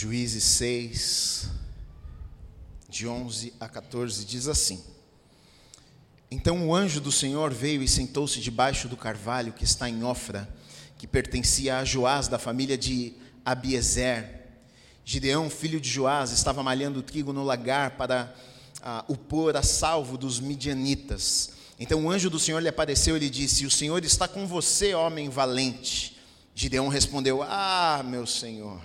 Juízes 0.00 0.44
6, 0.44 1.48
de 2.88 3.08
11 3.08 3.52
a 3.58 3.68
14, 3.68 4.24
diz 4.24 4.46
assim: 4.46 4.80
Então 6.30 6.68
o 6.68 6.72
anjo 6.72 7.00
do 7.00 7.10
Senhor 7.10 7.52
veio 7.52 7.82
e 7.82 7.88
sentou-se 7.88 8.38
debaixo 8.38 8.86
do 8.86 8.96
carvalho 8.96 9.52
que 9.52 9.64
está 9.64 9.90
em 9.90 10.04
Ofra, 10.04 10.48
que 10.96 11.04
pertencia 11.04 11.78
a 11.78 11.84
Joás, 11.84 12.28
da 12.28 12.38
família 12.38 12.78
de 12.78 13.12
Abiezer. 13.44 14.46
Gideão, 15.04 15.50
filho 15.50 15.80
de 15.80 15.88
Joás, 15.88 16.30
estava 16.30 16.62
malhando 16.62 17.02
trigo 17.02 17.32
no 17.32 17.42
lagar 17.42 17.96
para 17.96 18.32
ah, 18.80 19.04
o 19.08 19.16
pôr 19.16 19.56
a 19.56 19.64
salvo 19.64 20.16
dos 20.16 20.38
midianitas. 20.38 21.50
Então 21.76 22.04
o 22.04 22.08
anjo 22.08 22.30
do 22.30 22.38
Senhor 22.38 22.60
lhe 22.60 22.68
apareceu 22.68 23.16
e 23.16 23.18
lhe 23.18 23.28
disse: 23.28 23.66
O 23.66 23.70
Senhor 23.70 24.04
está 24.04 24.28
com 24.28 24.46
você, 24.46 24.94
homem 24.94 25.28
valente. 25.28 26.16
Gideão 26.54 26.86
respondeu: 26.86 27.42
Ah, 27.42 28.00
meu 28.06 28.28
Senhor, 28.28 28.80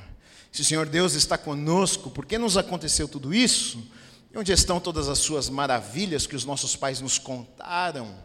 se 0.53 0.61
o 0.61 0.65
Senhor 0.65 0.85
Deus 0.85 1.15
está 1.15 1.35
conosco, 1.35 2.11
por 2.11 2.27
que 2.27 2.37
nos 2.37 2.57
aconteceu 2.57 3.07
tudo 3.07 3.33
isso? 3.33 3.83
E 4.31 4.37
onde 4.37 4.51
estão 4.51 4.79
todas 4.79 5.09
as 5.09 5.17
suas 5.17 5.49
maravilhas 5.49 6.27
que 6.27 6.35
os 6.35 6.45
nossos 6.45 6.75
pais 6.75 7.01
nos 7.01 7.17
contaram? 7.17 8.15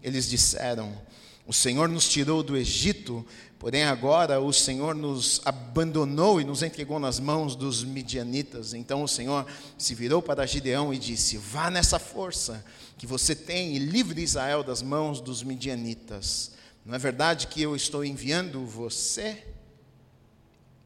Eles 0.00 0.30
disseram: 0.30 0.96
O 1.44 1.52
Senhor 1.52 1.88
nos 1.88 2.08
tirou 2.08 2.44
do 2.44 2.56
Egito, 2.56 3.26
porém 3.58 3.82
agora 3.82 4.40
o 4.40 4.52
Senhor 4.52 4.94
nos 4.94 5.40
abandonou 5.44 6.40
e 6.40 6.44
nos 6.44 6.62
entregou 6.62 7.00
nas 7.00 7.18
mãos 7.18 7.56
dos 7.56 7.82
midianitas. 7.82 8.72
Então 8.72 9.02
o 9.02 9.08
Senhor 9.08 9.44
se 9.76 9.96
virou 9.96 10.22
para 10.22 10.46
Gideão 10.46 10.94
e 10.94 10.98
disse: 10.98 11.36
Vá 11.38 11.72
nessa 11.72 11.98
força 11.98 12.64
que 12.96 13.04
você 13.04 13.34
tem 13.34 13.74
e 13.74 13.80
livre 13.80 14.22
Israel 14.22 14.62
das 14.62 14.80
mãos 14.80 15.20
dos 15.20 15.42
midianitas. 15.42 16.52
Não 16.86 16.94
é 16.94 16.98
verdade 16.98 17.48
que 17.48 17.60
eu 17.60 17.74
estou 17.74 18.04
enviando 18.04 18.64
você? 18.64 19.44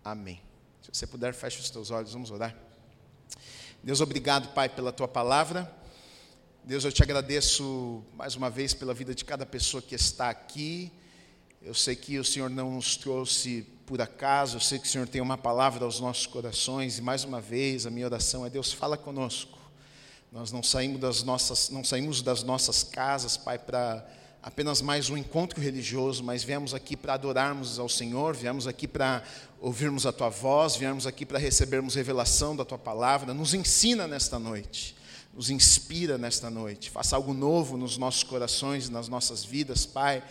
Amém. 0.03 0.48
Se 0.91 1.01
você 1.01 1.07
puder, 1.07 1.35
feche 1.35 1.61
os 1.61 1.69
teus 1.69 1.91
olhos, 1.91 2.15
vamos 2.15 2.31
orar. 2.31 2.57
Deus, 3.83 4.01
obrigado, 4.01 4.55
Pai, 4.55 4.71
pela 4.71 4.91
tua 4.91 5.07
palavra. 5.07 5.71
Deus, 6.65 6.83
eu 6.83 6.91
te 6.91 7.03
agradeço 7.03 8.03
mais 8.15 8.37
uma 8.37 8.49
vez 8.49 8.73
pela 8.73 8.95
vida 8.95 9.15
de 9.15 9.23
cada 9.23 9.45
pessoa 9.45 9.83
que 9.83 9.95
está 9.95 10.31
aqui. 10.31 10.91
Eu 11.61 11.75
sei 11.75 11.95
que 11.95 12.19
o 12.19 12.25
Senhor 12.25 12.49
não 12.49 12.71
nos 12.71 12.97
trouxe 12.97 13.67
por 13.85 14.01
acaso, 14.01 14.57
eu 14.57 14.61
sei 14.61 14.79
que 14.79 14.87
o 14.87 14.91
Senhor 14.91 15.07
tem 15.07 15.21
uma 15.21 15.37
palavra 15.37 15.85
aos 15.85 16.01
nossos 16.01 16.27
corações, 16.27 16.97
e 16.97 17.03
mais 17.03 17.23
uma 17.23 17.41
vez 17.41 17.85
a 17.85 17.91
minha 17.91 18.07
oração 18.07 18.47
é: 18.47 18.51
Deus, 18.51 18.73
fala 18.73 18.97
conosco. 18.97 19.59
Nós 20.33 20.51
não 20.51 20.63
saímos 20.63 21.01
das 21.01 21.23
nossas, 21.23 21.69
não 21.69 21.85
saímos 21.85 22.23
das 22.23 22.43
nossas 22.43 22.83
casas, 22.83 23.37
Pai, 23.37 23.59
para 23.59 24.07
apenas 24.43 24.81
mais 24.81 25.11
um 25.11 25.17
encontro 25.17 25.61
religioso, 25.61 26.23
mas 26.23 26.45
viemos 26.45 26.73
aqui 26.73 26.97
para 26.97 27.15
adorarmos 27.15 27.79
ao 27.79 27.89
Senhor, 27.89 28.37
viemos 28.37 28.67
aqui 28.67 28.87
para 28.87 29.23
ouvirmos 29.61 30.07
a 30.07 30.13
Tua 30.13 30.29
voz, 30.29 30.77
viemos 30.77 31.07
aqui 31.07 31.27
para 31.27 31.39
recebermos 31.39 31.95
revelação 31.95 32.55
da 32.55 32.65
Tua 32.65 32.79
palavra. 32.79 33.35
Nos 33.35 33.55
ensina 33.55 34.07
nesta 34.07 34.39
noite, 34.39 34.95
nos 35.35 35.51
inspira 35.51 36.17
nesta 36.17 36.49
noite, 36.49 36.91
faça 36.91 37.17
algo 37.17 37.35
novo 37.35 37.77
nos 37.77 37.99
nossos 37.99 38.23
corações, 38.23 38.89
nas 38.89 39.09
nossas 39.09 39.45
vidas, 39.45 39.85
Pai. 39.85 40.23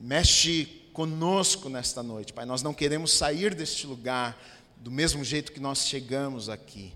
Mexe 0.00 0.64
conosco 0.92 1.68
nesta 1.68 2.02
noite, 2.02 2.32
Pai. 2.32 2.44
Nós 2.44 2.62
não 2.62 2.72
queremos 2.72 3.12
sair 3.12 3.54
deste 3.54 3.86
lugar 3.86 4.40
do 4.76 4.90
mesmo 4.90 5.22
jeito 5.22 5.52
que 5.52 5.60
nós 5.60 5.86
chegamos 5.86 6.48
aqui 6.48 6.92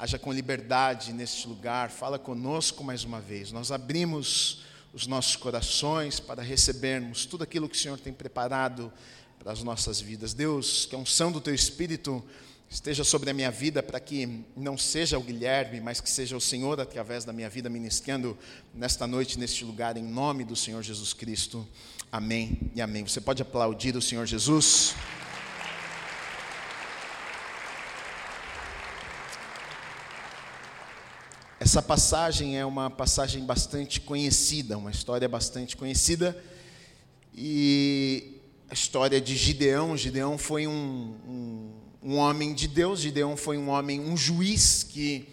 haja 0.00 0.18
com 0.18 0.32
liberdade 0.32 1.12
neste 1.12 1.46
lugar, 1.46 1.90
fala 1.90 2.18
conosco 2.18 2.82
mais 2.82 3.04
uma 3.04 3.20
vez. 3.20 3.52
Nós 3.52 3.70
abrimos 3.70 4.62
os 4.92 5.06
nossos 5.06 5.36
corações 5.36 6.18
para 6.18 6.42
recebermos 6.42 7.24
tudo 7.24 7.44
aquilo 7.44 7.68
que 7.68 7.76
o 7.76 7.80
Senhor 7.80 7.98
tem 7.98 8.12
preparado 8.12 8.92
para 9.38 9.52
as 9.52 9.62
nossas 9.62 10.00
vidas. 10.00 10.34
Deus, 10.34 10.86
que 10.86 10.94
a 10.94 10.98
unção 10.98 11.30
do 11.30 11.40
Teu 11.40 11.54
Espírito 11.54 12.22
esteja 12.68 13.02
sobre 13.02 13.30
a 13.30 13.34
minha 13.34 13.50
vida 13.50 13.82
para 13.82 13.98
que 13.98 14.44
não 14.56 14.78
seja 14.78 15.18
o 15.18 15.22
Guilherme, 15.22 15.80
mas 15.80 16.00
que 16.00 16.08
seja 16.08 16.36
o 16.36 16.40
Senhor 16.40 16.80
através 16.80 17.24
da 17.24 17.32
minha 17.32 17.50
vida 17.50 17.68
ministrando 17.68 18.38
nesta 18.72 19.06
noite, 19.06 19.38
neste 19.38 19.64
lugar, 19.64 19.96
em 19.96 20.04
nome 20.04 20.44
do 20.44 20.54
Senhor 20.54 20.82
Jesus 20.82 21.12
Cristo. 21.12 21.66
Amém 22.12 22.70
e 22.74 22.80
amém. 22.80 23.04
Você 23.06 23.20
pode 23.20 23.42
aplaudir 23.42 23.96
o 23.96 24.02
Senhor 24.02 24.26
Jesus? 24.26 24.94
Essa 31.70 31.80
passagem 31.80 32.58
é 32.58 32.66
uma 32.66 32.90
passagem 32.90 33.44
bastante 33.44 34.00
conhecida, 34.00 34.76
uma 34.76 34.90
história 34.90 35.28
bastante 35.28 35.76
conhecida. 35.76 36.36
E 37.32 38.40
a 38.68 38.74
história 38.74 39.20
de 39.20 39.36
Gideão. 39.36 39.96
Gideão 39.96 40.36
foi 40.36 40.66
um, 40.66 41.14
um, 41.28 41.70
um 42.02 42.16
homem 42.16 42.54
de 42.54 42.66
Deus, 42.66 42.98
Gideão 42.98 43.36
foi 43.36 43.56
um 43.56 43.68
homem, 43.68 44.00
um 44.00 44.16
juiz 44.16 44.82
que 44.82 45.28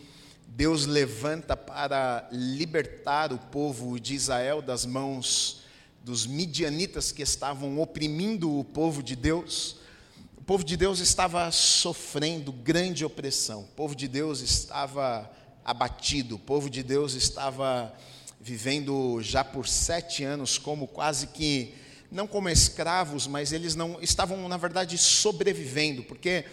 Deus 0.50 0.86
levanta 0.86 1.58
para 1.58 2.30
libertar 2.32 3.34
o 3.34 3.40
povo 3.40 4.00
de 4.00 4.14
Israel 4.14 4.62
das 4.62 4.86
mãos 4.86 5.64
dos 6.04 6.28
midianitas 6.28 7.12
que 7.12 7.24
estavam 7.24 7.80
oprimindo 7.80 8.60
o 8.60 8.64
povo 8.64 9.02
de 9.02 9.16
Deus. 9.16 9.78
O 10.38 10.44
povo 10.44 10.64
de 10.64 10.78
Deus 10.78 11.00
estava 11.00 11.52
sofrendo 11.52 12.52
grande 12.52 13.04
opressão, 13.04 13.62
o 13.62 13.76
povo 13.76 13.96
de 13.96 14.08
Deus 14.08 14.42
estava 14.42 15.28
abatido. 15.68 16.36
O 16.36 16.40
povo 16.40 16.70
de 16.70 16.82
Deus 16.82 17.14
estava 17.14 17.94
vivendo 18.40 19.22
já 19.22 19.44
por 19.44 19.68
sete 19.68 20.24
anos 20.24 20.58
como 20.58 20.88
quase 20.88 21.28
que 21.28 21.76
não 22.10 22.26
como 22.26 22.48
escravos, 22.48 23.28
mas 23.28 23.52
eles 23.52 23.76
não 23.76 24.02
estavam 24.02 24.48
na 24.48 24.56
verdade 24.56 24.98
sobrevivendo, 24.98 26.04
porque 26.04 26.46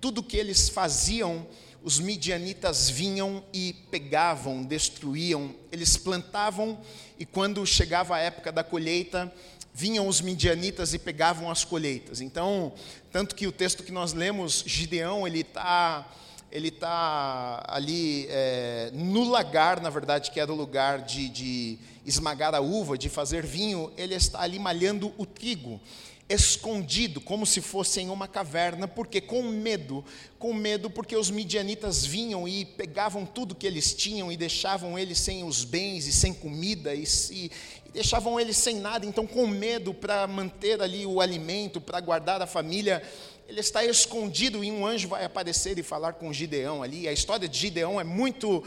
tudo 0.00 0.22
que 0.22 0.36
eles 0.36 0.68
faziam, 0.68 1.44
os 1.82 1.98
midianitas 1.98 2.88
vinham 2.88 3.42
e 3.52 3.72
pegavam, 3.90 4.62
destruíam. 4.62 5.52
Eles 5.72 5.96
plantavam 5.96 6.78
e 7.18 7.26
quando 7.26 7.66
chegava 7.66 8.14
a 8.14 8.20
época 8.20 8.52
da 8.52 8.62
colheita, 8.62 9.32
vinham 9.74 10.06
os 10.06 10.20
midianitas 10.20 10.94
e 10.94 10.98
pegavam 10.98 11.50
as 11.50 11.64
colheitas. 11.64 12.20
Então, 12.20 12.72
tanto 13.10 13.34
que 13.34 13.48
o 13.48 13.52
texto 13.52 13.82
que 13.82 13.90
nós 13.90 14.12
lemos, 14.12 14.62
Gideão, 14.64 15.26
ele 15.26 15.40
está 15.40 16.08
ele 16.50 16.68
está 16.68 17.64
ali 17.68 18.26
é, 18.28 18.90
no 18.92 19.28
lagar, 19.28 19.80
na 19.80 19.90
verdade, 19.90 20.30
que 20.30 20.40
era 20.40 20.52
o 20.52 20.56
lugar 20.56 21.00
de, 21.00 21.28
de 21.28 21.78
esmagar 22.04 22.54
a 22.54 22.60
uva, 22.60 22.98
de 22.98 23.08
fazer 23.08 23.46
vinho, 23.46 23.92
ele 23.96 24.14
está 24.14 24.40
ali 24.40 24.58
malhando 24.58 25.12
o 25.16 25.24
trigo, 25.24 25.80
escondido, 26.28 27.20
como 27.20 27.44
se 27.44 27.60
fosse 27.60 28.00
em 28.00 28.08
uma 28.08 28.28
caverna, 28.28 28.86
porque 28.86 29.20
com 29.20 29.42
medo, 29.42 30.04
com 30.38 30.54
medo, 30.54 30.88
porque 30.88 31.16
os 31.16 31.28
midianitas 31.28 32.06
vinham 32.06 32.46
e 32.46 32.64
pegavam 32.64 33.26
tudo 33.26 33.54
que 33.54 33.66
eles 33.66 33.92
tinham 33.92 34.30
e 34.30 34.36
deixavam 34.36 34.96
eles 34.96 35.18
sem 35.18 35.42
os 35.42 35.64
bens 35.64 36.06
e 36.06 36.12
sem 36.12 36.32
comida 36.32 36.94
e, 36.94 37.04
e, 37.32 37.50
e 37.90 37.92
deixavam 37.92 38.38
eles 38.38 38.56
sem 38.56 38.76
nada, 38.76 39.04
então 39.04 39.26
com 39.26 39.48
medo 39.48 39.92
para 39.92 40.24
manter 40.28 40.80
ali 40.80 41.04
o 41.04 41.20
alimento, 41.20 41.80
para 41.80 42.00
guardar 42.00 42.40
a 42.40 42.46
família, 42.46 43.02
ele 43.48 43.58
está 43.58 43.84
escondido 43.84 44.62
e 44.62 44.70
um 44.70 44.86
anjo 44.86 45.08
vai 45.08 45.24
aparecer 45.24 45.76
e 45.76 45.82
falar 45.82 46.12
com 46.12 46.32
Gideão 46.32 46.84
ali. 46.84 47.08
A 47.08 47.12
história 47.12 47.48
de 47.48 47.58
Gideão 47.58 48.00
é 48.00 48.04
muito 48.04 48.62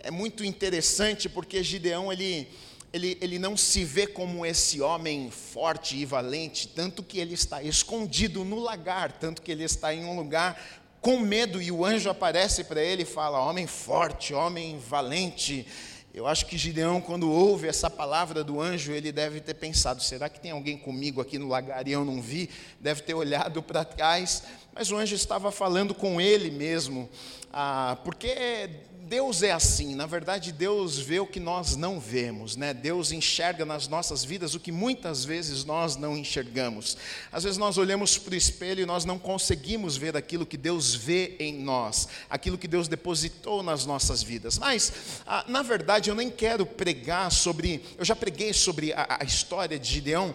é 0.00 0.10
muito 0.10 0.42
interessante 0.42 1.28
porque 1.28 1.62
Gideão 1.62 2.10
ele 2.10 2.48
ele, 2.94 3.16
ele 3.20 3.38
não 3.38 3.56
se 3.56 3.84
vê 3.84 4.06
como 4.06 4.44
esse 4.44 4.80
homem 4.80 5.30
forte 5.30 5.96
e 5.96 6.04
valente, 6.04 6.68
tanto 6.68 7.02
que 7.02 7.18
ele 7.18 7.34
está 7.34 7.62
escondido 7.62 8.44
no 8.44 8.58
lagar, 8.58 9.12
tanto 9.12 9.40
que 9.40 9.50
ele 9.50 9.64
está 9.64 9.94
em 9.94 10.04
um 10.04 10.14
lugar 10.16 10.60
com 11.00 11.18
medo 11.18 11.60
e 11.60 11.72
o 11.72 11.84
anjo 11.84 12.08
aparece 12.08 12.64
para 12.64 12.82
ele 12.82 13.02
e 13.02 13.06
fala: 13.06 13.44
Homem 13.44 13.66
forte, 13.66 14.32
homem 14.32 14.78
valente. 14.78 15.66
Eu 16.14 16.26
acho 16.26 16.44
que 16.44 16.58
Gideão, 16.58 17.00
quando 17.00 17.30
ouve 17.30 17.66
essa 17.66 17.88
palavra 17.88 18.44
do 18.44 18.60
anjo, 18.60 18.92
ele 18.92 19.10
deve 19.10 19.40
ter 19.40 19.54
pensado: 19.54 20.02
será 20.02 20.28
que 20.28 20.38
tem 20.38 20.50
alguém 20.50 20.76
comigo 20.76 21.22
aqui 21.22 21.38
no 21.38 21.48
lagar 21.48 21.88
e 21.88 21.92
eu 21.92 22.04
não 22.04 22.20
vi? 22.20 22.50
Deve 22.78 23.00
ter 23.00 23.14
olhado 23.14 23.62
para 23.62 23.82
trás, 23.82 24.42
mas 24.74 24.90
o 24.90 24.96
anjo 24.96 25.14
estava 25.14 25.50
falando 25.50 25.94
com 25.94 26.20
ele 26.20 26.50
mesmo, 26.50 27.08
ah, 27.50 27.96
porque 28.04 28.68
Deus 29.12 29.42
é 29.42 29.52
assim, 29.52 29.94
na 29.94 30.06
verdade, 30.06 30.50
Deus 30.50 30.96
vê 30.96 31.20
o 31.20 31.26
que 31.26 31.38
nós 31.38 31.76
não 31.76 32.00
vemos, 32.00 32.56
né? 32.56 32.72
Deus 32.72 33.12
enxerga 33.12 33.62
nas 33.62 33.86
nossas 33.86 34.24
vidas 34.24 34.54
o 34.54 34.58
que 34.58 34.72
muitas 34.72 35.22
vezes 35.22 35.66
nós 35.66 35.96
não 35.96 36.16
enxergamos. 36.16 36.96
Às 37.30 37.44
vezes 37.44 37.58
nós 37.58 37.76
olhamos 37.76 38.16
para 38.16 38.32
o 38.32 38.34
espelho 38.34 38.80
e 38.80 38.86
nós 38.86 39.04
não 39.04 39.18
conseguimos 39.18 39.98
ver 39.98 40.16
aquilo 40.16 40.46
que 40.46 40.56
Deus 40.56 40.94
vê 40.94 41.36
em 41.38 41.52
nós, 41.52 42.08
aquilo 42.30 42.56
que 42.56 42.66
Deus 42.66 42.88
depositou 42.88 43.62
nas 43.62 43.84
nossas 43.84 44.22
vidas. 44.22 44.56
Mas, 44.56 44.90
ah, 45.26 45.44
na 45.46 45.60
verdade, 45.60 46.08
eu 46.08 46.14
nem 46.14 46.30
quero 46.30 46.64
pregar 46.64 47.30
sobre, 47.30 47.84
eu 47.98 48.06
já 48.06 48.16
preguei 48.16 48.54
sobre 48.54 48.94
a, 48.94 49.18
a 49.20 49.24
história 49.24 49.78
de 49.78 49.90
Gideão, 49.90 50.34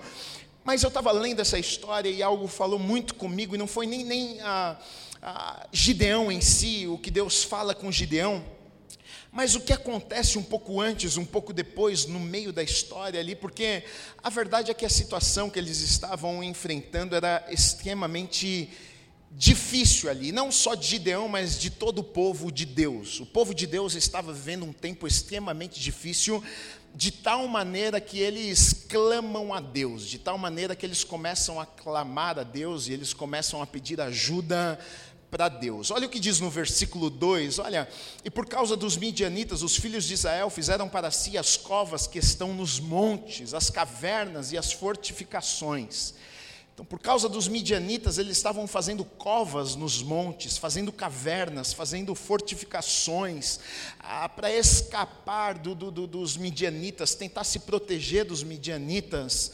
mas 0.64 0.84
eu 0.84 0.90
estava 0.90 1.12
lendo 1.12 1.40
essa 1.40 1.58
história 1.58 2.12
e 2.12 2.22
algo 2.22 2.48
falou 2.48 2.78
muito 2.78 3.16
comigo, 3.16 3.56
e 3.56 3.58
não 3.58 3.66
foi 3.66 3.88
nem, 3.88 4.04
nem 4.04 4.40
a, 4.42 4.78
a 5.20 5.66
Gideão 5.72 6.32
em 6.32 6.42
si, 6.42 6.86
o 6.86 7.00
que 7.00 7.10
Deus 7.10 7.44
fala 7.44 7.74
com 7.74 7.92
Gideão. 7.92 8.56
Mas 9.32 9.56
o 9.56 9.60
que 9.60 9.74
acontece 9.74 10.38
um 10.38 10.44
pouco 10.44 10.82
antes, 10.82 11.18
um 11.18 11.26
pouco 11.26 11.54
depois, 11.54 12.06
no 12.06 12.20
meio 12.20 12.52
da 12.52 12.64
história 12.64 13.20
ali, 13.20 13.36
porque 13.36 13.84
a 14.24 14.30
verdade 14.30 14.72
é 14.72 14.74
que 14.74 14.86
a 14.86 14.90
situação 14.90 15.50
que 15.50 15.60
eles 15.60 15.82
estavam 15.82 16.44
enfrentando 16.44 17.16
era 17.16 17.46
extremamente 17.50 18.70
difícil 19.32 20.10
ali, 20.10 20.32
não 20.32 20.52
só 20.52 20.74
de 20.74 20.88
Gideão, 20.88 21.28
mas 21.28 21.60
de 21.60 21.70
todo 21.70 22.00
o 22.00 22.04
povo 22.04 22.52
de 22.52 22.66
Deus. 22.66 23.20
O 23.20 23.26
povo 23.26 23.54
de 23.54 23.68
Deus 23.68 23.94
estava 23.94 24.34
vivendo 24.34 24.66
um 24.66 24.74
tempo 24.74 25.06
extremamente 25.06 25.80
difícil, 25.80 26.44
de 26.96 27.12
tal 27.12 27.48
maneira 27.48 28.02
que 28.02 28.18
eles 28.18 28.74
clamam 28.90 29.54
a 29.54 29.60
Deus, 29.60 30.08
de 30.08 30.18
tal 30.18 30.38
maneira 30.38 30.76
que 30.76 30.84
eles 30.84 31.04
começam 31.04 31.60
a 31.60 31.66
clamar 31.66 32.40
a 32.40 32.44
Deus 32.44 32.88
e 32.88 32.94
eles 32.94 33.14
começam 33.14 33.62
a 33.62 33.68
pedir 33.68 34.02
ajuda 34.02 34.80
para 35.30 35.50
Deus. 35.50 35.92
Olha 35.92 36.08
o 36.08 36.10
que 36.10 36.20
diz 36.20 36.40
no 36.40 36.50
versículo 36.50 37.10
2: 37.10 37.60
olha, 37.60 37.88
e 38.24 38.30
por 38.30 38.48
causa 38.48 38.76
dos 38.76 38.98
midianitas, 38.98 39.62
os 39.62 39.76
filhos 39.76 40.06
de 40.06 40.14
Israel 40.14 40.50
fizeram 40.50 40.88
para 40.88 41.12
si 41.12 41.38
as 41.38 41.58
covas 41.58 42.08
que 42.08 42.20
estão 42.20 42.54
nos 42.54 42.80
montes, 42.80 43.54
as 43.54 43.70
cavernas 43.70 44.52
e 44.52 44.58
as 44.58 44.72
fortificações. 44.72 46.14
Então, 46.78 46.86
por 46.86 47.00
causa 47.00 47.28
dos 47.28 47.48
midianitas, 47.48 48.20
eles 48.20 48.38
estavam 48.38 48.68
fazendo 48.68 49.04
covas 49.04 49.76
nos 49.76 50.04
montes, 50.04 50.60
fazendo 50.60 50.92
cavernas, 50.92 51.74
fazendo 51.74 52.14
fortificações, 52.14 53.60
ah, 54.00 54.30
para 54.30 54.52
escapar 54.52 55.58
do, 55.58 55.74
do, 55.74 55.90
do, 55.90 56.06
dos 56.06 56.38
midianitas, 56.38 57.16
tentar 57.16 57.46
se 57.46 57.62
proteger 57.62 58.26
dos 58.26 58.44
midianitas. 58.44 59.54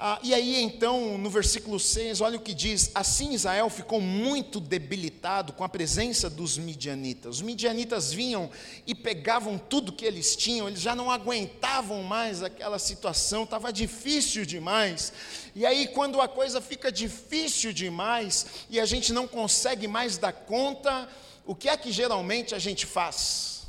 Ah, 0.00 0.20
e 0.22 0.32
aí 0.32 0.62
então, 0.62 1.18
no 1.18 1.28
versículo 1.28 1.80
6, 1.80 2.20
olha 2.20 2.36
o 2.36 2.40
que 2.40 2.54
diz: 2.54 2.92
Assim 2.94 3.32
Israel 3.32 3.68
ficou 3.68 4.00
muito 4.00 4.60
debilitado 4.60 5.52
com 5.52 5.64
a 5.64 5.68
presença 5.68 6.30
dos 6.30 6.56
midianitas. 6.56 7.36
Os 7.36 7.42
midianitas 7.42 8.12
vinham 8.12 8.48
e 8.86 8.94
pegavam 8.94 9.58
tudo 9.58 9.92
que 9.92 10.04
eles 10.04 10.36
tinham, 10.36 10.68
eles 10.68 10.80
já 10.80 10.94
não 10.94 11.10
aguentavam 11.10 12.04
mais 12.04 12.44
aquela 12.44 12.78
situação, 12.78 13.42
estava 13.42 13.72
difícil 13.72 14.46
demais. 14.46 15.12
E 15.52 15.66
aí, 15.66 15.88
quando 15.88 16.20
a 16.20 16.28
coisa 16.28 16.60
fica 16.60 16.92
difícil 16.92 17.72
demais 17.72 18.46
e 18.70 18.78
a 18.78 18.86
gente 18.86 19.12
não 19.12 19.26
consegue 19.26 19.88
mais 19.88 20.16
dar 20.16 20.32
conta, 20.32 21.08
o 21.44 21.56
que 21.56 21.68
é 21.68 21.76
que 21.76 21.90
geralmente 21.90 22.54
a 22.54 22.58
gente 22.60 22.86
faz? 22.86 23.66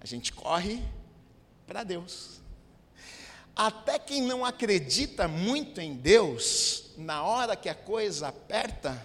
A 0.00 0.06
gente 0.06 0.32
corre 0.32 0.82
para 1.68 1.84
Deus. 1.84 2.33
Até 3.56 3.98
quem 3.98 4.22
não 4.22 4.44
acredita 4.44 5.28
muito 5.28 5.80
em 5.80 5.94
Deus, 5.94 6.86
na 6.96 7.22
hora 7.22 7.54
que 7.54 7.68
a 7.68 7.74
coisa 7.74 8.28
aperta, 8.28 9.00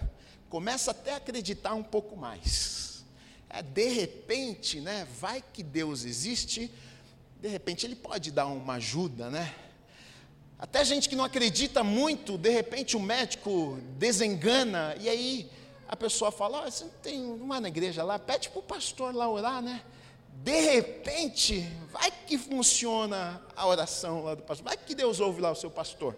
começa 0.48 0.90
até 0.90 1.14
a 1.14 1.16
acreditar 1.18 1.74
um 1.74 1.82
pouco 1.82 2.16
mais. 2.16 3.04
É, 3.48 3.62
de 3.62 3.88
repente, 3.88 4.80
né, 4.80 5.06
vai 5.20 5.42
que 5.52 5.62
Deus 5.62 6.04
existe, 6.04 6.70
de 7.40 7.48
repente 7.48 7.86
ele 7.86 7.94
pode 7.94 8.32
dar 8.32 8.46
uma 8.46 8.74
ajuda, 8.74 9.30
né? 9.30 9.54
Até 10.58 10.84
gente 10.84 11.08
que 11.08 11.16
não 11.16 11.24
acredita 11.24 11.82
muito, 11.82 12.36
de 12.36 12.50
repente 12.50 12.96
o 12.96 13.00
médico 13.00 13.78
desengana, 13.98 14.94
e 15.00 15.08
aí 15.08 15.50
a 15.88 15.96
pessoa 15.96 16.30
fala: 16.30 16.64
oh, 16.66 16.70
você 16.70 16.84
não 16.84 16.92
tem 17.02 17.24
uma 17.24 17.60
na 17.60 17.68
igreja 17.68 18.02
lá, 18.02 18.18
pede 18.18 18.50
para 18.50 18.58
o 18.58 18.62
pastor 18.62 19.14
lá 19.14 19.28
orar, 19.28 19.62
né? 19.62 19.82
De 20.32 20.60
repente, 20.60 21.68
vai 21.90 22.10
que 22.10 22.38
funciona 22.38 23.42
a 23.54 23.66
oração 23.66 24.24
lá 24.24 24.34
do 24.34 24.42
pastor, 24.42 24.64
vai 24.64 24.76
que 24.76 24.94
Deus 24.94 25.20
ouve 25.20 25.40
lá 25.40 25.50
o 25.50 25.54
seu 25.54 25.70
pastor. 25.70 26.16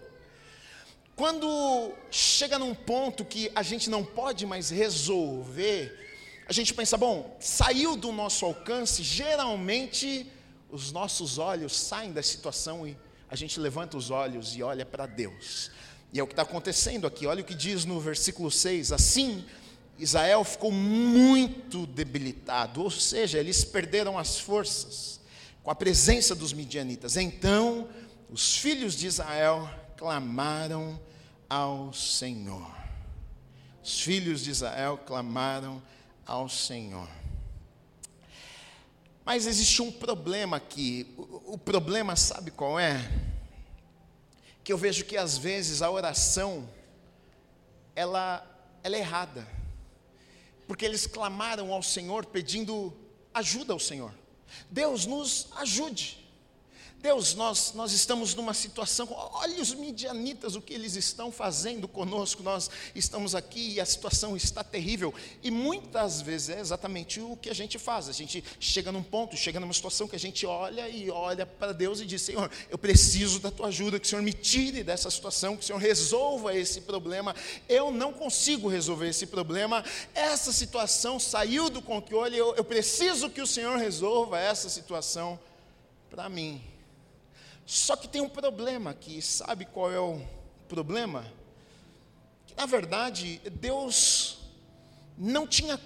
Quando 1.17 1.93
chega 2.11 2.59
num 2.59 2.75
ponto 2.75 3.25
que 3.25 3.51
a 3.55 3.63
gente 3.63 3.91
não 3.91 4.05
pode 4.05 4.47
mais 4.47 4.71
resolver, 4.71 5.99
a 6.47 6.53
gente 6.53 6.73
pensa, 6.73 6.97
bom, 6.97 7.37
saiu 7.41 7.97
do 7.97 8.13
nosso 8.13 8.45
alcance, 8.45 9.03
geralmente 9.03 10.31
os 10.71 10.91
nossos 10.91 11.39
olhos 11.39 11.77
saem 11.77 12.13
da 12.13 12.23
situação 12.23 12.87
e 12.87 12.97
a 13.29 13.37
gente 13.37 13.61
levanta 13.61 13.97
os 13.97 14.11
olhos 14.11 14.57
e 14.57 14.63
olha 14.63 14.87
para 14.87 15.07
Deus. 15.07 15.71
E 16.13 16.19
é 16.21 16.23
o 16.23 16.27
que 16.27 16.33
está 16.33 16.43
acontecendo 16.43 17.07
aqui, 17.07 17.27
olha 17.27 17.43
o 17.43 17.45
que 17.45 17.55
diz 17.55 17.85
no 17.85 18.01
versículo 18.01 18.51
6: 18.51 18.93
assim 18.93 19.45
Israel 19.99 20.43
ficou 20.43 20.73
muito 20.73 21.87
debilitado, 21.87 22.83
ou 22.83 22.91
seja, 22.91 23.39
eles 23.39 23.65
perderam 23.65 24.19
as 24.19 24.39
forças 24.39 25.21
com 25.63 25.71
a 25.71 25.75
presença 25.75 26.35
dos 26.35 26.53
midianitas. 26.53 27.17
Então, 27.17 27.89
os 28.31 28.57
filhos 28.57 28.95
de 28.95 29.07
Israel 29.07 29.71
clamaram 29.97 31.01
ao 31.49 31.93
Senhor. 31.93 32.69
Os 33.83 34.01
filhos 34.01 34.43
de 34.43 34.51
Israel 34.51 34.99
clamaram 34.99 35.83
ao 36.27 36.49
Senhor. 36.49 37.09
Mas 39.25 39.47
existe 39.47 39.83
um 39.83 39.93
problema 39.93 40.57
aqui. 40.57 41.15
O, 41.17 41.57
problema, 41.57 42.17
sabe 42.17 42.51
qual 42.51 42.79
é? 42.81 43.09
Que 44.65 44.73
eu 44.73 44.79
vejo 44.79 45.05
que 45.05 45.17
às 45.17 45.39
vezes 45.39 45.81
a 45.81 45.91
oração 45.91 46.69
ela, 47.95 48.45
ela 48.83 48.97
é 48.97 49.01
errada 49.01 49.62
porque 50.73 50.87
eles 50.87 51.07
clamaram 51.07 51.71
ao 51.71 51.83
Senhor 51.83 52.25
pedindo 52.25 52.97
ajuda 53.35 53.75
ao 53.75 53.79
Senhor. 53.79 54.11
Deus 54.71 55.05
nos 55.05 55.49
ajude. 55.57 56.22
Deus, 57.03 57.35
nós, 57.35 57.73
nós 57.75 57.93
estamos 57.93 58.33
numa 58.33 58.55
situação, 58.55 59.09
olha 59.11 59.61
os 59.61 59.75
midianitas, 59.75 60.55
o 60.55 60.63
que 60.63 60.73
eles 60.73 60.95
estão 60.95 61.33
fazendo 61.33 61.89
conosco, 61.89 62.45
nós 62.45 62.71
estamos 62.95 63.35
aqui 63.35 63.73
e 63.73 63.81
a 63.81 63.85
situação 63.85 64.37
está 64.37 64.63
terrível. 64.63 65.13
E 65.43 65.51
muitas 65.51 66.23
vezes 66.23 66.51
é 66.51 66.61
exatamente 66.61 67.21
o 67.21 67.37
que 67.37 67.51
a 67.51 67.55
gente 67.55 67.77
faz, 67.77 68.09
a 68.09 68.13
gente 68.13 68.45
chega 68.61 68.93
num 68.93 69.03
ponto, 69.03 69.37
chega 69.37 69.59
numa 69.59 69.73
situação 69.73 70.07
que 70.07 70.15
a 70.15 70.19
gente 70.19 70.47
olha 70.47 70.89
e 70.89 71.11
olha 71.11 71.45
para 71.45 71.73
Deus 71.73 72.01
e 72.01 72.07
diz: 72.07 72.23
Senhor, 72.23 72.49
eu 72.71 72.79
preciso 72.79 73.41
da 73.41 73.51
tua 73.51 73.67
ajuda, 73.67 73.99
que 73.99 74.07
o 74.07 74.09
Senhor 74.09 74.23
me 74.23 74.33
tire 74.33 74.85
dessa 74.85 75.11
situação, 75.11 75.57
que 75.57 75.65
o 75.65 75.67
Senhor 75.67 75.81
resolva 75.81 76.55
esse 76.55 76.83
problema. 76.83 77.35
Eu 77.69 77.91
não 77.91 78.13
consigo 78.13 78.69
resolver 78.69 79.09
esse 79.09 79.27
problema, 79.27 79.85
essa 80.15 80.53
situação 80.53 81.19
saiu 81.19 81.69
do 81.69 81.83
controle, 81.83 82.39
eu, 82.39 82.55
eu 82.55 82.63
preciso 82.63 83.29
que 83.29 83.41
o 83.41 83.47
Senhor 83.47 83.77
resolva 83.77 84.39
essa 84.39 84.69
situação 84.69 85.37
para 86.09 86.29
mim. 86.29 86.72
Só 87.67 87.97
que 87.97 88.09
tem 88.09 88.21
um 88.21 88.29
problema 88.29 88.91
aqui, 88.91 89.23
sabe 89.23 89.65
qual 89.65 89.91
é 89.91 90.01
o 90.01 90.21
problema? 90.69 91.25
Que 92.47 92.55
na 92.55 92.67
verdade 92.67 93.41
Deus 93.61 94.39
não 95.17 95.47
tinha 95.47 95.81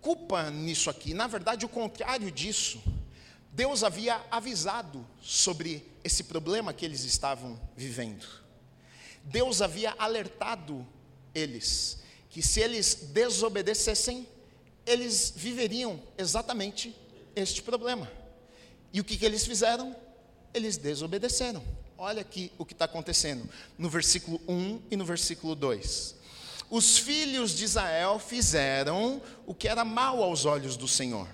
culpa 0.00 0.50
nisso 0.50 0.88
aqui, 0.88 1.12
na 1.14 1.26
verdade 1.26 1.64
o 1.64 1.68
contrário 1.68 2.30
disso. 2.30 2.82
Deus 3.52 3.82
havia 3.82 4.22
avisado 4.30 5.06
sobre 5.20 5.84
esse 6.04 6.24
problema 6.24 6.72
que 6.72 6.84
eles 6.84 7.04
estavam 7.04 7.58
vivendo. 7.74 8.26
Deus 9.24 9.62
havia 9.62 9.94
alertado 9.98 10.86
eles 11.34 12.04
que 12.36 12.42
se 12.42 12.60
eles 12.60 13.08
desobedecessem, 13.14 14.28
eles 14.84 15.32
viveriam 15.34 15.98
exatamente 16.18 16.94
este 17.34 17.62
problema. 17.62 18.12
E 18.92 19.00
o 19.00 19.04
que, 19.04 19.16
que 19.16 19.24
eles 19.24 19.46
fizeram? 19.46 19.96
Eles 20.56 20.76
desobedeceram. 20.76 21.62
Olha 21.98 22.22
aqui 22.22 22.50
o 22.58 22.64
que 22.64 22.72
está 22.72 22.86
acontecendo 22.86 23.48
no 23.78 23.88
versículo 23.88 24.40
1 24.48 24.82
e 24.90 24.96
no 24.96 25.04
versículo 25.04 25.54
2. 25.54 26.16
Os 26.70 26.98
filhos 26.98 27.52
de 27.52 27.64
Israel 27.64 28.18
fizeram 28.18 29.22
o 29.46 29.54
que 29.54 29.68
era 29.68 29.84
mal 29.84 30.22
aos 30.22 30.44
olhos 30.44 30.76
do 30.76 30.88
Senhor. 30.88 31.28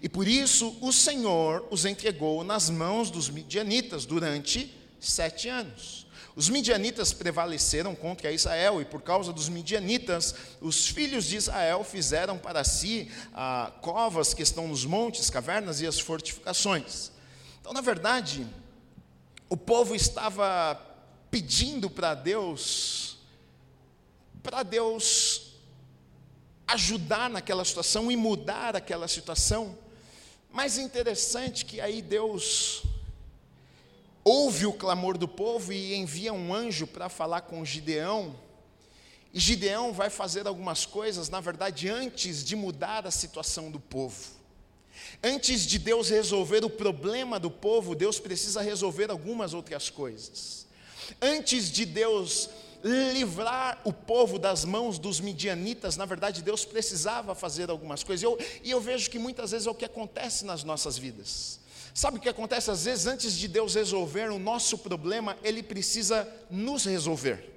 E 0.00 0.08
por 0.08 0.28
isso 0.28 0.76
o 0.80 0.92
Senhor 0.92 1.66
os 1.70 1.84
entregou 1.84 2.44
nas 2.44 2.70
mãos 2.70 3.10
dos 3.10 3.28
midianitas 3.28 4.04
durante 4.04 4.72
sete 5.00 5.48
anos. 5.48 6.06
Os 6.36 6.50
midianitas 6.50 7.14
prevaleceram 7.14 7.94
contra 7.94 8.30
Israel, 8.30 8.82
e 8.82 8.84
por 8.84 9.00
causa 9.00 9.32
dos 9.32 9.48
midianitas, 9.48 10.34
os 10.60 10.86
filhos 10.86 11.24
de 11.24 11.36
Israel 11.36 11.82
fizeram 11.82 12.36
para 12.36 12.62
si 12.62 13.10
ah, 13.32 13.72
covas 13.80 14.34
que 14.34 14.42
estão 14.42 14.68
nos 14.68 14.84
montes, 14.84 15.30
cavernas 15.30 15.80
e 15.80 15.86
as 15.86 15.98
fortificações. 15.98 17.10
Então, 17.58 17.72
na 17.72 17.80
verdade, 17.80 18.46
o 19.48 19.56
povo 19.56 19.94
estava 19.94 20.80
pedindo 21.30 21.88
para 21.88 22.14
Deus, 22.14 23.16
para 24.42 24.62
Deus 24.62 25.52
ajudar 26.66 27.30
naquela 27.30 27.64
situação 27.64 28.10
e 28.10 28.16
mudar 28.16 28.74
aquela 28.74 29.06
situação. 29.06 29.78
Mas 30.50 30.78
interessante 30.78 31.64
que 31.64 31.80
aí 31.80 32.02
Deus 32.02 32.82
ouve 34.24 34.66
o 34.66 34.72
clamor 34.72 35.16
do 35.16 35.28
povo 35.28 35.72
e 35.72 35.94
envia 35.94 36.32
um 36.32 36.52
anjo 36.52 36.86
para 36.86 37.08
falar 37.08 37.42
com 37.42 37.64
Gideão. 37.64 38.34
E 39.32 39.38
Gideão 39.38 39.92
vai 39.92 40.10
fazer 40.10 40.46
algumas 40.46 40.84
coisas, 40.84 41.28
na 41.28 41.40
verdade, 41.40 41.88
antes 41.88 42.42
de 42.42 42.56
mudar 42.56 43.06
a 43.06 43.10
situação 43.10 43.70
do 43.70 43.78
povo. 43.78 44.35
Antes 45.22 45.66
de 45.66 45.78
Deus 45.78 46.08
resolver 46.08 46.64
o 46.64 46.70
problema 46.70 47.38
do 47.38 47.50
povo, 47.50 47.94
Deus 47.94 48.18
precisa 48.18 48.60
resolver 48.60 49.10
algumas 49.10 49.54
outras 49.54 49.90
coisas. 49.90 50.66
Antes 51.20 51.70
de 51.70 51.84
Deus 51.84 52.50
livrar 52.82 53.80
o 53.84 53.92
povo 53.92 54.38
das 54.38 54.64
mãos 54.64 54.98
dos 54.98 55.18
midianitas, 55.18 55.96
na 55.96 56.04
verdade, 56.04 56.42
Deus 56.42 56.64
precisava 56.64 57.34
fazer 57.34 57.70
algumas 57.70 58.04
coisas. 58.04 58.22
Eu, 58.22 58.38
e 58.62 58.70
eu 58.70 58.80
vejo 58.80 59.10
que 59.10 59.18
muitas 59.18 59.50
vezes 59.50 59.66
é 59.66 59.70
o 59.70 59.74
que 59.74 59.84
acontece 59.84 60.44
nas 60.44 60.62
nossas 60.62 60.96
vidas. 60.96 61.58
Sabe 61.94 62.18
o 62.18 62.20
que 62.20 62.28
acontece? 62.28 62.70
Às 62.70 62.84
vezes, 62.84 63.06
antes 63.06 63.32
de 63.32 63.48
Deus 63.48 63.74
resolver 63.74 64.30
o 64.30 64.38
nosso 64.38 64.78
problema, 64.78 65.36
Ele 65.42 65.62
precisa 65.62 66.28
nos 66.50 66.84
resolver. 66.84 67.55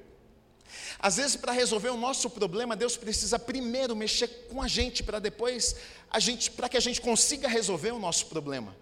Às 1.00 1.18
vezes, 1.18 1.36
para 1.36 1.52
resolver 1.52 1.90
o 1.90 1.98
nosso 1.98 2.30
problema, 2.30 2.76
Deus 2.76 2.98
precisa 2.98 3.40
primeiro 3.40 3.96
mexer 3.96 4.28
com 4.50 4.62
a 4.62 4.68
gente, 4.68 5.04
para 5.04 5.20
depois 5.20 5.76
a 6.10 6.20
gente, 6.20 6.52
para 6.52 6.70
que 6.70 6.78
a 6.78 6.82
gente 6.82 7.02
consiga 7.02 7.48
resolver 7.48 7.92
o 7.92 8.00
nosso 8.00 8.28
problema. 8.28 8.76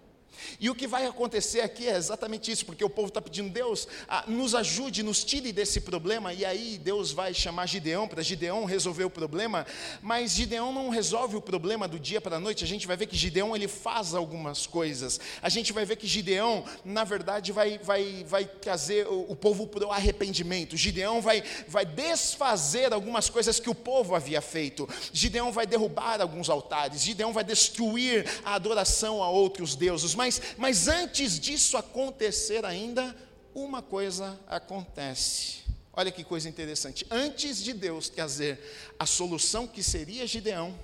E 0.60 0.68
o 0.70 0.74
que 0.74 0.86
vai 0.86 1.06
acontecer 1.06 1.60
aqui 1.60 1.88
é 1.88 1.96
exatamente 1.96 2.50
isso, 2.50 2.66
porque 2.66 2.84
o 2.84 2.90
povo 2.90 3.08
está 3.08 3.20
pedindo, 3.20 3.50
Deus, 3.50 3.88
ah, 4.08 4.24
nos 4.26 4.54
ajude, 4.54 5.02
nos 5.02 5.24
tire 5.24 5.52
desse 5.52 5.80
problema, 5.80 6.32
e 6.32 6.44
aí 6.44 6.78
Deus 6.78 7.12
vai 7.12 7.32
chamar 7.34 7.66
Gideão 7.66 8.08
para 8.08 8.22
Gideão 8.22 8.64
resolver 8.64 9.04
o 9.04 9.10
problema, 9.10 9.66
mas 10.02 10.32
Gideão 10.32 10.72
não 10.72 10.88
resolve 10.88 11.36
o 11.36 11.40
problema 11.40 11.88
do 11.88 11.98
dia 11.98 12.20
para 12.20 12.36
a 12.36 12.40
noite, 12.40 12.64
a 12.64 12.66
gente 12.66 12.86
vai 12.86 12.96
ver 12.96 13.06
que 13.06 13.16
Gideão 13.16 13.54
ele 13.54 13.68
faz 13.68 14.14
algumas 14.14 14.66
coisas, 14.66 15.20
a 15.42 15.48
gente 15.48 15.72
vai 15.72 15.84
ver 15.84 15.96
que 15.96 16.06
Gideão, 16.06 16.64
na 16.84 17.04
verdade, 17.04 17.52
vai, 17.52 17.78
vai, 17.78 18.24
vai 18.26 18.44
trazer 18.44 19.06
o, 19.06 19.26
o 19.30 19.36
povo 19.36 19.66
para 19.66 19.86
o 19.86 19.92
arrependimento, 19.92 20.76
Gideão 20.76 21.20
vai, 21.20 21.42
vai 21.66 21.84
desfazer 21.84 22.92
algumas 22.92 23.30
coisas 23.30 23.60
que 23.60 23.70
o 23.70 23.74
povo 23.74 24.14
havia 24.14 24.40
feito, 24.40 24.88
Gideão 25.12 25.52
vai 25.52 25.66
derrubar 25.66 26.20
alguns 26.20 26.48
altares, 26.50 27.02
Gideão 27.02 27.32
vai 27.32 27.44
destruir 27.44 28.26
a 28.44 28.54
adoração 28.54 29.22
a 29.22 29.30
outros 29.30 29.74
deuses, 29.74 30.14
mas 30.14 30.27
mas, 30.56 30.88
antes 30.88 31.38
disso 31.38 31.76
acontecer 31.76 32.64
ainda, 32.64 33.16
uma 33.54 33.82
coisa 33.82 34.38
acontece. 34.46 35.58
Olha 35.92 36.12
que 36.12 36.22
coisa 36.22 36.48
interessante. 36.48 37.06
Antes 37.10 37.62
de 37.62 37.72
Deus 37.72 38.08
trazer 38.08 38.60
a 38.98 39.04
solução 39.04 39.66
que 39.66 39.82
seria 39.82 40.26
Gideão, 40.26 40.78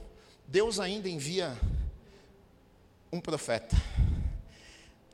Deus 0.46 0.80
ainda 0.80 1.08
envia 1.08 1.56
um 3.12 3.20
profeta. 3.20 3.76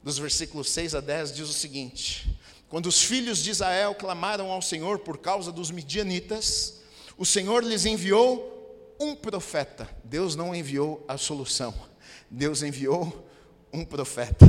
Dos 0.03 0.17
versículos 0.17 0.71
6 0.71 0.95
a 0.95 1.01
10 1.01 1.35
diz 1.35 1.49
o 1.49 1.53
seguinte: 1.53 2.35
Quando 2.69 2.87
os 2.87 3.03
filhos 3.03 3.39
de 3.39 3.51
Israel 3.51 3.95
clamaram 3.95 4.51
ao 4.51 4.63
Senhor 4.63 5.01
por 5.01 5.19
causa 5.19 5.53
dos 5.53 5.71
midianitas, 5.71 6.81
o 7.19 7.27
Senhor 7.27 7.63
lhes 7.63 7.85
enviou 7.85 8.97
um 8.99 9.15
profeta. 9.15 9.89
Deus 10.03 10.35
não 10.35 10.55
enviou 10.55 11.05
a 11.07 11.19
solução. 11.19 11.75
Deus 12.31 12.63
enviou 12.63 13.29
um 13.73 13.85
profeta. 13.85 14.47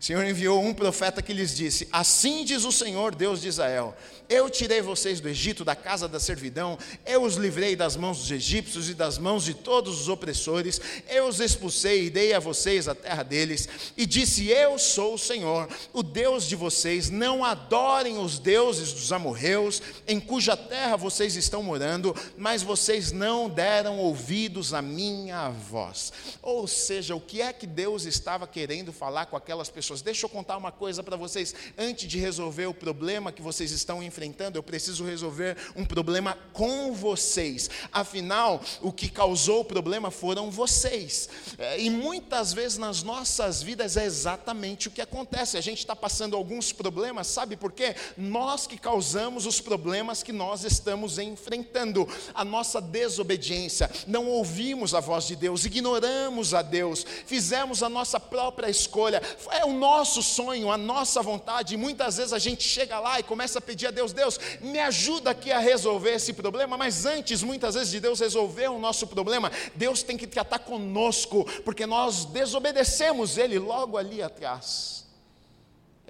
O 0.00 0.04
Senhor 0.04 0.24
enviou 0.24 0.64
um 0.64 0.72
profeta 0.72 1.20
que 1.20 1.34
lhes 1.34 1.54
disse: 1.54 1.86
Assim 1.92 2.42
diz 2.42 2.64
o 2.64 2.72
Senhor, 2.72 3.14
Deus 3.14 3.42
de 3.42 3.48
Israel: 3.48 3.94
eu 4.30 4.48
tirei 4.48 4.80
vocês 4.80 5.20
do 5.20 5.28
Egito, 5.28 5.64
da 5.64 5.74
casa 5.74 6.06
da 6.06 6.20
servidão, 6.20 6.78
eu 7.04 7.24
os 7.24 7.34
livrei 7.34 7.74
das 7.74 7.96
mãos 7.96 8.18
dos 8.18 8.30
egípcios 8.30 8.88
e 8.88 8.94
das 8.94 9.18
mãos 9.18 9.44
de 9.44 9.54
todos 9.54 10.02
os 10.02 10.08
opressores, 10.08 10.80
eu 11.08 11.26
os 11.26 11.40
expulsei 11.40 12.04
e 12.04 12.10
dei 12.10 12.32
a 12.32 12.38
vocês 12.38 12.86
a 12.86 12.94
terra 12.94 13.24
deles, 13.24 13.68
e 13.96 14.06
disse: 14.06 14.48
Eu 14.48 14.78
sou 14.78 15.14
o 15.14 15.18
Senhor, 15.18 15.68
o 15.92 16.00
Deus 16.00 16.44
de 16.44 16.54
vocês. 16.54 17.10
Não 17.10 17.44
adorem 17.44 18.18
os 18.18 18.38
deuses 18.38 18.92
dos 18.92 19.12
amorreus, 19.12 19.82
em 20.06 20.20
cuja 20.20 20.56
terra 20.56 20.96
vocês 20.96 21.34
estão 21.34 21.60
morando, 21.60 22.14
mas 22.38 22.62
vocês 22.62 23.10
não 23.10 23.48
deram 23.50 23.98
ouvidos 23.98 24.72
à 24.72 24.80
minha 24.80 25.48
voz. 25.48 26.12
Ou 26.40 26.68
seja, 26.68 27.16
o 27.16 27.20
que 27.20 27.42
é 27.42 27.52
que 27.52 27.66
Deus 27.66 28.04
estava 28.04 28.46
querendo 28.46 28.92
falar 28.92 29.26
com 29.26 29.36
aquelas 29.36 29.68
pessoas? 29.68 29.89
Deixa 30.02 30.24
eu 30.24 30.30
contar 30.30 30.56
uma 30.56 30.72
coisa 30.72 31.02
para 31.02 31.16
vocês, 31.16 31.54
antes 31.76 32.08
de 32.08 32.18
resolver 32.18 32.66
o 32.66 32.74
problema 32.74 33.32
que 33.32 33.42
vocês 33.42 33.70
estão 33.72 34.02
enfrentando 34.02 34.20
enfrentando, 34.20 34.58
eu 34.58 34.62
preciso 34.62 35.04
resolver 35.04 35.56
um 35.74 35.84
problema 35.84 36.36
com 36.52 36.92
vocês. 36.92 37.70
Afinal, 37.92 38.60
o 38.80 38.92
que 38.92 39.08
causou 39.08 39.60
o 39.60 39.64
problema 39.64 40.10
foram 40.10 40.50
vocês. 40.50 41.28
É, 41.58 41.80
e 41.80 41.88
muitas 41.88 42.52
vezes 42.52 42.76
nas 42.76 43.02
nossas 43.02 43.62
vidas 43.62 43.96
é 43.96 44.04
exatamente 44.04 44.88
o 44.88 44.90
que 44.90 45.00
acontece. 45.00 45.56
A 45.56 45.60
gente 45.60 45.78
está 45.78 45.96
passando 45.96 46.36
alguns 46.36 46.72
problemas, 46.72 47.26
sabe 47.26 47.56
por 47.56 47.72
quê? 47.72 47.94
Nós 48.16 48.66
que 48.66 48.78
causamos 48.78 49.46
os 49.46 49.60
problemas 49.60 50.22
que 50.22 50.32
nós 50.32 50.64
estamos 50.64 51.18
enfrentando. 51.18 52.06
A 52.34 52.44
nossa 52.44 52.80
desobediência, 52.80 53.90
não 54.06 54.26
ouvimos 54.26 54.94
a 54.94 55.00
voz 55.00 55.26
de 55.26 55.34
Deus, 55.34 55.64
ignoramos 55.64 56.52
a 56.52 56.62
Deus, 56.62 57.06
fizemos 57.26 57.82
a 57.82 57.88
nossa 57.88 58.20
própria 58.20 58.68
escolha. 58.68 59.22
É 59.50 59.64
o 59.64 59.72
nosso 59.80 60.22
sonho, 60.22 60.70
a 60.70 60.76
nossa 60.76 61.22
vontade. 61.22 61.74
E 61.74 61.76
muitas 61.76 62.18
vezes 62.18 62.32
a 62.32 62.38
gente 62.38 62.62
chega 62.62 63.00
lá 63.00 63.18
e 63.18 63.22
começa 63.22 63.58
a 63.58 63.62
pedir 63.62 63.86
a 63.86 63.90
Deus, 63.90 64.12
Deus, 64.12 64.38
me 64.60 64.78
ajuda 64.78 65.30
aqui 65.30 65.50
a 65.50 65.58
resolver 65.58 66.10
esse 66.10 66.34
problema, 66.34 66.76
mas 66.76 67.06
antes, 67.06 67.42
muitas 67.42 67.74
vezes, 67.74 67.90
de 67.90 67.98
Deus 67.98 68.20
resolver 68.20 68.68
o 68.68 68.78
nosso 68.78 69.06
problema, 69.06 69.50
Deus 69.74 70.02
tem 70.02 70.16
que 70.16 70.26
tratar 70.26 70.60
conosco, 70.60 71.44
porque 71.64 71.86
nós 71.86 72.26
desobedecemos 72.26 73.38
Ele 73.38 73.58
logo 73.58 73.96
ali 73.96 74.22
atrás. 74.22 75.06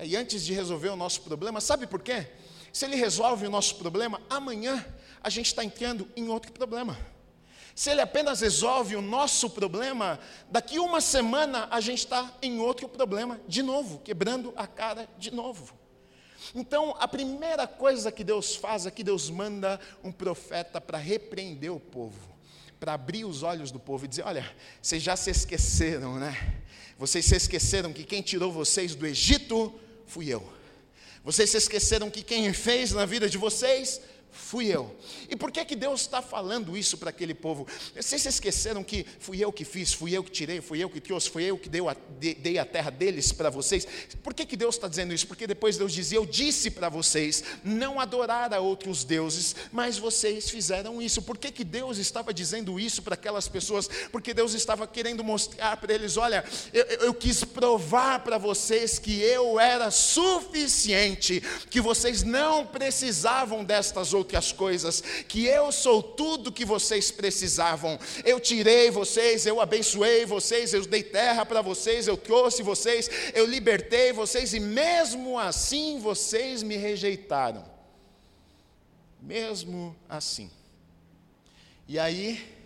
E 0.02 0.16
antes 0.16 0.44
de 0.44 0.52
resolver 0.52 0.88
o 0.88 0.96
nosso 0.96 1.20
problema, 1.22 1.60
sabe 1.60 1.86
por 1.86 2.02
quê? 2.02 2.26
Se 2.72 2.84
Ele 2.84 2.96
resolve 2.96 3.46
o 3.46 3.50
nosso 3.50 3.76
problema, 3.76 4.20
amanhã 4.28 4.84
a 5.22 5.30
gente 5.30 5.46
está 5.46 5.64
entrando 5.64 6.08
em 6.16 6.28
outro 6.28 6.50
problema. 6.52 6.98
Se 7.74 7.90
Ele 7.90 8.00
apenas 8.00 8.40
resolve 8.40 8.96
o 8.96 9.02
nosso 9.02 9.50
problema, 9.50 10.18
daqui 10.50 10.78
uma 10.78 11.00
semana 11.00 11.68
a 11.70 11.80
gente 11.80 11.98
está 11.98 12.32
em 12.42 12.58
outro 12.58 12.88
problema 12.88 13.40
de 13.46 13.62
novo, 13.62 13.98
quebrando 14.00 14.52
a 14.56 14.66
cara 14.66 15.08
de 15.18 15.30
novo. 15.30 15.78
Então, 16.54 16.96
a 16.98 17.06
primeira 17.06 17.66
coisa 17.66 18.10
que 18.10 18.24
Deus 18.24 18.56
faz 18.56 18.86
é 18.86 18.90
que 18.90 19.04
Deus 19.04 19.30
manda 19.30 19.78
um 20.02 20.10
profeta 20.10 20.80
para 20.80 20.98
repreender 20.98 21.72
o 21.72 21.78
povo, 21.78 22.34
para 22.78 22.94
abrir 22.94 23.24
os 23.24 23.42
olhos 23.42 23.70
do 23.70 23.78
povo 23.78 24.04
e 24.04 24.08
dizer: 24.08 24.24
Olha, 24.24 24.50
vocês 24.82 25.02
já 25.02 25.16
se 25.16 25.30
esqueceram, 25.30 26.18
né? 26.18 26.62
Vocês 26.98 27.24
se 27.24 27.36
esqueceram 27.36 27.92
que 27.92 28.04
quem 28.04 28.20
tirou 28.20 28.52
vocês 28.52 28.94
do 28.94 29.06
Egito 29.06 29.78
fui 30.06 30.28
eu. 30.28 30.60
Vocês 31.22 31.50
se 31.50 31.56
esqueceram 31.56 32.10
que 32.10 32.22
quem 32.22 32.52
fez 32.52 32.92
na 32.92 33.04
vida 33.04 33.28
de 33.28 33.38
vocês 33.38 34.00
fui 34.40 34.66
eu. 34.66 34.94
E 35.28 35.36
por 35.36 35.52
que, 35.52 35.64
que 35.64 35.76
Deus 35.76 36.00
está 36.00 36.22
falando 36.22 36.76
isso 36.76 36.96
para 36.96 37.10
aquele 37.10 37.34
povo? 37.34 37.66
Vocês 37.94 38.22
se 38.22 38.28
esqueceram 38.28 38.82
que 38.82 39.06
fui 39.18 39.38
eu 39.44 39.52
que 39.52 39.64
fiz, 39.64 39.92
fui 39.92 40.16
eu 40.16 40.24
que 40.24 40.30
tirei, 40.30 40.60
fui 40.60 40.82
eu 40.82 40.88
que 40.88 41.00
trouxe, 41.00 41.28
fui 41.28 41.44
eu 41.44 41.58
que 41.58 41.68
dei 41.68 41.86
a, 41.86 41.96
dei 42.18 42.58
a 42.58 42.64
terra 42.64 42.90
deles 42.90 43.32
para 43.32 43.50
vocês? 43.50 43.86
Por 44.22 44.32
que, 44.32 44.46
que 44.46 44.56
Deus 44.56 44.76
está 44.76 44.88
dizendo 44.88 45.12
isso? 45.12 45.26
Porque 45.26 45.46
depois 45.46 45.76
Deus 45.76 45.92
dizia: 45.92 46.18
Eu 46.18 46.26
disse 46.26 46.70
para 46.70 46.88
vocês 46.88 47.44
não 47.62 48.00
adorar 48.00 48.52
a 48.54 48.60
outros 48.60 49.04
deuses, 49.04 49.54
mas 49.70 49.98
vocês 49.98 50.48
fizeram 50.50 51.00
isso. 51.02 51.22
Por 51.22 51.36
que, 51.36 51.52
que 51.52 51.64
Deus 51.64 51.98
estava 51.98 52.32
dizendo 52.32 52.80
isso 52.80 53.02
para 53.02 53.14
aquelas 53.14 53.46
pessoas? 53.46 53.88
Porque 54.10 54.32
Deus 54.32 54.54
estava 54.54 54.86
querendo 54.86 55.22
mostrar 55.22 55.76
para 55.76 55.92
eles: 55.92 56.16
Olha, 56.16 56.44
eu, 56.72 56.84
eu 56.84 57.14
quis 57.14 57.44
provar 57.44 58.20
para 58.20 58.38
vocês 58.38 58.98
que 58.98 59.20
eu 59.20 59.60
era 59.60 59.90
suficiente, 59.90 61.42
que 61.68 61.80
vocês 61.80 62.22
não 62.22 62.66
precisavam 62.66 63.62
destas 63.62 64.14
outras 64.14 64.29
outras 64.30 64.52
coisas, 64.52 65.00
que 65.26 65.44
eu 65.46 65.72
sou 65.72 66.00
tudo 66.02 66.52
que 66.52 66.64
vocês 66.64 67.10
precisavam. 67.10 67.98
Eu 68.24 68.38
tirei 68.38 68.90
vocês, 68.90 69.44
eu 69.44 69.60
abençoei 69.60 70.24
vocês, 70.24 70.72
eu 70.72 70.86
dei 70.86 71.02
terra 71.02 71.44
para 71.44 71.60
vocês, 71.60 72.06
eu 72.06 72.16
trouxe 72.16 72.62
vocês, 72.62 73.10
eu 73.34 73.44
libertei 73.44 74.12
vocês 74.12 74.54
e 74.54 74.60
mesmo 74.60 75.38
assim 75.38 75.98
vocês 75.98 76.62
me 76.62 76.76
rejeitaram. 76.76 77.64
Mesmo 79.20 79.96
assim. 80.08 80.50
E 81.88 81.98
aí, 81.98 82.56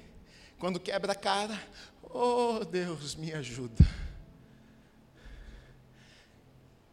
quando 0.58 0.78
quebra 0.78 1.12
a 1.12 1.16
cara, 1.16 1.58
oh 2.02 2.62
Deus, 2.64 3.14
me 3.14 3.32
ajuda. 3.32 3.84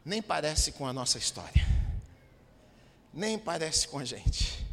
Nem 0.03 0.21
parece 0.21 0.71
com 0.71 0.87
a 0.87 0.93
nossa 0.93 1.17
história 1.19 1.80
nem 3.13 3.37
parece 3.37 3.87
com 3.87 3.99
a 3.99 4.05
gente. 4.05 4.65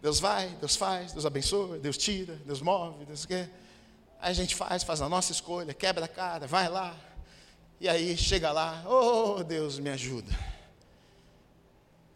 Deus 0.00 0.18
vai, 0.18 0.48
Deus 0.60 0.76
faz, 0.76 1.12
Deus 1.12 1.26
abençoa, 1.26 1.78
Deus 1.78 1.98
tira, 1.98 2.34
Deus 2.46 2.62
move, 2.62 3.04
Deus 3.04 3.26
quer. 3.26 3.50
Aí 4.20 4.30
a 4.30 4.34
gente 4.34 4.54
faz, 4.54 4.82
faz 4.82 5.00
a 5.02 5.08
nossa 5.08 5.32
escolha, 5.32 5.74
quebra 5.74 6.04
a 6.04 6.08
cara, 6.08 6.46
vai 6.46 6.68
lá. 6.68 6.96
E 7.80 7.88
aí 7.88 8.16
chega 8.16 8.52
lá, 8.52 8.84
oh 8.86 9.42
Deus 9.42 9.78
me 9.78 9.90
ajuda. 9.90 10.30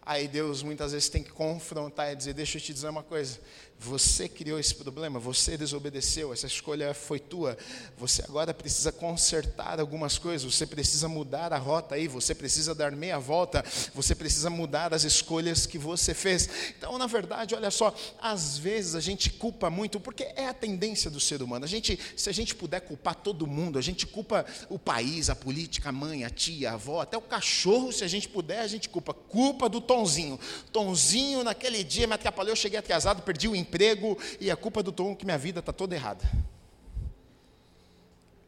Aí 0.07 0.29
Deus 0.29 0.63
muitas 0.63 0.93
vezes 0.93 1.09
tem 1.09 1.23
que 1.23 1.31
confrontar 1.31 2.13
e 2.13 2.17
dizer: 2.17 2.35
Deixa 2.35 2.59
eu 2.59 2.63
te 2.63 2.75
dizer 2.75 2.89
uma 2.89 3.03
coisa. 3.03 3.41
Você 3.79 4.29
criou 4.29 4.59
esse 4.59 4.75
problema, 4.75 5.19
você 5.19 5.59
desobedeceu, 5.59 6.33
essa 6.33 6.47
escolha 6.47 6.95
foi 6.95 7.19
tua. 7.19 7.57
Você 7.99 8.23
agora 8.23 8.55
precisa 8.55 8.91
consertar 8.91 9.79
algumas 9.79 10.17
coisas, 10.17 10.55
você 10.55 10.67
precisa 10.67 11.07
mudar 11.07 11.53
a 11.53 11.59
rota 11.59 11.95
aí, 11.95 12.09
você 12.09 12.35
precisa 12.35 12.75
dar 12.75 12.93
meia 12.93 13.19
volta, 13.19 13.63
você 13.95 14.15
precisa 14.15 14.49
mudar 14.49 14.95
as 14.95 15.05
escolhas 15.05 15.67
que 15.67 15.77
você 15.77 16.15
fez. 16.15 16.49
Então, 16.79 16.97
na 16.97 17.07
verdade, 17.07 17.55
olha 17.55 17.71
só, 17.71 17.95
às 18.21 18.57
vezes 18.57 18.95
a 18.95 19.01
gente 19.01 19.29
culpa 19.31 19.69
muito, 19.69 20.01
porque 20.01 20.25
é 20.35 20.47
a 20.47 20.55
tendência 20.55 21.11
do 21.11 21.21
ser 21.21 21.43
humano. 21.43 21.65
A 21.65 21.69
gente, 21.69 21.99
se 22.17 22.31
a 22.31 22.33
gente 22.33 22.55
puder 22.55 22.81
culpar 22.81 23.15
todo 23.15 23.47
mundo, 23.47 23.79
a 23.79 23.83
gente 23.83 24.07
culpa 24.07 24.47
o 24.71 24.79
país, 24.79 25.29
a 25.29 25.37
política, 25.37 25.91
a 25.91 25.93
mãe, 25.93 26.25
a 26.25 26.31
tia, 26.31 26.71
a 26.71 26.75
avó, 26.75 27.03
até 27.03 27.19
o 27.19 27.23
cachorro, 27.23 27.93
se 27.93 28.03
a 28.03 28.09
gente 28.09 28.29
puder, 28.29 28.61
a 28.61 28.67
gente 28.67 28.89
culpa. 28.89 29.13
Culpa 29.13 29.69
do 29.69 29.81
Tonzinho. 29.81 30.41
Tonzinho, 30.73 31.45
naquele 31.45 31.85
dia 31.85 32.07
me 32.07 32.15
atrapalhou, 32.15 32.53
eu 32.53 32.57
cheguei 32.57 32.79
atrasado, 32.79 33.23
perdi 33.23 33.49
o 33.49 33.55
emprego 33.65 34.17
e 34.41 34.51
a 34.51 34.57
culpa 34.57 34.81
é 34.81 34.83
do 34.83 34.93
Tom 34.93 35.17
que 35.17 35.25
minha 35.25 35.39
vida 35.39 35.61
está 35.61 35.73
toda 35.73 35.95
errada. 35.95 36.25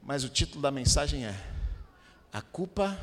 Mas 0.02 0.22
o 0.22 0.28
título 0.28 0.62
da 0.62 0.70
mensagem 0.70 1.26
é: 1.26 1.34
A 2.32 2.40
culpa 2.40 2.96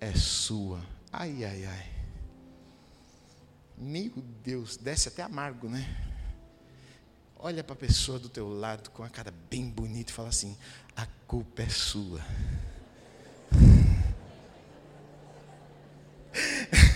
é 0.00 0.12
sua. 0.14 0.80
Ai, 1.12 1.44
ai, 1.44 1.64
ai. 1.64 1.98
Meu 3.76 4.12
Deus, 4.42 4.76
desce 4.76 5.08
até 5.08 5.22
amargo, 5.22 5.68
né? 5.68 5.86
Olha 7.38 7.62
para 7.62 7.74
a 7.74 7.78
pessoa 7.78 8.18
do 8.18 8.28
teu 8.28 8.48
lado 8.48 8.90
com 8.90 9.04
a 9.04 9.08
cara 9.08 9.32
bem 9.48 9.70
bonita 9.70 10.10
e 10.10 10.14
fala 10.14 10.28
assim: 10.28 10.56
a 10.96 11.06
culpa 11.28 11.62
é 11.62 11.68
sua. 11.68 12.20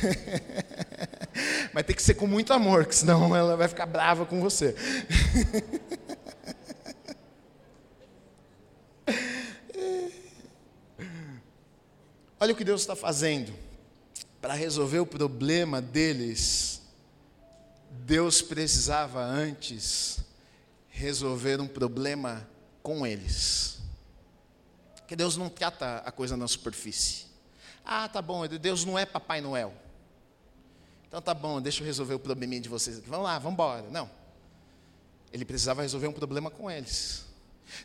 Mas 1.72 1.86
tem 1.86 1.96
que 1.96 2.02
ser 2.02 2.14
com 2.14 2.26
muito 2.26 2.52
amor, 2.52 2.84
que 2.86 2.94
senão 2.94 3.34
ela 3.36 3.56
vai 3.56 3.68
ficar 3.68 3.86
brava 3.86 4.26
com 4.26 4.40
você. 4.40 4.74
Olha 12.38 12.52
o 12.52 12.56
que 12.56 12.64
Deus 12.64 12.80
está 12.80 12.96
fazendo 12.96 13.54
para 14.40 14.54
resolver 14.54 14.98
o 14.98 15.06
problema 15.06 15.80
deles. 15.80 16.82
Deus 17.88 18.42
precisava 18.42 19.22
antes 19.22 20.18
resolver 20.88 21.60
um 21.60 21.68
problema 21.68 22.48
com 22.82 23.06
eles. 23.06 23.78
Que 25.06 25.14
Deus 25.14 25.36
não 25.36 25.48
trata 25.48 25.98
a 26.04 26.10
coisa 26.10 26.36
na 26.36 26.48
superfície. 26.48 27.26
Ah, 27.84 28.08
tá 28.08 28.20
bom, 28.20 28.46
Deus 28.48 28.84
não 28.84 28.98
é 28.98 29.06
Papai 29.06 29.40
Noel. 29.40 29.72
Então 31.12 31.20
tá 31.20 31.34
bom, 31.34 31.60
deixa 31.60 31.82
eu 31.82 31.86
resolver 31.86 32.14
o 32.14 32.18
probleminha 32.18 32.58
de 32.58 32.70
vocês 32.70 32.96
aqui. 32.96 33.06
Vamos 33.06 33.26
lá, 33.26 33.38
vamos 33.38 33.52
embora. 33.52 33.84
Não. 33.90 34.08
Ele 35.30 35.44
precisava 35.44 35.82
resolver 35.82 36.06
um 36.06 36.12
problema 36.12 36.50
com 36.50 36.70
eles. 36.70 37.26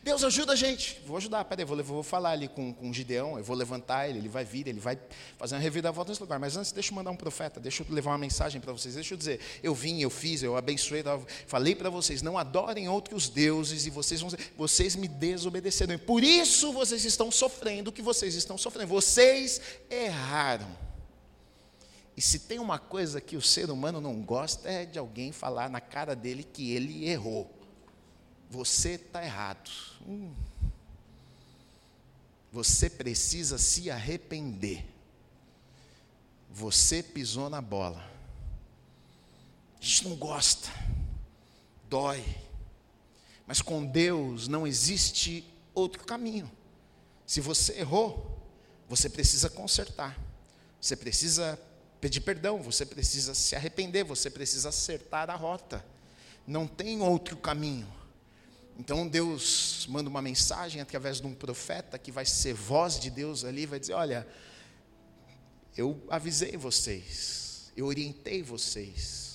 Deus 0.01 0.23
ajuda 0.23 0.53
a 0.53 0.55
gente. 0.55 1.01
Vou 1.05 1.17
ajudar, 1.17 1.43
peraí, 1.43 1.65
vou, 1.65 1.83
vou 1.83 2.03
falar 2.03 2.31
ali 2.31 2.47
com, 2.47 2.73
com 2.73 2.93
Gideão, 2.93 3.37
eu 3.37 3.43
vou 3.43 3.53
levantar 3.53 4.07
ele, 4.07 4.19
ele 4.19 4.29
vai 4.29 4.45
vir, 4.45 4.65
ele 4.69 4.79
vai 4.79 4.97
fazer 5.37 5.55
uma 5.55 5.61
reviravolta 5.61 6.11
nesse 6.11 6.21
lugar. 6.21 6.39
Mas 6.39 6.55
antes, 6.55 6.71
deixa 6.71 6.91
eu 6.91 6.95
mandar 6.95 7.11
um 7.11 7.17
profeta, 7.17 7.59
deixa 7.59 7.83
eu 7.83 7.93
levar 7.93 8.11
uma 8.11 8.17
mensagem 8.17 8.61
para 8.61 8.71
vocês. 8.71 8.95
Deixa 8.95 9.13
eu 9.13 9.17
dizer, 9.17 9.41
eu 9.61 9.75
vim, 9.75 9.99
eu 9.99 10.09
fiz, 10.09 10.41
eu 10.41 10.55
abençoei, 10.55 11.01
eu 11.01 11.27
falei 11.47 11.75
para 11.75 11.89
vocês, 11.89 12.21
não 12.21 12.37
adorem 12.37 12.87
outros 12.87 13.27
deuses 13.27 13.85
e 13.85 13.89
vocês 13.89 14.21
vão 14.21 14.31
vocês 14.55 14.95
me 14.95 15.09
desobedeceram. 15.09 15.95
E 15.95 15.97
por 15.97 16.23
isso 16.23 16.71
vocês 16.71 17.03
estão 17.03 17.29
sofrendo 17.29 17.89
o 17.89 17.93
que 17.93 18.01
vocês 18.01 18.35
estão 18.35 18.57
sofrendo. 18.57 18.87
Vocês 18.87 19.59
erraram. 19.89 20.86
E 22.17 22.21
se 22.21 22.39
tem 22.39 22.57
uma 22.57 22.79
coisa 22.79 23.21
que 23.21 23.37
o 23.37 23.41
ser 23.41 23.69
humano 23.69 24.01
não 24.01 24.19
gosta 24.23 24.67
é 24.67 24.87
de 24.87 24.97
alguém 24.97 25.31
falar 25.31 25.69
na 25.69 25.79
cara 25.79 26.15
dele 26.15 26.43
que 26.43 26.71
ele 26.71 27.07
errou. 27.07 27.47
Você 28.49 28.93
está 28.93 29.23
errado. 29.23 29.69
Hum. 30.01 30.33
Você 32.51 32.89
precisa 32.89 33.59
se 33.59 33.91
arrepender. 33.91 34.83
Você 36.49 37.03
pisou 37.03 37.51
na 37.51 37.61
bola. 37.61 38.03
A 39.79 39.85
gente 39.85 40.07
não 40.09 40.15
gosta, 40.15 40.69
dói. 41.87 42.25
Mas 43.45 43.61
com 43.61 43.85
Deus 43.85 44.47
não 44.47 44.65
existe 44.65 45.45
outro 45.71 46.03
caminho. 46.03 46.51
Se 47.27 47.39
você 47.41 47.73
errou, 47.73 48.41
você 48.89 49.07
precisa 49.07 49.51
consertar. 49.51 50.17
Você 50.81 50.95
precisa 50.95 51.59
pedir 51.99 52.21
perdão, 52.21 52.61
você 52.61 52.85
precisa 52.85 53.33
se 53.33 53.55
arrepender, 53.55 54.03
você 54.03 54.29
precisa 54.29 54.69
acertar 54.69 55.29
a 55.29 55.35
rota. 55.35 55.83
Não 56.45 56.67
tem 56.67 57.01
outro 57.01 57.35
caminho. 57.37 57.87
Então 58.79 59.07
Deus 59.07 59.87
manda 59.89 60.09
uma 60.09 60.21
mensagem 60.21 60.81
através 60.81 61.19
de 61.19 61.27
um 61.27 61.33
profeta 61.33 61.97
que 61.97 62.11
vai 62.11 62.25
ser 62.25 62.53
voz 62.53 62.99
de 62.99 63.09
Deus 63.09 63.43
ali, 63.43 63.65
vai 63.65 63.79
dizer: 63.79 63.93
Olha, 63.93 64.27
eu 65.75 66.01
avisei 66.09 66.55
vocês, 66.55 67.71
eu 67.75 67.85
orientei 67.87 68.43
vocês. 68.43 69.27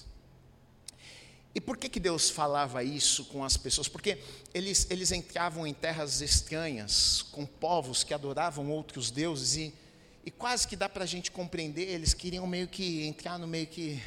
E 1.54 1.61
por 1.61 1.76
que, 1.76 1.88
que 1.88 2.00
Deus 2.00 2.31
falava 2.31 2.83
isso 2.83 3.26
com 3.26 3.45
as 3.45 3.57
pessoas? 3.57 3.87
Porque 3.87 4.19
eles, 4.54 4.87
eles 4.88 5.12
entravam 5.12 5.66
em 5.66 5.75
terras 5.75 6.23
estranhas, 6.23 7.20
com 7.31 7.44
povos 7.44 8.03
que 8.03 8.14
adoravam 8.14 8.70
outros 8.70 9.11
deuses, 9.11 9.57
e, 9.57 9.75
e 10.25 10.31
quase 10.31 10.69
que 10.69 10.77
dá 10.77 10.89
para 10.89 11.03
a 11.03 11.07
gente 11.07 11.31
compreender, 11.31 11.89
eles 11.89 12.15
queriam 12.15 12.47
meio 12.47 12.69
que 12.69 13.05
entrar 13.07 13.39
no 13.39 13.47
meio 13.47 13.67
que, 13.67 14.01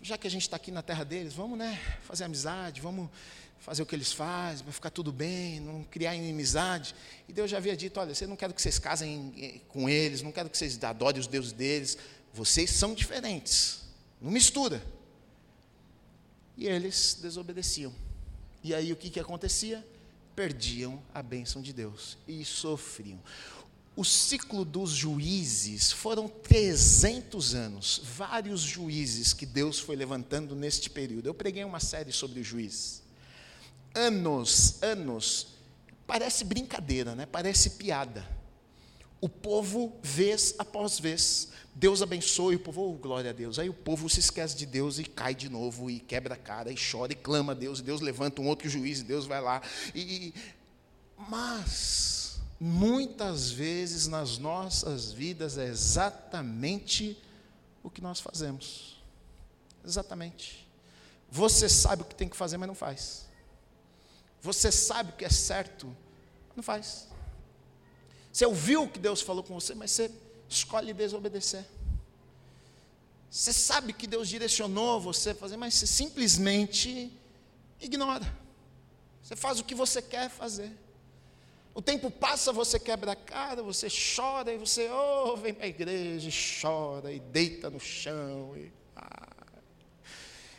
já 0.00 0.16
que 0.16 0.26
a 0.26 0.30
gente 0.30 0.42
está 0.42 0.56
aqui 0.56 0.70
na 0.70 0.82
terra 0.82 1.04
deles, 1.04 1.34
vamos 1.34 1.58
né, 1.58 1.78
fazer 2.02 2.24
amizade, 2.24 2.80
vamos 2.80 3.10
fazer 3.58 3.82
o 3.82 3.86
que 3.86 3.94
eles 3.94 4.12
fazem, 4.12 4.64
vai 4.64 4.72
ficar 4.72 4.90
tudo 4.90 5.12
bem, 5.12 5.60
não 5.60 5.84
criar 5.84 6.14
inimizade. 6.14 6.94
E 7.28 7.32
Deus 7.32 7.50
já 7.50 7.58
havia 7.58 7.76
dito: 7.76 8.00
olha, 8.00 8.12
eu 8.18 8.28
não 8.28 8.36
quero 8.36 8.54
que 8.54 8.60
vocês 8.62 8.78
casem 8.78 9.34
eh, 9.36 9.60
com 9.68 9.88
eles, 9.88 10.22
não 10.22 10.32
quero 10.32 10.48
que 10.48 10.56
vocês 10.56 10.82
adorem 10.82 11.20
os 11.20 11.26
deuses 11.26 11.52
deles, 11.52 11.98
vocês 12.32 12.70
são 12.70 12.94
diferentes, 12.94 13.80
não 14.20 14.30
mistura. 14.30 14.82
E 16.56 16.66
eles 16.66 17.18
desobedeciam. 17.20 17.92
E 18.62 18.74
aí 18.74 18.92
o 18.92 18.96
que, 18.96 19.10
que 19.10 19.20
acontecia? 19.20 19.84
Perdiam 20.34 21.02
a 21.12 21.22
bênção 21.22 21.60
de 21.60 21.72
Deus 21.72 22.16
e 22.26 22.44
sofriam. 22.44 23.20
O 23.96 24.04
ciclo 24.04 24.64
dos 24.64 24.90
juízes 24.90 25.92
foram 25.92 26.28
300 26.28 27.54
anos, 27.54 28.00
vários 28.16 28.60
juízes 28.60 29.32
que 29.32 29.46
Deus 29.46 29.78
foi 29.78 29.94
levantando 29.94 30.56
neste 30.56 30.90
período. 30.90 31.26
Eu 31.26 31.34
preguei 31.34 31.64
uma 31.64 31.80
série 31.80 32.12
sobre 32.12 32.42
juízes 32.42 33.04
anos, 33.94 34.82
anos, 34.82 35.46
parece 36.06 36.44
brincadeira, 36.44 37.14
né? 37.14 37.26
parece 37.26 37.70
piada. 37.70 38.28
O 39.20 39.28
povo, 39.28 39.96
vez 40.02 40.54
após 40.58 40.98
vez, 40.98 41.48
Deus 41.74 42.02
abençoe 42.02 42.56
o 42.56 42.60
povo, 42.60 42.90
oh, 42.90 42.92
glória 42.92 43.30
a 43.30 43.32
Deus. 43.32 43.58
Aí 43.58 43.70
o 43.70 43.74
povo 43.74 44.10
se 44.10 44.20
esquece 44.20 44.54
de 44.56 44.66
Deus 44.66 44.98
e 44.98 45.04
cai 45.04 45.34
de 45.34 45.48
novo, 45.48 45.88
e 45.88 45.98
quebra 45.98 46.34
a 46.34 46.36
cara, 46.36 46.70
e 46.70 46.74
chora, 46.76 47.12
e 47.12 47.16
clama 47.16 47.52
a 47.52 47.54
Deus, 47.54 47.78
e 47.78 47.82
Deus 47.82 48.02
levanta 48.02 48.42
um 48.42 48.48
outro 48.48 48.68
juiz, 48.68 49.00
e 49.00 49.04
Deus 49.04 49.24
vai 49.24 49.40
lá. 49.40 49.62
E, 49.94 50.34
mas, 51.16 52.23
muitas 52.64 53.50
vezes 53.50 54.06
nas 54.06 54.38
nossas 54.38 55.12
vidas 55.12 55.58
é 55.58 55.66
exatamente 55.66 57.22
o 57.82 57.90
que 57.90 58.00
nós 58.00 58.20
fazemos. 58.20 58.96
Exatamente. 59.84 60.66
Você 61.30 61.68
sabe 61.68 62.00
o 62.00 62.04
que 62.06 62.14
tem 62.14 62.26
que 62.26 62.34
fazer, 62.34 62.56
mas 62.56 62.66
não 62.66 62.74
faz. 62.74 63.26
Você 64.40 64.72
sabe 64.72 65.10
o 65.10 65.12
que 65.14 65.26
é 65.26 65.28
certo, 65.28 65.94
não 66.56 66.62
faz. 66.62 67.06
Você 68.32 68.46
ouviu 68.46 68.84
o 68.84 68.88
que 68.88 68.98
Deus 68.98 69.20
falou 69.20 69.44
com 69.44 69.52
você, 69.52 69.74
mas 69.74 69.90
você 69.90 70.10
escolhe 70.48 70.94
desobedecer. 70.94 71.66
Você 73.30 73.52
sabe 73.52 73.92
que 73.92 74.06
Deus 74.06 74.26
direcionou 74.26 74.98
você 75.02 75.30
a 75.30 75.34
fazer, 75.34 75.58
mas 75.58 75.74
você 75.74 75.86
simplesmente 75.86 77.12
ignora. 77.78 78.24
Você 79.22 79.36
faz 79.36 79.60
o 79.60 79.64
que 79.64 79.74
você 79.74 80.00
quer 80.00 80.30
fazer. 80.30 80.72
O 81.74 81.82
tempo 81.82 82.08
passa, 82.08 82.52
você 82.52 82.78
quebra 82.78 83.12
a 83.12 83.16
cara, 83.16 83.60
você 83.60 83.88
chora 83.90 84.52
e 84.52 84.58
você 84.58 84.88
oh, 84.90 85.36
vem 85.36 85.52
para 85.52 85.64
a 85.64 85.68
igreja 85.68 86.28
e 86.28 86.60
chora 86.62 87.12
e 87.12 87.18
deita 87.18 87.68
no 87.68 87.80
chão. 87.80 88.56
E, 88.56 88.72
ah. 88.94 89.34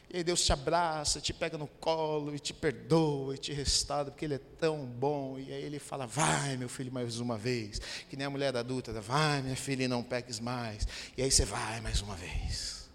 E 0.09 0.17
aí 0.17 0.23
Deus 0.25 0.45
te 0.45 0.51
abraça, 0.51 1.21
te 1.21 1.33
pega 1.33 1.57
no 1.57 1.67
colo 1.67 2.35
e 2.35 2.39
te 2.39 2.53
perdoa 2.53 3.35
e 3.35 3.37
te 3.37 3.53
restaura, 3.53 4.11
porque 4.11 4.25
Ele 4.25 4.35
é 4.35 4.41
tão 4.59 4.85
bom. 4.85 5.39
E 5.39 5.53
aí 5.53 5.63
Ele 5.63 5.79
fala: 5.79 6.05
Vai, 6.05 6.57
meu 6.57 6.67
filho, 6.67 6.91
mais 6.91 7.17
uma 7.17 7.37
vez. 7.37 7.79
Que 8.09 8.17
nem 8.17 8.27
a 8.27 8.29
mulher 8.29 8.55
adulta, 8.55 8.91
vai, 8.99 9.41
minha 9.41 9.55
filha, 9.55 9.83
e 9.83 9.87
não 9.87 10.03
peques 10.03 10.39
mais. 10.39 10.85
E 11.17 11.23
aí 11.23 11.31
você 11.31 11.45
vai 11.45 11.79
mais 11.79 12.01
uma 12.01 12.15
vez. 12.15 12.89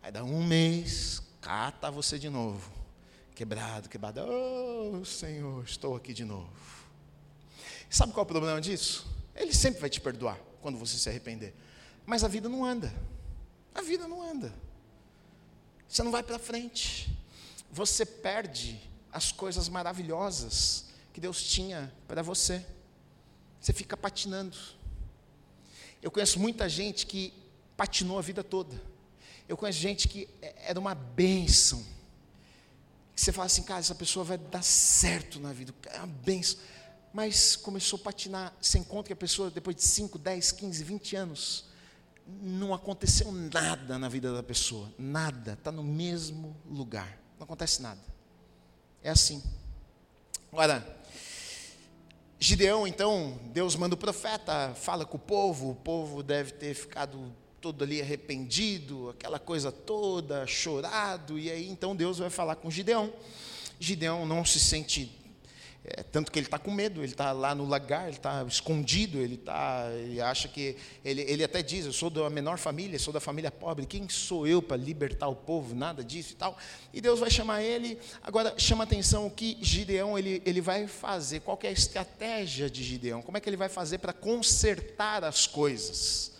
Aí 0.00 0.12
dá 0.12 0.22
um 0.22 0.44
mês, 0.44 1.20
cata 1.40 1.90
você 1.90 2.20
de 2.20 2.28
novo. 2.28 2.72
Quebrado, 3.34 3.88
quebrado. 3.88 4.20
Oh, 4.20 5.04
Senhor, 5.04 5.64
estou 5.64 5.96
aqui 5.96 6.12
de 6.12 6.24
novo. 6.24 6.81
Sabe 7.92 8.14
qual 8.14 8.22
é 8.22 8.24
o 8.24 8.26
problema 8.26 8.58
disso? 8.58 9.06
Ele 9.36 9.52
sempre 9.52 9.78
vai 9.78 9.90
te 9.90 10.00
perdoar 10.00 10.38
quando 10.62 10.78
você 10.78 10.96
se 10.96 11.10
arrepender. 11.10 11.54
Mas 12.06 12.24
a 12.24 12.28
vida 12.28 12.48
não 12.48 12.64
anda. 12.64 12.90
A 13.74 13.82
vida 13.82 14.08
não 14.08 14.22
anda. 14.22 14.50
Você 15.86 16.02
não 16.02 16.10
vai 16.10 16.22
para 16.22 16.38
frente. 16.38 17.14
Você 17.70 18.06
perde 18.06 18.80
as 19.12 19.30
coisas 19.30 19.68
maravilhosas 19.68 20.86
que 21.12 21.20
Deus 21.20 21.44
tinha 21.44 21.92
para 22.08 22.22
você. 22.22 22.64
Você 23.60 23.74
fica 23.74 23.94
patinando. 23.94 24.56
Eu 26.00 26.10
conheço 26.10 26.40
muita 26.40 26.70
gente 26.70 27.06
que 27.06 27.30
patinou 27.76 28.18
a 28.18 28.22
vida 28.22 28.42
toda. 28.42 28.80
Eu 29.46 29.54
conheço 29.54 29.80
gente 29.80 30.08
que 30.08 30.26
é, 30.40 30.70
era 30.70 30.80
uma 30.80 30.94
bênção. 30.94 31.84
Você 33.14 33.30
fala 33.32 33.44
assim, 33.44 33.64
cara, 33.64 33.80
essa 33.80 33.94
pessoa 33.94 34.24
vai 34.24 34.38
dar 34.38 34.62
certo 34.62 35.38
na 35.38 35.52
vida, 35.52 35.74
é 35.90 35.98
uma 35.98 36.06
bênção. 36.06 36.58
Mas 37.12 37.56
começou 37.56 37.98
a 37.98 38.02
patinar. 38.02 38.54
Você 38.60 38.78
encontra 38.78 39.12
a 39.12 39.16
pessoa 39.16 39.50
depois 39.50 39.76
de 39.76 39.82
5, 39.82 40.18
10, 40.18 40.52
15, 40.52 40.84
20 40.84 41.16
anos 41.16 41.72
não 42.40 42.72
aconteceu 42.72 43.30
nada 43.32 43.98
na 43.98 44.08
vida 44.08 44.32
da 44.32 44.42
pessoa, 44.42 44.92
nada, 44.98 45.54
está 45.54 45.72
no 45.72 45.82
mesmo 45.82 46.56
lugar, 46.70 47.18
não 47.38 47.44
acontece 47.44 47.82
nada. 47.82 48.00
É 49.02 49.10
assim. 49.10 49.42
Agora, 50.50 51.00
Gideão, 52.38 52.86
então, 52.86 53.38
Deus 53.52 53.76
manda 53.76 53.94
o 53.94 53.98
profeta, 53.98 54.74
fala 54.74 55.04
com 55.04 55.16
o 55.16 55.20
povo, 55.20 55.70
o 55.70 55.74
povo 55.74 56.22
deve 56.22 56.52
ter 56.52 56.74
ficado 56.74 57.32
todo 57.60 57.84
ali 57.84 58.00
arrependido, 58.00 59.10
aquela 59.10 59.38
coisa 59.38 59.70
toda, 59.70 60.46
chorado, 60.46 61.38
e 61.38 61.50
aí 61.50 61.68
então 61.68 61.94
Deus 61.94 62.18
vai 62.18 62.30
falar 62.30 62.56
com 62.56 62.70
Gideão. 62.70 63.12
Gideão 63.78 64.26
não 64.26 64.44
se 64.44 64.60
sente 64.60 65.21
é, 65.84 66.00
tanto 66.04 66.30
que 66.30 66.38
ele 66.38 66.46
está 66.46 66.60
com 66.60 66.70
medo, 66.70 67.00
ele 67.00 67.10
está 67.10 67.32
lá 67.32 67.56
no 67.56 67.66
lagar, 67.66 68.04
ele 68.04 68.16
está 68.16 68.44
escondido, 68.46 69.18
ele, 69.18 69.36
tá, 69.36 69.88
ele 69.92 70.20
acha 70.20 70.46
que. 70.46 70.76
Ele, 71.04 71.22
ele 71.22 71.42
até 71.42 71.60
diz: 71.60 71.84
Eu 71.84 71.92
sou 71.92 72.08
da 72.08 72.30
menor 72.30 72.56
família, 72.56 72.96
sou 73.00 73.12
da 73.12 73.18
família 73.18 73.50
pobre, 73.50 73.84
quem 73.84 74.08
sou 74.08 74.46
eu 74.46 74.62
para 74.62 74.76
libertar 74.76 75.26
o 75.26 75.34
povo? 75.34 75.74
Nada 75.74 76.04
disso 76.04 76.34
e 76.34 76.36
tal. 76.36 76.56
E 76.92 77.00
Deus 77.00 77.18
vai 77.18 77.30
chamar 77.30 77.62
ele. 77.62 77.98
Agora, 78.22 78.54
chama 78.56 78.84
atenção 78.84 79.26
o 79.26 79.30
que 79.30 79.58
Gideão 79.60 80.16
ele, 80.16 80.40
ele 80.46 80.60
vai 80.60 80.86
fazer, 80.86 81.40
qual 81.40 81.58
é 81.64 81.68
a 81.68 81.72
estratégia 81.72 82.70
de 82.70 82.84
Gideão, 82.84 83.20
como 83.20 83.36
é 83.36 83.40
que 83.40 83.48
ele 83.48 83.56
vai 83.56 83.68
fazer 83.68 83.98
para 83.98 84.12
consertar 84.12 85.24
as 85.24 85.48
coisas. 85.48 86.30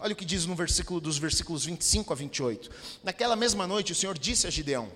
Olha 0.00 0.12
o 0.12 0.16
que 0.16 0.24
diz 0.24 0.44
no 0.44 0.56
versículo 0.56 1.00
dos 1.00 1.18
versículos 1.18 1.64
25 1.64 2.12
a 2.12 2.16
28. 2.16 2.70
Naquela 3.04 3.36
mesma 3.36 3.64
noite, 3.64 3.92
o 3.92 3.94
Senhor 3.94 4.18
disse 4.18 4.48
a 4.48 4.50
Gideão: 4.50 4.90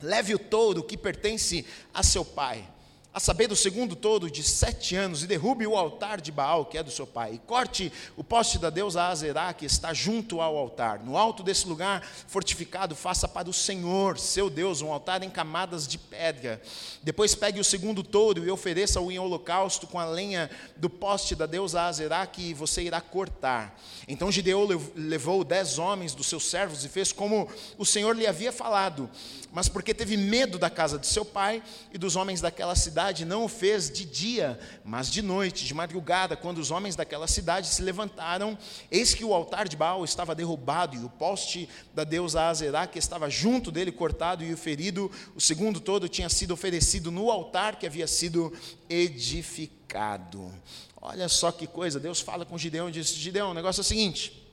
Leve 0.00 0.34
o 0.34 0.40
touro 0.40 0.82
que 0.82 0.96
pertence 0.96 1.64
a 1.94 2.02
seu 2.02 2.24
pai 2.24 2.68
a 3.14 3.20
saber 3.20 3.46
do 3.46 3.54
segundo 3.54 3.94
todo 3.94 4.30
de 4.30 4.42
sete 4.42 4.96
anos, 4.96 5.22
e 5.22 5.26
derrube 5.26 5.66
o 5.66 5.76
altar 5.76 6.20
de 6.20 6.32
Baal, 6.32 6.64
que 6.64 6.78
é 6.78 6.82
do 6.82 6.90
seu 6.90 7.06
pai, 7.06 7.34
e 7.34 7.38
corte 7.38 7.92
o 8.16 8.24
poste 8.24 8.58
da 8.58 8.70
deusa 8.70 9.04
Azerá, 9.04 9.52
que 9.52 9.66
está 9.66 9.92
junto 9.92 10.40
ao 10.40 10.56
altar. 10.56 11.00
No 11.00 11.18
alto 11.18 11.42
desse 11.42 11.68
lugar 11.68 12.02
fortificado, 12.26 12.96
faça 12.96 13.28
para 13.28 13.50
o 13.50 13.52
Senhor, 13.52 14.18
seu 14.18 14.48
Deus, 14.48 14.80
um 14.80 14.90
altar 14.90 15.22
em 15.22 15.28
camadas 15.28 15.86
de 15.86 15.98
pedra. 15.98 16.62
Depois 17.02 17.34
pegue 17.34 17.60
o 17.60 17.64
segundo 17.64 18.02
touro 18.02 18.44
e 18.44 18.50
ofereça-o 18.50 19.12
em 19.12 19.18
holocausto 19.18 19.86
com 19.86 19.98
a 19.98 20.06
lenha 20.06 20.50
do 20.76 20.88
poste 20.88 21.34
da 21.34 21.44
deusa 21.44 21.82
Azerá, 21.82 22.26
que 22.26 22.54
você 22.54 22.82
irá 22.82 23.00
cortar. 23.00 23.78
Então 24.08 24.32
Gideão 24.32 24.66
levou 24.94 25.44
dez 25.44 25.78
homens 25.78 26.14
dos 26.14 26.26
seus 26.26 26.48
servos 26.48 26.84
e 26.84 26.88
fez 26.88 27.12
como 27.12 27.48
o 27.76 27.84
Senhor 27.84 28.16
lhe 28.16 28.26
havia 28.26 28.52
falado, 28.52 29.08
mas 29.52 29.68
porque 29.68 29.92
teve 29.92 30.16
medo 30.16 30.58
da 30.58 30.70
casa 30.70 30.98
de 30.98 31.06
seu 31.06 31.24
pai 31.24 31.62
e 31.92 31.98
dos 31.98 32.16
homens 32.16 32.40
daquela 32.40 32.74
cidade, 32.74 33.01
cidade 33.02 33.24
não 33.24 33.44
o 33.44 33.48
fez 33.48 33.90
de 33.90 34.04
dia, 34.04 34.56
mas 34.84 35.10
de 35.10 35.22
noite, 35.22 35.64
de 35.64 35.74
madrugada, 35.74 36.36
quando 36.36 36.58
os 36.58 36.70
homens 36.70 36.94
daquela 36.94 37.26
cidade 37.26 37.66
se 37.66 37.82
levantaram, 37.82 38.56
eis 38.92 39.12
que 39.12 39.24
o 39.24 39.34
altar 39.34 39.66
de 39.66 39.76
Baal 39.76 40.04
estava 40.04 40.36
derrubado 40.36 40.94
e 40.94 41.04
o 41.04 41.08
poste 41.08 41.68
da 41.92 42.04
deusa 42.04 42.42
Azerá, 42.42 42.86
que 42.86 43.00
estava 43.00 43.28
junto 43.28 43.72
dele, 43.72 43.90
cortado 43.90 44.44
e 44.44 44.52
o 44.52 44.56
ferido, 44.56 45.10
o 45.34 45.40
segundo 45.40 45.80
todo 45.80 46.08
tinha 46.08 46.28
sido 46.28 46.54
oferecido 46.54 47.10
no 47.10 47.28
altar 47.28 47.76
que 47.76 47.86
havia 47.86 48.06
sido 48.06 48.52
edificado. 48.88 50.52
Olha 51.00 51.28
só 51.28 51.50
que 51.50 51.66
coisa, 51.66 51.98
Deus 51.98 52.20
fala 52.20 52.46
com 52.46 52.56
Gideão 52.56 52.88
e 52.88 52.92
diz: 52.92 53.08
Gideão, 53.08 53.50
o 53.50 53.54
negócio 53.54 53.80
é 53.80 53.82
o 53.82 53.84
seguinte: 53.84 54.46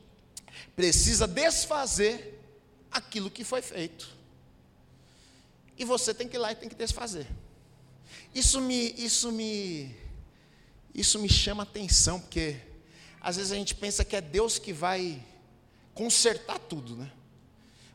precisa 0.76 1.28
desfazer 1.28 2.42
aquilo 2.90 3.30
que 3.30 3.44
foi 3.44 3.62
feito. 3.62 4.10
E 5.78 5.86
você 5.86 6.16
tem 6.16 6.28
que 6.28 6.36
ir 6.36 6.40
lá 6.40 6.52
e 6.52 6.56
tem 6.56 6.68
que 6.68 6.76
desfazer. 6.76 7.28
Isso 8.34 8.62
me, 8.62 8.94
isso 8.98 9.32
me, 9.32 9.96
isso 10.94 11.20
me 11.20 11.28
chama 11.28 11.63
atenção, 11.63 12.20
porque 12.20 12.58
às 13.22 13.38
vezes 13.38 13.52
a 13.52 13.56
gente 13.56 13.76
pensa 13.76 14.06
que 14.06 14.15
é 14.15 14.22
Deus 14.22 14.60
que 14.60 14.72
vai 14.72 15.24
consertar 15.94 16.60
tudo, 16.60 16.96
né? 16.96 17.12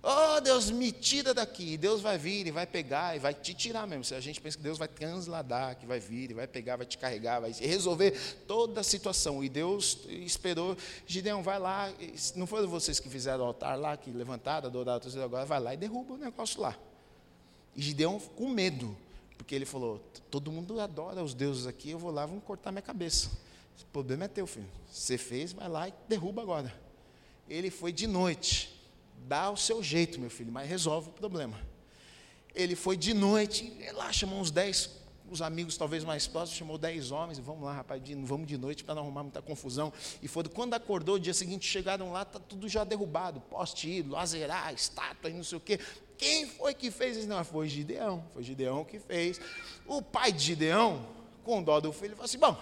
Oh, 0.06 0.38
Deus, 0.38 0.70
me 0.70 0.92
tira 0.92 1.32
daqui. 1.32 1.78
Deus 1.78 2.02
vai 2.02 2.18
vir 2.18 2.46
e 2.46 2.50
vai 2.50 2.66
pegar 2.66 3.16
e 3.16 3.18
vai 3.18 3.32
te 3.32 3.54
tirar 3.54 3.86
mesmo. 3.86 4.04
Se 4.04 4.14
a 4.14 4.20
gente 4.20 4.38
pensa 4.38 4.58
que 4.58 4.62
Deus 4.62 4.76
vai 4.76 4.86
transladar, 4.86 5.76
que 5.76 5.86
vai 5.86 5.98
vir 5.98 6.30
e 6.30 6.34
vai 6.34 6.46
pegar, 6.46 6.76
vai 6.76 6.84
te 6.84 6.98
carregar, 6.98 7.40
vai 7.40 7.52
resolver 7.52 8.10
toda 8.46 8.82
a 8.82 8.84
situação. 8.84 9.42
E 9.42 9.48
Deus 9.48 10.00
esperou, 10.06 10.76
Gideão, 11.06 11.42
vai 11.42 11.58
lá. 11.58 11.90
Não 12.36 12.46
foram 12.46 12.68
vocês 12.68 13.00
que 13.00 13.08
fizeram 13.08 13.44
o 13.44 13.46
altar 13.46 13.78
lá, 13.78 13.96
que 13.96 14.10
levantaram, 14.10 14.68
adoraram, 14.68 15.00
agora 15.24 15.46
vai 15.46 15.60
lá 15.60 15.72
e 15.72 15.78
derruba 15.78 16.12
o 16.12 16.18
negócio 16.18 16.60
lá. 16.60 16.76
E 17.74 17.80
Gideão 17.80 18.20
com 18.20 18.50
medo. 18.50 18.94
Porque 19.36 19.54
ele 19.54 19.64
falou: 19.64 19.98
todo 20.30 20.50
mundo 20.50 20.80
adora 20.80 21.22
os 21.22 21.34
deuses 21.34 21.66
aqui, 21.66 21.90
eu 21.90 21.98
vou 21.98 22.10
lá, 22.10 22.26
vão 22.26 22.40
cortar 22.40 22.72
minha 22.72 22.82
cabeça. 22.82 23.30
O 23.82 23.86
problema 23.86 24.24
é 24.24 24.28
teu, 24.28 24.46
filho. 24.46 24.68
Você 24.90 25.18
fez, 25.18 25.52
vai 25.52 25.68
lá 25.68 25.88
e 25.88 25.94
derruba 26.08 26.42
agora. 26.42 26.74
Ele 27.48 27.70
foi 27.70 27.92
de 27.92 28.06
noite. 28.06 28.72
Dá 29.26 29.50
o 29.50 29.56
seu 29.56 29.82
jeito, 29.82 30.20
meu 30.20 30.30
filho, 30.30 30.52
mas 30.52 30.68
resolve 30.68 31.08
o 31.08 31.12
problema. 31.12 31.58
Ele 32.54 32.76
foi 32.76 32.96
de 32.96 33.14
noite, 33.14 33.74
lá 33.94 34.12
chamou 34.12 34.38
uns 34.38 34.50
dez, 34.50 34.90
os 35.30 35.42
amigos 35.42 35.76
talvez 35.76 36.04
mais 36.04 36.26
próximos, 36.26 36.58
chamou 36.58 36.78
dez 36.78 37.10
homens, 37.10 37.38
vamos 37.38 37.64
lá, 37.64 37.72
rapaz, 37.72 38.00
vamos 38.22 38.46
de 38.46 38.56
noite 38.56 38.84
para 38.84 38.94
não 38.94 39.02
arrumar 39.02 39.22
muita 39.22 39.42
confusão. 39.42 39.92
E 40.22 40.28
foi 40.28 40.44
quando 40.44 40.74
acordou, 40.74 41.16
o 41.16 41.18
dia 41.18 41.34
seguinte 41.34 41.66
chegaram 41.66 42.12
lá, 42.12 42.22
está 42.22 42.38
tudo 42.38 42.68
já 42.68 42.84
derrubado, 42.84 43.40
poste 43.40 44.04
azerá, 44.14 44.72
estátua 44.72 45.30
e 45.30 45.32
não 45.32 45.42
sei 45.42 45.58
o 45.58 45.60
quê. 45.60 45.80
Quem 46.16 46.46
foi 46.46 46.74
que 46.74 46.90
fez 46.90 47.16
isso? 47.16 47.28
Não, 47.28 47.44
foi 47.44 47.68
Gideão. 47.68 48.24
Foi 48.32 48.42
Gideão 48.42 48.84
que 48.84 48.98
fez. 48.98 49.40
O 49.86 50.00
pai 50.00 50.32
de 50.32 50.42
Gideão, 50.42 51.06
com 51.42 51.62
dó 51.62 51.80
do 51.80 51.92
filho, 51.92 52.12
falou 52.12 52.24
assim: 52.24 52.38
bom, 52.38 52.56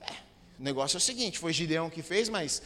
é, 0.00 0.12
o 0.58 0.62
negócio 0.62 0.96
é 0.96 0.98
o 0.98 1.00
seguinte: 1.00 1.38
foi 1.38 1.52
Gideão 1.52 1.90
que 1.90 2.02
fez, 2.02 2.28
mas 2.28 2.62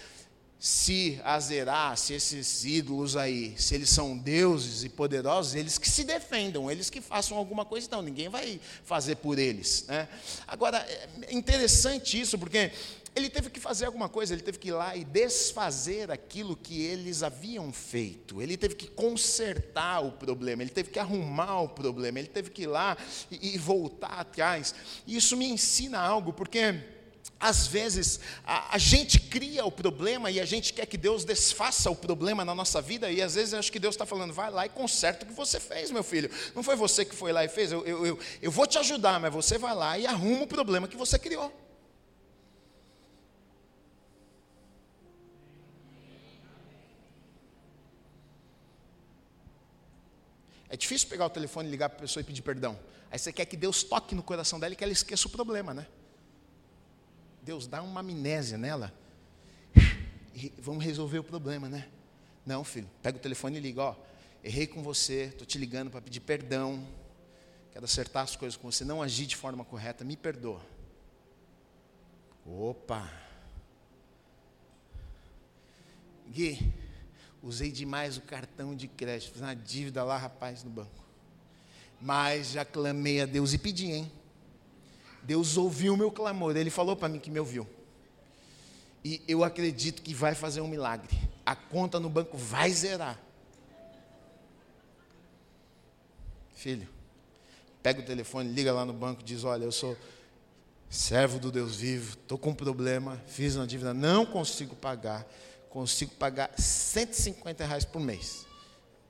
se 0.62 1.20
Azerá, 1.24 1.96
se 1.96 2.14
esses 2.14 2.64
ídolos 2.64 3.16
aí, 3.16 3.52
se 3.58 3.74
eles 3.74 3.90
são 3.90 4.16
deuses 4.16 4.84
e 4.84 4.88
poderosos, 4.88 5.56
eles 5.56 5.76
que 5.76 5.90
se 5.90 6.04
defendam, 6.04 6.70
eles 6.70 6.88
que 6.88 7.00
façam 7.00 7.36
alguma 7.36 7.64
coisa, 7.64 7.88
então 7.88 8.00
ninguém 8.00 8.28
vai 8.28 8.60
fazer 8.84 9.16
por 9.16 9.40
eles. 9.40 9.84
Né? 9.88 10.08
Agora, 10.46 10.78
é 11.22 11.34
interessante 11.34 12.20
isso, 12.20 12.38
porque 12.38 12.70
ele 13.14 13.28
teve 13.28 13.50
que 13.50 13.60
fazer 13.60 13.86
alguma 13.86 14.08
coisa, 14.08 14.32
ele 14.32 14.42
teve 14.42 14.58
que 14.58 14.68
ir 14.68 14.72
lá 14.72 14.96
e 14.96 15.04
desfazer 15.04 16.10
aquilo 16.10 16.56
que 16.56 16.82
eles 16.82 17.22
haviam 17.22 17.70
feito. 17.72 18.40
Ele 18.40 18.56
teve 18.56 18.74
que 18.74 18.86
consertar 18.86 20.02
o 20.02 20.12
problema, 20.12 20.62
ele 20.62 20.70
teve 20.70 20.90
que 20.90 20.98
arrumar 20.98 21.60
o 21.60 21.68
problema, 21.68 22.18
ele 22.18 22.28
teve 22.28 22.50
que 22.50 22.62
ir 22.62 22.68
lá 22.68 22.96
e, 23.30 23.54
e 23.54 23.58
voltar 23.58 24.20
atrás. 24.20 24.74
E 25.06 25.16
isso 25.16 25.36
me 25.36 25.46
ensina 25.46 25.98
algo, 25.98 26.32
porque 26.32 26.80
às 27.38 27.66
vezes 27.66 28.20
a, 28.46 28.76
a, 28.76 28.78
gente 28.78 29.18
cria 29.20 29.64
o 29.64 29.70
problema 29.70 30.30
e 30.30 30.40
a 30.40 30.44
gente 30.44 30.72
quer 30.72 30.86
que 30.86 30.96
Deus 30.96 31.24
desfaça 31.24 31.90
o 31.90 31.96
problema 31.96 32.44
na 32.44 32.54
nossa 32.54 32.80
vida, 32.80 33.10
e 33.10 33.20
às 33.20 33.34
vezes 33.34 33.52
eu 33.52 33.58
acho 33.58 33.70
que 33.70 33.78
Deus 33.78 33.94
está 33.94 34.06
falando, 34.06 34.32
vai 34.32 34.50
lá 34.50 34.64
e 34.64 34.68
conserta 34.68 35.24
o 35.24 35.28
que 35.28 35.34
você 35.34 35.60
fez, 35.60 35.90
meu 35.90 36.02
filho. 36.02 36.30
Não 36.54 36.62
foi 36.62 36.76
você 36.76 37.04
que 37.04 37.14
foi 37.14 37.32
lá 37.32 37.44
e 37.44 37.48
fez, 37.48 37.72
eu, 37.72 37.84
eu, 37.84 38.06
eu, 38.06 38.18
eu 38.40 38.50
vou 38.50 38.66
te 38.66 38.78
ajudar, 38.78 39.20
mas 39.20 39.32
você 39.32 39.58
vai 39.58 39.74
lá 39.74 39.98
e 39.98 40.06
arruma 40.06 40.44
o 40.44 40.46
problema 40.46 40.88
que 40.88 40.96
você 40.96 41.18
criou. 41.18 41.52
É 50.72 50.76
difícil 50.76 51.06
pegar 51.06 51.26
o 51.26 51.30
telefone, 51.30 51.68
ligar 51.68 51.90
para 51.90 51.98
a 51.98 52.00
pessoa 52.00 52.22
e 52.22 52.24
pedir 52.24 52.40
perdão. 52.40 52.78
Aí 53.10 53.18
você 53.18 53.30
quer 53.30 53.44
que 53.44 53.58
Deus 53.58 53.82
toque 53.82 54.14
no 54.14 54.22
coração 54.22 54.58
dela 54.58 54.72
e 54.72 54.76
que 54.76 54.82
ela 54.82 54.92
esqueça 54.92 55.28
o 55.28 55.30
problema, 55.30 55.74
né? 55.74 55.86
Deus 57.42 57.66
dá 57.66 57.82
uma 57.82 58.00
amnésia 58.00 58.56
nela. 58.56 58.90
E 60.34 60.50
vamos 60.56 60.82
resolver 60.82 61.18
o 61.18 61.22
problema, 61.22 61.68
né? 61.68 61.90
Não, 62.46 62.64
filho, 62.64 62.88
pega 63.02 63.18
o 63.18 63.20
telefone 63.20 63.58
e 63.58 63.60
liga, 63.60 63.82
ó, 63.82 63.96
errei 64.42 64.66
com 64.66 64.82
você, 64.82 65.24
estou 65.24 65.46
te 65.46 65.58
ligando 65.58 65.90
para 65.90 66.00
pedir 66.00 66.20
perdão, 66.20 66.88
quero 67.70 67.84
acertar 67.84 68.22
as 68.22 68.34
coisas 68.34 68.56
com 68.56 68.72
você, 68.72 68.82
não 68.82 69.02
agi 69.02 69.26
de 69.26 69.36
forma 69.36 69.66
correta, 69.66 70.04
me 70.04 70.16
perdoa. 70.16 70.62
Opa! 72.46 73.12
Gui, 76.30 76.72
Usei 77.42 77.72
demais 77.72 78.16
o 78.16 78.20
cartão 78.20 78.74
de 78.74 78.86
crédito, 78.86 79.32
fiz 79.32 79.42
uma 79.42 79.54
dívida 79.54 80.04
lá, 80.04 80.16
rapaz, 80.16 80.62
no 80.62 80.70
banco. 80.70 81.02
Mas 82.00 82.52
já 82.52 82.64
clamei 82.64 83.20
a 83.20 83.26
Deus 83.26 83.52
e 83.52 83.58
pedi, 83.58 83.90
hein? 83.90 84.12
Deus 85.22 85.56
ouviu 85.56 85.94
o 85.94 85.96
meu 85.96 86.10
clamor, 86.10 86.56
Ele 86.56 86.70
falou 86.70 86.94
para 86.94 87.08
mim 87.08 87.18
que 87.18 87.30
me 87.30 87.40
ouviu. 87.40 87.68
E 89.04 89.20
eu 89.26 89.42
acredito 89.42 90.02
que 90.02 90.14
vai 90.14 90.34
fazer 90.34 90.60
um 90.60 90.68
milagre. 90.68 91.16
A 91.44 91.56
conta 91.56 91.98
no 91.98 92.08
banco 92.08 92.36
vai 92.36 92.70
zerar. 92.70 93.20
Filho, 96.54 96.88
pega 97.82 98.00
o 98.00 98.04
telefone, 98.04 98.52
liga 98.52 98.72
lá 98.72 98.84
no 98.84 98.92
banco, 98.92 99.22
diz: 99.22 99.42
Olha, 99.42 99.64
eu 99.64 99.72
sou 99.72 99.96
servo 100.88 101.40
do 101.40 101.50
Deus 101.50 101.74
vivo, 101.76 102.12
estou 102.12 102.38
com 102.38 102.50
um 102.50 102.54
problema, 102.54 103.20
fiz 103.26 103.56
uma 103.56 103.66
dívida, 103.66 103.92
não 103.92 104.24
consigo 104.24 104.76
pagar 104.76 105.26
consigo 105.72 106.14
pagar 106.16 106.52
150 106.58 107.64
reais 107.64 107.84
por 107.84 107.98
mês. 107.98 108.46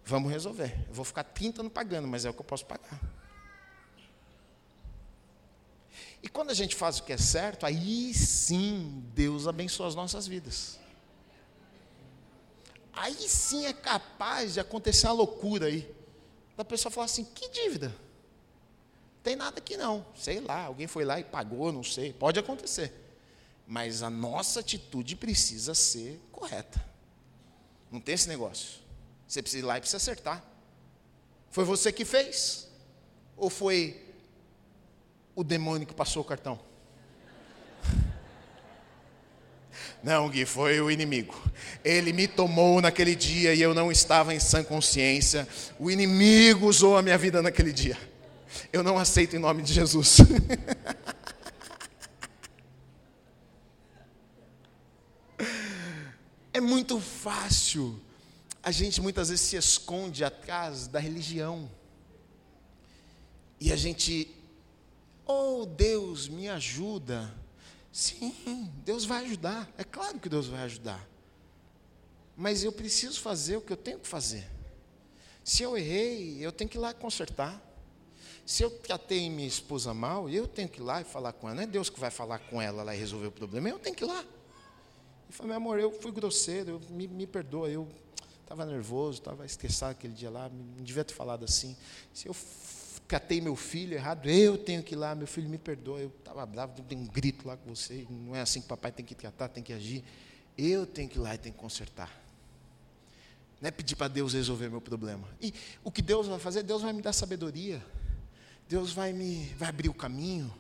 Vamos 0.05 0.31
resolver. 0.31 0.73
Eu 0.87 0.95
vou 0.95 1.05
ficar 1.05 1.25
30 1.25 1.61
não 1.61 1.71
pagando, 1.71 2.07
mas 2.07 2.25
é 2.25 2.31
o 2.31 2.33
que 2.33 2.41
eu 2.41 2.45
posso 2.45 2.65
pagar. 2.65 3.01
E 6.23 6.29
quando 6.29 6.51
a 6.51 6.55
gente 6.55 6.77
faz 6.77 7.01
o 7.01 7.03
que 7.03 7.13
é 7.13 7.19
certo, 7.19 7.67
aí 7.67 8.15
sim 8.15 9.03
Deus 9.13 9.49
abençoa 9.49 9.89
as 9.89 9.97
nossas 9.97 10.29
vidas. 10.29 10.79
Aí 12.93 13.29
sim 13.29 13.67
é 13.67 13.73
capaz 13.73 14.55
de 14.55 14.61
acontecer 14.61 15.09
uma 15.09 15.15
loucura 15.15 15.67
aí. 15.67 15.93
Da 16.57 16.65
pessoa 16.65 16.93
falar 16.93 17.07
assim: 17.07 17.25
que 17.25 17.49
dívida? 17.49 17.93
Tem 19.21 19.35
nada 19.35 19.59
aqui 19.59 19.77
não. 19.77 20.07
Sei 20.15 20.39
lá, 20.41 20.67
alguém 20.67 20.87
foi 20.87 21.05
lá 21.05 21.19
e 21.19 21.25
pagou, 21.25 21.73
não 21.73 21.83
sei. 21.83 22.13
Pode 22.13 22.39
acontecer. 22.39 22.93
Mas 23.67 24.03
a 24.03 24.11
nossa 24.11 24.61
atitude 24.61 25.17
precisa 25.17 25.75
ser 25.75 26.21
correta. 26.43 26.85
Não 27.89 28.01
tem 28.01 28.17
esse 28.17 28.29
negócio. 28.29 28.81
Você 29.29 29.41
precisa 29.41 29.63
ir 29.63 29.67
lá 29.67 29.79
e 29.79 29.81
precisa 29.81 29.99
acertar. 29.99 30.43
Foi 31.53 31.65
você 31.65 31.93
que 31.93 32.05
fez? 32.05 32.67
Ou 33.37 33.49
foi 33.49 34.05
o 35.37 35.45
demônio 35.45 35.87
que 35.87 35.95
passou 35.95 36.23
o 36.23 36.25
cartão? 36.25 36.59
Não, 40.03 40.29
Gui, 40.29 40.45
foi 40.45 40.81
o 40.81 40.91
inimigo. 40.91 41.41
Ele 41.85 42.13
me 42.13 42.27
tomou 42.27 42.81
naquele 42.81 43.15
dia 43.15 43.55
e 43.55 43.63
eu 43.63 43.73
não 43.73 43.93
estava 43.93 44.35
em 44.35 44.41
sã 44.41 44.65
consciência. 44.65 45.47
O 45.79 45.93
inimigo 45.93 46.67
usou 46.67 46.97
a 46.97 47.03
minha 47.03 47.17
vida 47.17 47.41
naquele 47.41 47.73
dia. 47.73 47.97
Eu 48.73 48.83
não 48.83 48.99
aceito 48.99 49.37
em 49.37 49.39
nome 49.39 49.63
de 49.63 49.73
Jesus. 49.73 50.17
é 56.53 56.61
muito 56.61 57.01
fácil. 57.23 58.01
A 58.63 58.71
gente 58.73 59.01
muitas 59.01 59.29
vezes 59.29 59.47
se 59.47 59.57
esconde 59.57 60.25
atrás 60.25 60.89
da 60.89 60.99
religião. 60.99 61.71
E 63.61 63.73
a 63.73 63.77
gente, 63.77 64.29
oh 65.25 65.65
Deus, 65.65 66.29
me 66.29 66.49
ajuda. 66.49 67.33
Sim, 67.93 68.69
Deus 68.85 69.05
vai 69.05 69.25
ajudar. 69.25 69.71
É 69.79 69.85
claro 69.85 70.19
que 70.19 70.29
Deus 70.29 70.49
vai 70.49 70.63
ajudar. 70.63 71.09
Mas 72.37 72.65
eu 72.65 72.73
preciso 72.73 73.21
fazer 73.21 73.57
o 73.57 73.61
que 73.61 73.73
eu 73.73 73.77
tenho 73.77 74.01
que 74.01 74.09
fazer. 74.09 74.51
Se 75.45 75.63
eu 75.63 75.77
errei, 75.77 76.39
eu 76.41 76.51
tenho 76.51 76.69
que 76.69 76.77
ir 76.77 76.81
lá 76.81 76.93
consertar. 76.93 77.61
Se 78.45 78.65
eu 78.65 78.71
tratei 78.71 79.31
minha 79.31 79.47
esposa 79.47 79.95
mal, 79.95 80.29
eu 80.29 80.49
tenho 80.49 80.69
que 80.69 80.81
ir 80.81 80.83
lá 80.83 81.01
e 81.01 81.05
falar 81.05 81.33
com 81.33 81.49
ela. 81.49 81.57
Não 81.57 81.63
é 81.63 81.67
Deus 81.67 81.89
que 81.89 82.01
vai 82.01 82.11
falar 82.11 82.41
com 82.41 82.61
ela 82.61 82.83
lá 82.83 82.95
e 82.95 82.99
resolver 82.99 83.29
o 83.29 83.33
problema, 83.33 83.69
eu 83.69 83.79
tenho 83.79 83.95
que 83.95 84.03
ir 84.03 84.09
lá. 84.09 84.25
E 85.33 85.35
falei, 85.35 85.49
meu 85.49 85.57
amor, 85.57 85.81
eu 85.81 85.91
fui 85.91 86.13
grosseiro, 86.13 86.73
eu, 86.73 86.95
me, 86.95 87.09
me 87.09 87.27
perdoa, 87.27 87.67
eu 87.67 87.89
estava 88.43 88.67
nervoso, 88.67 89.19
estava 89.19 89.47
estressado 89.47 89.93
aquele 89.93 90.13
dia 90.13 90.29
lá, 90.29 90.51
não 90.51 90.85
devia 90.85 91.03
ter 91.03 91.15
falado 91.15 91.43
assim. 91.43 91.75
Se 92.13 92.29
eu 92.29 92.37
catei 93.09 93.41
meu 93.41 93.57
filho 93.57 93.95
errado, 93.95 94.29
eu 94.29 94.59
tenho 94.59 94.83
que 94.83 94.95
ir 94.95 94.99
lá, 94.99 95.15
meu 95.15 95.27
filho 95.27 95.49
me 95.49 95.57
perdoa, 95.57 96.01
eu 96.01 96.13
estava 96.19 96.45
bravo, 96.45 96.83
dei 96.83 96.99
um 96.99 97.07
grito 97.07 97.49
lá 97.49 97.57
com 97.57 97.75
você, 97.75 98.07
não 98.11 98.37
é 98.37 98.43
assim 98.43 98.61
que 98.61 98.69
papai 98.69 98.93
tem 98.93 99.07
que 99.07 99.15
tratar, 99.15 99.49
tem 99.49 99.63
que 99.63 99.73
agir. 99.73 100.05
Eu 100.57 100.85
tenho 100.85 101.09
que 101.09 101.17
ir 101.17 101.23
lá 101.23 101.35
e 101.35 101.39
tenho 101.39 101.55
que 101.55 101.61
consertar. 101.61 102.11
Não 103.59 103.69
é 103.69 103.71
pedir 103.71 103.97
para 103.97 104.09
Deus 104.09 104.35
resolver 104.35 104.69
meu 104.69 104.83
problema. 104.83 105.27
E 105.41 105.55
o 105.83 105.91
que 105.91 106.03
Deus 106.03 106.27
vai 106.27 106.39
fazer? 106.39 106.63
Deus 106.63 106.83
vai 106.83 106.93
me 106.93 107.01
dar 107.01 107.15
sabedoria. 107.15 107.83
Deus 108.69 108.93
vai 108.93 109.15
me 109.15 109.47
vai 109.57 109.71
abrir 109.71 109.89
o 109.89 109.95
caminho. 109.95 110.53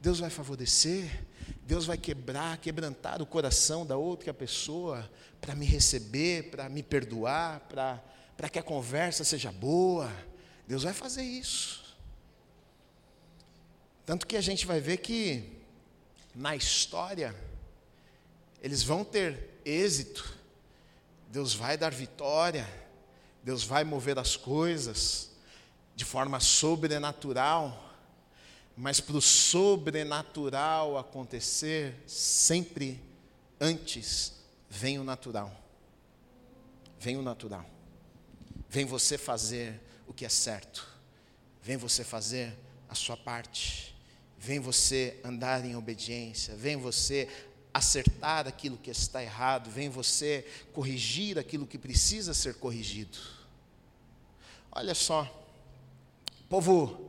Deus 0.00 0.20
vai 0.20 0.30
favorecer. 0.30 1.24
Deus 1.62 1.86
vai 1.86 1.98
quebrar, 1.98 2.56
quebrantar 2.58 3.20
o 3.20 3.26
coração 3.26 3.84
da 3.84 3.96
outra 3.96 4.32
pessoa 4.32 5.08
para 5.40 5.54
me 5.54 5.66
receber, 5.66 6.50
para 6.50 6.68
me 6.68 6.82
perdoar, 6.82 7.60
para 7.68 8.48
que 8.50 8.58
a 8.58 8.62
conversa 8.62 9.24
seja 9.24 9.52
boa. 9.52 10.10
Deus 10.66 10.82
vai 10.82 10.92
fazer 10.92 11.22
isso. 11.22 11.96
Tanto 14.04 14.26
que 14.26 14.36
a 14.36 14.40
gente 14.40 14.66
vai 14.66 14.80
ver 14.80 14.98
que 14.98 15.44
na 16.34 16.56
história 16.56 17.34
eles 18.62 18.82
vão 18.82 19.04
ter 19.04 19.60
êxito, 19.64 20.36
Deus 21.30 21.54
vai 21.54 21.76
dar 21.76 21.92
vitória, 21.92 22.66
Deus 23.42 23.62
vai 23.62 23.84
mover 23.84 24.18
as 24.18 24.36
coisas 24.36 25.30
de 25.94 26.04
forma 26.04 26.40
sobrenatural, 26.40 27.87
mas 28.78 29.00
para 29.00 29.16
o 29.16 29.20
sobrenatural 29.20 30.96
acontecer, 30.96 32.00
sempre 32.06 33.02
antes 33.60 34.34
vem 34.70 35.00
o 35.00 35.04
natural. 35.04 35.52
Vem 37.00 37.16
o 37.16 37.22
natural. 37.22 37.68
Vem 38.68 38.84
você 38.84 39.18
fazer 39.18 39.80
o 40.06 40.12
que 40.12 40.24
é 40.24 40.28
certo. 40.28 40.86
Vem 41.60 41.76
você 41.76 42.04
fazer 42.04 42.56
a 42.88 42.94
sua 42.94 43.16
parte. 43.16 43.96
Vem 44.38 44.60
você 44.60 45.18
andar 45.24 45.64
em 45.64 45.74
obediência, 45.74 46.54
vem 46.54 46.76
você 46.76 47.28
acertar 47.74 48.46
aquilo 48.46 48.76
que 48.76 48.90
está 48.92 49.20
errado, 49.20 49.68
vem 49.68 49.88
você 49.88 50.46
corrigir 50.72 51.36
aquilo 51.36 51.66
que 51.66 51.78
precisa 51.78 52.32
ser 52.32 52.54
corrigido. 52.54 53.18
Olha 54.70 54.94
só, 54.94 55.28
povo 56.48 57.07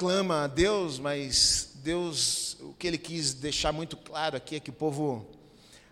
clama 0.00 0.44
a 0.44 0.46
Deus, 0.46 0.98
mas 0.98 1.72
Deus, 1.74 2.56
o 2.60 2.72
que 2.72 2.86
ele 2.86 2.96
quis 2.96 3.34
deixar 3.34 3.70
muito 3.70 3.98
claro 3.98 4.34
aqui 4.34 4.56
é 4.56 4.60
que 4.60 4.70
o 4.70 4.72
povo 4.72 5.26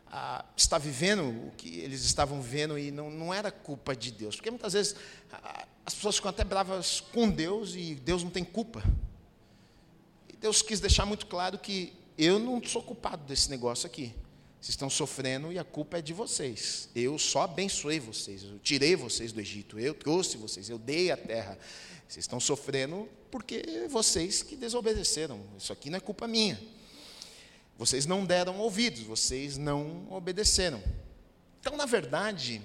ah, 0.07 0.43
está 0.57 0.79
vivendo 0.79 1.25
o 1.25 1.53
que 1.59 1.81
eles 1.81 2.03
estavam 2.05 2.41
vivendo 2.41 2.79
e 2.79 2.91
não, 2.91 3.11
não 3.11 3.35
era 3.35 3.51
culpa 3.51 3.95
de 3.95 4.11
Deus, 4.11 4.35
porque 4.35 4.51
muitas 4.51 4.73
vezes 4.73 4.97
ah, 5.31 5.67
as 5.85 5.93
pessoas 5.93 6.17
ficam 6.17 6.31
até 6.31 6.43
bravas 6.43 7.03
com 7.13 7.29
Deus 7.29 7.75
e 7.75 7.97
Deus 7.97 8.25
não 8.25 8.31
tem 8.31 8.43
culpa. 8.43 8.83
Deus 10.41 10.63
quis 10.63 10.81
deixar 10.81 11.05
muito 11.05 11.27
claro 11.27 11.59
que 11.59 11.93
eu 12.17 12.39
não 12.39 12.65
sou 12.65 12.83
culpado 12.83 13.27
desse 13.27 13.51
negócio 13.51 13.87
aqui. 13.87 14.15
Vocês 14.59 14.71
estão 14.71 14.89
sofrendo 14.89 15.53
e 15.53 15.59
a 15.59 15.65
culpa 15.65 15.99
é 15.99 16.03
de 16.03 16.15
vocês. 16.15 16.89
Eu 16.97 17.19
só 17.19 17.43
abençoei 17.43 18.01
vocês, 18.01 18.43
eu 18.43 18.59
tirei 18.59 18.97
vocês 18.97 19.33
do 19.33 19.41
Egito, 19.41 19.79
eu 19.79 19.93
trouxe 19.93 20.39
vocês, 20.39 20.71
eu 20.71 20.79
dei 20.79 21.11
a 21.11 21.17
terra. 21.17 21.59
Vocês 22.09 22.25
estão 22.25 22.41
sofrendo 22.41 23.07
porque 23.31 23.87
vocês 23.91 24.43
que 24.43 24.57
desobedeceram. 24.57 25.45
Isso 25.59 25.73
aqui 25.73 25.91
não 25.91 25.99
é 25.99 26.01
culpa 26.01 26.27
minha. 26.27 26.59
Vocês 27.77 28.07
não 28.07 28.25
deram 28.25 28.59
ouvidos, 28.59 29.03
vocês 29.03 29.59
não 29.59 30.11
obedeceram. 30.11 30.83
Então, 31.61 31.77
na 31.77 31.85
verdade, 31.85 32.63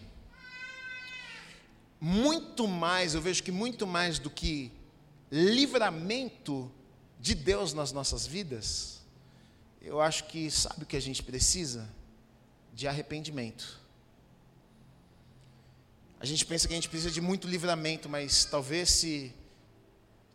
muito 1.99 2.67
mais, 2.67 3.13
eu 3.13 3.21
vejo 3.21 3.43
que 3.43 3.51
muito 3.51 3.85
mais 3.85 4.17
do 4.17 4.29
que 4.29 4.71
livramento 5.29 6.71
de 7.19 7.35
Deus 7.35 7.73
nas 7.73 7.91
nossas 7.91 8.25
vidas, 8.25 9.01
eu 9.81 9.99
acho 9.99 10.23
que 10.25 10.49
sabe 10.49 10.83
o 10.83 10.85
que 10.85 10.95
a 10.95 11.01
gente 11.01 11.21
precisa? 11.21 11.89
De 12.73 12.87
arrependimento. 12.87 13.82
A 16.23 16.25
gente 16.25 16.45
pensa 16.45 16.69
que 16.69 16.73
a 16.73 16.77
gente 16.77 16.87
precisa 16.87 17.11
de 17.11 17.19
muito 17.19 17.49
livramento, 17.49 18.07
mas 18.07 18.45
talvez 18.45 18.89
se 18.89 19.33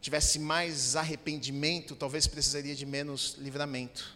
tivesse 0.03 0.39
mais 0.39 0.95
arrependimento, 0.97 1.97
talvez 1.97 2.27
precisaria 2.27 2.75
de 2.75 2.85
menos 2.85 3.37
livramento. 3.39 4.15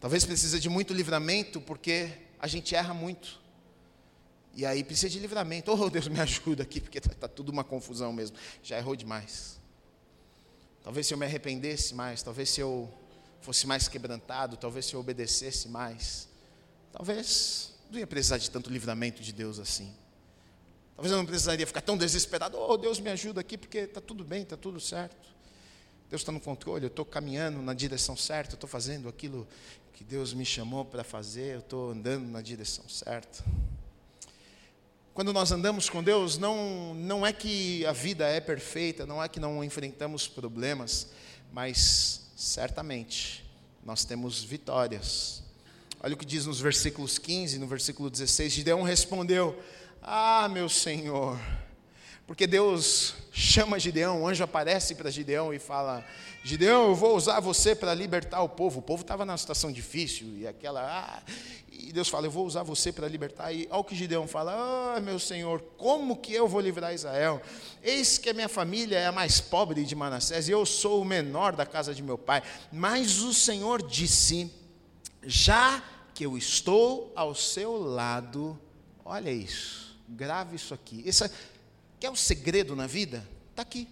Talvez 0.00 0.24
precisa 0.24 0.58
de 0.58 0.68
muito 0.68 0.92
livramento 0.92 1.60
porque 1.60 2.10
a 2.40 2.48
gente 2.48 2.74
erra 2.74 2.92
muito. 2.92 3.40
E 4.52 4.66
aí 4.66 4.82
precisa 4.82 5.08
de 5.08 5.20
livramento. 5.20 5.70
Oh, 5.70 5.88
Deus, 5.88 6.08
me 6.08 6.18
ajuda 6.18 6.64
aqui, 6.64 6.80
porque 6.80 6.98
está 6.98 7.14
tá 7.14 7.28
tudo 7.28 7.52
uma 7.52 7.62
confusão 7.62 8.12
mesmo. 8.12 8.36
Já 8.60 8.76
errou 8.76 8.96
demais. 8.96 9.60
Talvez 10.82 11.06
se 11.06 11.14
eu 11.14 11.18
me 11.18 11.24
arrependesse 11.24 11.94
mais, 11.94 12.20
talvez 12.20 12.50
se 12.50 12.60
eu 12.60 12.92
fosse 13.42 13.64
mais 13.64 13.86
quebrantado, 13.86 14.56
talvez 14.56 14.86
se 14.86 14.94
eu 14.94 14.98
obedecesse 14.98 15.68
mais, 15.68 16.26
talvez 16.92 17.74
não 17.92 18.00
ia 18.00 18.08
precisar 18.08 18.38
de 18.38 18.50
tanto 18.50 18.70
livramento 18.70 19.22
de 19.22 19.32
Deus 19.32 19.60
assim. 19.60 19.94
Talvez 20.96 21.10
eu 21.10 21.18
não 21.18 21.26
precisaria 21.26 21.66
ficar 21.66 21.80
tão 21.80 21.96
desesperado, 21.96 22.56
oh 22.56 22.76
Deus 22.76 23.00
me 23.00 23.10
ajuda 23.10 23.40
aqui, 23.40 23.58
porque 23.58 23.78
está 23.78 24.00
tudo 24.00 24.24
bem, 24.24 24.42
está 24.42 24.56
tudo 24.56 24.78
certo. 24.80 25.34
Deus 26.08 26.22
está 26.22 26.30
no 26.30 26.40
controle, 26.40 26.84
eu 26.84 26.88
estou 26.88 27.04
caminhando 27.04 27.60
na 27.60 27.74
direção 27.74 28.16
certa, 28.16 28.52
eu 28.52 28.56
estou 28.56 28.68
fazendo 28.68 29.08
aquilo 29.08 29.48
que 29.92 30.04
Deus 30.04 30.32
me 30.32 30.44
chamou 30.44 30.84
para 30.84 31.02
fazer, 31.02 31.54
eu 31.54 31.58
estou 31.60 31.90
andando 31.90 32.28
na 32.28 32.40
direção 32.40 32.88
certa. 32.88 33.44
Quando 35.12 35.32
nós 35.32 35.52
andamos 35.52 35.88
com 35.88 36.02
Deus, 36.02 36.38
não, 36.38 36.94
não 36.94 37.26
é 37.26 37.32
que 37.32 37.86
a 37.86 37.92
vida 37.92 38.26
é 38.26 38.40
perfeita, 38.40 39.06
não 39.06 39.22
é 39.22 39.28
que 39.28 39.38
não 39.38 39.62
enfrentamos 39.62 40.26
problemas, 40.26 41.08
mas 41.52 42.22
certamente 42.36 43.44
nós 43.84 44.04
temos 44.04 44.42
vitórias. 44.42 45.42
Olha 46.00 46.14
o 46.14 46.16
que 46.16 46.24
diz 46.24 46.46
nos 46.46 46.60
versículos 46.60 47.16
15 47.16 47.56
e 47.56 47.58
no 47.58 47.66
versículo 47.66 48.10
16: 48.10 48.52
Gideão 48.52 48.82
respondeu: 48.82 49.56
Ah, 50.06 50.50
meu 50.50 50.68
Senhor, 50.68 51.40
porque 52.26 52.46
Deus 52.46 53.14
chama 53.32 53.78
Gideão, 53.78 54.20
o 54.20 54.28
anjo 54.28 54.44
aparece 54.44 54.94
para 54.94 55.10
Gideão 55.10 55.54
e 55.54 55.58
fala: 55.58 56.04
Gideão, 56.44 56.88
eu 56.88 56.94
vou 56.94 57.16
usar 57.16 57.40
você 57.40 57.74
para 57.74 57.94
libertar 57.94 58.42
o 58.42 58.48
povo. 58.50 58.80
O 58.80 58.82
povo 58.82 59.00
estava 59.00 59.24
numa 59.24 59.38
situação 59.38 59.72
difícil 59.72 60.26
e 60.36 60.46
aquela. 60.46 60.82
Ah, 60.82 61.22
e 61.72 61.90
Deus 61.90 62.10
fala: 62.10 62.26
Eu 62.26 62.30
vou 62.30 62.44
usar 62.44 62.62
você 62.62 62.92
para 62.92 63.08
libertar. 63.08 63.50
E 63.50 63.66
olha 63.70 63.80
o 63.80 63.84
que 63.84 63.96
Gideão 63.96 64.28
fala: 64.28 64.52
Ah, 64.94 65.00
meu 65.00 65.18
Senhor, 65.18 65.62
como 65.78 66.18
que 66.18 66.34
eu 66.34 66.46
vou 66.46 66.60
livrar 66.60 66.92
Israel? 66.92 67.40
Eis 67.82 68.18
que 68.18 68.28
a 68.28 68.34
minha 68.34 68.48
família 68.48 68.98
é 68.98 69.06
a 69.06 69.12
mais 69.12 69.40
pobre 69.40 69.84
de 69.84 69.94
Manassés 69.94 70.48
e 70.48 70.52
eu 70.52 70.66
sou 70.66 71.00
o 71.00 71.04
menor 71.04 71.56
da 71.56 71.64
casa 71.64 71.94
de 71.94 72.02
meu 72.02 72.18
pai. 72.18 72.42
Mas 72.70 73.20
o 73.20 73.32
Senhor 73.32 73.80
disse: 73.80 74.52
Já 75.22 75.82
que 76.12 76.26
eu 76.26 76.36
estou 76.36 77.10
ao 77.16 77.34
seu 77.34 77.78
lado, 77.78 78.60
olha 79.02 79.30
isso, 79.30 79.83
grave 80.08 80.56
isso 80.56 80.74
aqui. 80.74 81.02
Esse, 81.06 81.30
quer 81.98 82.10
o 82.10 82.16
segredo 82.16 82.76
na 82.76 82.86
vida? 82.86 83.26
Está 83.50 83.62
aqui. 83.62 83.88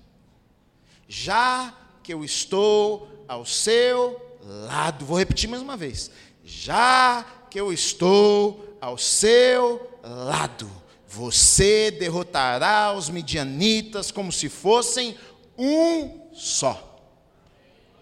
Já 1.09 1.75
que 2.03 2.12
eu 2.12 2.25
estou 2.25 3.25
ao 3.29 3.46
seu 3.46 4.38
lado. 4.42 5.05
Vou 5.05 5.18
repetir 5.18 5.48
mais 5.48 5.62
uma 5.62 5.77
vez. 5.77 6.11
Já 6.44 7.25
que 7.51 7.59
eu 7.59 7.72
estou 7.72 8.77
ao 8.81 8.98
seu 8.98 9.98
lado. 10.03 10.70
Você 11.07 11.90
derrotará 11.90 12.92
os 12.94 13.09
midianitas 13.09 14.11
como 14.11 14.33
se 14.33 14.48
fossem 14.48 15.16
um 15.57 16.31
só. 16.33 16.98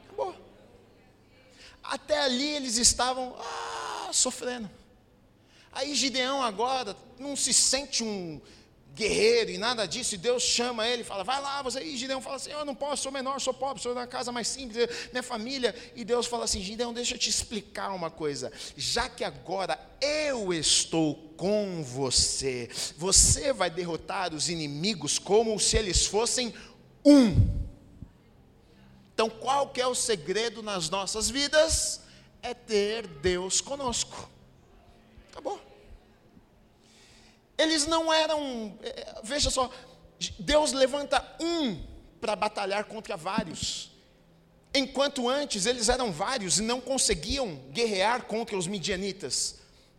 Acabou. 0.07 0.35
Até 1.83 2.21
ali 2.21 2.49
eles 2.49 2.77
estavam 2.77 3.35
ah, 3.39 4.11
sofrendo. 4.13 4.71
Aí 5.73 5.95
Gideão 5.95 6.43
agora 6.43 6.97
não 7.19 7.37
se 7.37 7.53
sente 7.53 8.03
um 8.03 8.41
guerreiro 8.93 9.51
e 9.51 9.59
nada 9.59 9.87
disso, 9.87 10.15
e 10.15 10.19
Deus 10.19 10.43
chama 10.43 10.87
ele 10.87 11.05
fala, 11.05 11.23
vai 11.23 11.41
lá, 11.41 11.63
você, 11.63 11.81
e 11.81 11.97
Gideão 11.97 12.21
fala 12.21 12.37
assim, 12.37 12.51
eu 12.51 12.65
não 12.65 12.75
posso, 12.75 13.05
sou 13.05 13.13
menor, 13.13 13.41
sou 13.41 13.55
pobre, 13.55 13.83
sou 13.83 13.95
da 13.95 14.07
casa 14.07 14.33
mais 14.33 14.49
simples, 14.49 14.89
minha 15.13 15.23
família, 15.23 15.75
e 15.95 16.05
Deus 16.05 16.27
fala 16.27 16.45
assim, 16.45 16.61
Gideão, 16.61 16.93
deixa 16.93 17.15
eu 17.15 17.19
te 17.19 17.31
explicar 17.31 17.95
uma 17.95 18.11
coisa, 18.11 18.53
já 18.77 19.09
que 19.09 19.23
agora 19.23 19.79
eu 20.01 20.53
estou 20.53 21.15
com 21.37 21.83
você, 21.85 22.69
você 22.97 23.53
vai 23.53 23.71
derrotar 23.71 24.35
os 24.35 24.49
inimigos 24.49 25.19
como 25.19 25.59
se 25.59 25.77
eles 25.77 26.05
fossem 26.05 26.53
um, 27.05 27.61
então 29.15 29.29
qual 29.29 29.69
que 29.69 29.81
é 29.83 29.87
o 29.87 29.95
segredo 29.95 30.63
nas 30.63 30.89
nossas 30.89 31.29
vidas? 31.29 32.01
É 32.43 32.55
ter 32.55 33.07
Deus 33.07 33.61
conosco, 33.61 34.31
acabou, 35.41 35.61
eles 37.57 37.87
não 37.87 38.13
eram, 38.13 38.79
eh, 38.83 39.21
veja 39.23 39.51
só, 39.51 39.71
Deus 40.39 40.73
levanta 40.73 41.37
um 41.41 41.83
para 42.21 42.37
batalhar 42.37 42.85
contra 42.85 43.17
vários. 43.17 43.91
Enquanto 44.73 45.29
antes 45.29 45.67
eles 45.67 45.89
eram 45.89 46.13
vários 46.13 46.59
e 46.59 46.63
não 46.63 46.81
conseguiam 46.81 47.57
guerrear 47.71 48.25
contra 48.25 48.57
os 48.57 48.67
midianitas, 48.67 49.57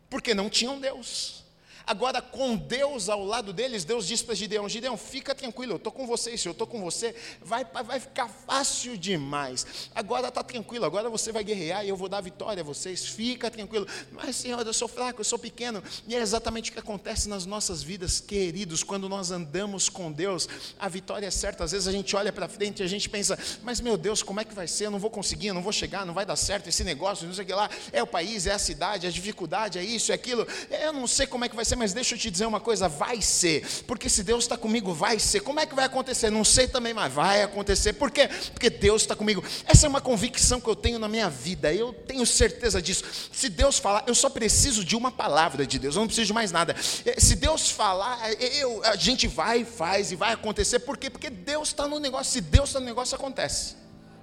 porque 0.09 0.33
não 0.33 0.49
tinham 0.49 0.79
Deus. 0.79 1.40
Agora, 1.85 2.21
com 2.21 2.55
Deus 2.55 3.09
ao 3.09 3.23
lado 3.23 3.51
deles, 3.53 3.83
Deus 3.83 4.07
diz 4.07 4.21
para 4.21 4.35
Gideão: 4.35 4.67
Gideão, 4.69 4.97
fica 4.97 5.33
tranquilo, 5.33 5.73
eu 5.73 5.77
estou 5.77 5.91
com 5.91 6.05
você, 6.05 6.37
se 6.37 6.47
eu 6.47 6.51
estou 6.51 6.67
com 6.67 6.81
você, 6.81 7.15
vai, 7.41 7.65
vai 7.65 7.99
ficar 7.99 8.27
fácil 8.27 8.97
demais. 8.97 9.65
Agora 9.93 10.27
está 10.27 10.43
tranquilo, 10.43 10.85
agora 10.85 11.09
você 11.09 11.31
vai 11.31 11.43
guerrear 11.43 11.85
e 11.85 11.89
eu 11.89 11.97
vou 11.97 12.09
dar 12.09 12.21
vitória 12.21 12.61
a 12.61 12.63
vocês, 12.63 13.05
fica 13.05 13.49
tranquilo. 13.49 13.87
Mas, 14.11 14.35
Senhor, 14.35 14.65
eu 14.65 14.73
sou 14.73 14.87
fraco, 14.87 15.21
eu 15.21 15.25
sou 15.25 15.39
pequeno. 15.39 15.83
E 16.07 16.15
é 16.15 16.19
exatamente 16.19 16.69
o 16.69 16.73
que 16.73 16.79
acontece 16.79 17.27
nas 17.27 17.45
nossas 17.45 17.83
vidas, 17.83 18.19
queridos, 18.19 18.83
quando 18.83 19.09
nós 19.09 19.31
andamos 19.31 19.89
com 19.89 20.11
Deus, 20.11 20.47
a 20.79 20.87
vitória 20.87 21.27
é 21.27 21.31
certa. 21.31 21.63
Às 21.63 21.71
vezes 21.71 21.87
a 21.87 21.91
gente 21.91 22.15
olha 22.15 22.31
para 22.31 22.47
frente 22.47 22.81
e 22.81 22.83
a 22.83 22.87
gente 22.87 23.09
pensa: 23.09 23.37
Mas, 23.63 23.79
meu 23.79 23.97
Deus, 23.97 24.23
como 24.23 24.39
é 24.39 24.45
que 24.45 24.53
vai 24.53 24.67
ser? 24.67 24.87
Eu 24.87 24.91
não 24.91 24.99
vou 24.99 25.09
conseguir, 25.09 25.47
eu 25.47 25.53
não 25.53 25.61
vou 25.61 25.71
chegar, 25.71 26.05
não 26.05 26.13
vai 26.13 26.25
dar 26.25 26.35
certo 26.35 26.67
esse 26.67 26.83
negócio, 26.83 27.27
não 27.27 27.33
sei 27.33 27.43
o 27.43 27.47
que 27.47 27.53
lá. 27.53 27.69
É 27.91 28.01
o 28.01 28.07
país, 28.07 28.47
é 28.47 28.53
a 28.53 28.59
cidade, 28.59 29.05
é 29.05 29.09
a 29.09 29.11
dificuldade, 29.11 29.79
é 29.79 29.83
isso, 29.83 30.11
é 30.11 30.15
aquilo. 30.15 30.47
Eu 30.69 30.93
não 30.93 31.07
sei 31.07 31.27
como 31.27 31.45
é 31.45 31.49
que 31.49 31.55
vai 31.55 31.65
ser 31.65 31.70
ser, 31.71 31.75
mas 31.75 31.93
deixa 31.93 32.15
eu 32.15 32.19
te 32.19 32.29
dizer 32.29 32.45
uma 32.45 32.59
coisa: 32.59 32.87
vai 32.87 33.21
ser, 33.21 33.65
porque 33.87 34.09
se 34.09 34.23
Deus 34.23 34.43
está 34.43 34.57
comigo, 34.57 34.93
vai 34.93 35.19
ser. 35.19 35.41
Como 35.41 35.59
é 35.59 35.65
que 35.65 35.73
vai 35.73 35.85
acontecer? 35.85 36.29
Não 36.29 36.43
sei 36.43 36.67
também, 36.67 36.93
mas 36.93 37.11
vai 37.11 37.43
acontecer. 37.43 37.93
Por 37.93 38.11
quê? 38.11 38.27
Porque 38.53 38.69
Deus 38.69 39.03
está 39.03 39.15
comigo. 39.15 39.43
Essa 39.65 39.87
é 39.87 39.89
uma 39.89 40.01
convicção 40.01 40.59
que 40.59 40.67
eu 40.67 40.75
tenho 40.75 40.99
na 40.99 41.07
minha 41.07 41.29
vida, 41.29 41.73
eu 41.73 41.93
tenho 41.93 42.25
certeza 42.25 42.81
disso. 42.81 43.03
Se 43.31 43.49
Deus 43.49 43.77
falar, 43.77 44.03
eu 44.07 44.15
só 44.15 44.29
preciso 44.29 44.83
de 44.83 44.95
uma 44.95 45.11
palavra 45.11 45.65
de 45.65 45.79
Deus, 45.79 45.95
eu 45.95 46.01
não 46.01 46.07
preciso 46.07 46.27
de 46.27 46.33
mais 46.33 46.51
nada. 46.51 46.75
Eh, 47.05 47.19
se 47.19 47.35
Deus 47.35 47.69
falar, 47.69 48.19
eh, 48.31 48.61
eu, 48.61 48.83
a 48.83 48.95
gente 48.95 49.27
vai, 49.27 49.63
faz 49.63 50.11
e 50.11 50.15
vai 50.15 50.33
acontecer. 50.33 50.79
Por 50.79 50.97
quê? 50.97 51.09
Porque 51.09 51.29
Deus 51.29 51.69
está 51.69 51.87
no 51.87 51.99
negócio. 51.99 52.33
Se 52.33 52.41
Deus 52.41 52.69
está 52.69 52.79
no 52.79 52.85
negócio, 52.85 53.15
acontece. 53.15 53.75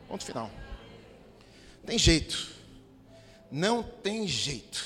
Ponto 0.06 0.24
final. 0.24 0.50
Tem 1.86 1.98
jeito. 1.98 2.48
Não 3.50 3.82
tem 3.82 4.28
jeito. 4.28 4.84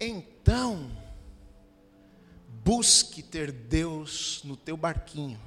Então, 0.00 0.90
Busque 2.66 3.22
ter 3.22 3.52
Deus 3.52 4.40
no 4.42 4.56
teu 4.56 4.76
barquinho. 4.76 5.40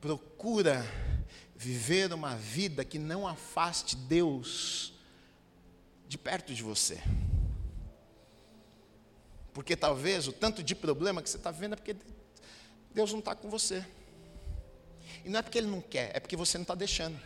Procura 0.00 0.82
viver 1.54 2.10
uma 2.14 2.34
vida 2.36 2.86
que 2.86 2.98
não 2.98 3.28
afaste 3.28 3.96
Deus 3.96 4.94
de 6.08 6.16
perto 6.16 6.54
de 6.54 6.62
você. 6.62 7.02
Porque 9.52 9.76
talvez 9.76 10.26
o 10.26 10.32
tanto 10.32 10.62
de 10.62 10.74
problema 10.74 11.22
que 11.22 11.28
você 11.28 11.36
está 11.36 11.50
vendo 11.50 11.74
é 11.74 11.76
porque 11.76 11.96
Deus 12.94 13.12
não 13.12 13.18
está 13.18 13.34
com 13.34 13.50
você. 13.50 13.84
E 15.22 15.28
não 15.28 15.38
é 15.38 15.42
porque 15.42 15.58
Ele 15.58 15.66
não 15.66 15.82
quer, 15.82 16.16
é 16.16 16.18
porque 16.18 16.34
você 16.34 16.56
não 16.56 16.62
está 16.62 16.74
deixando. 16.74 17.20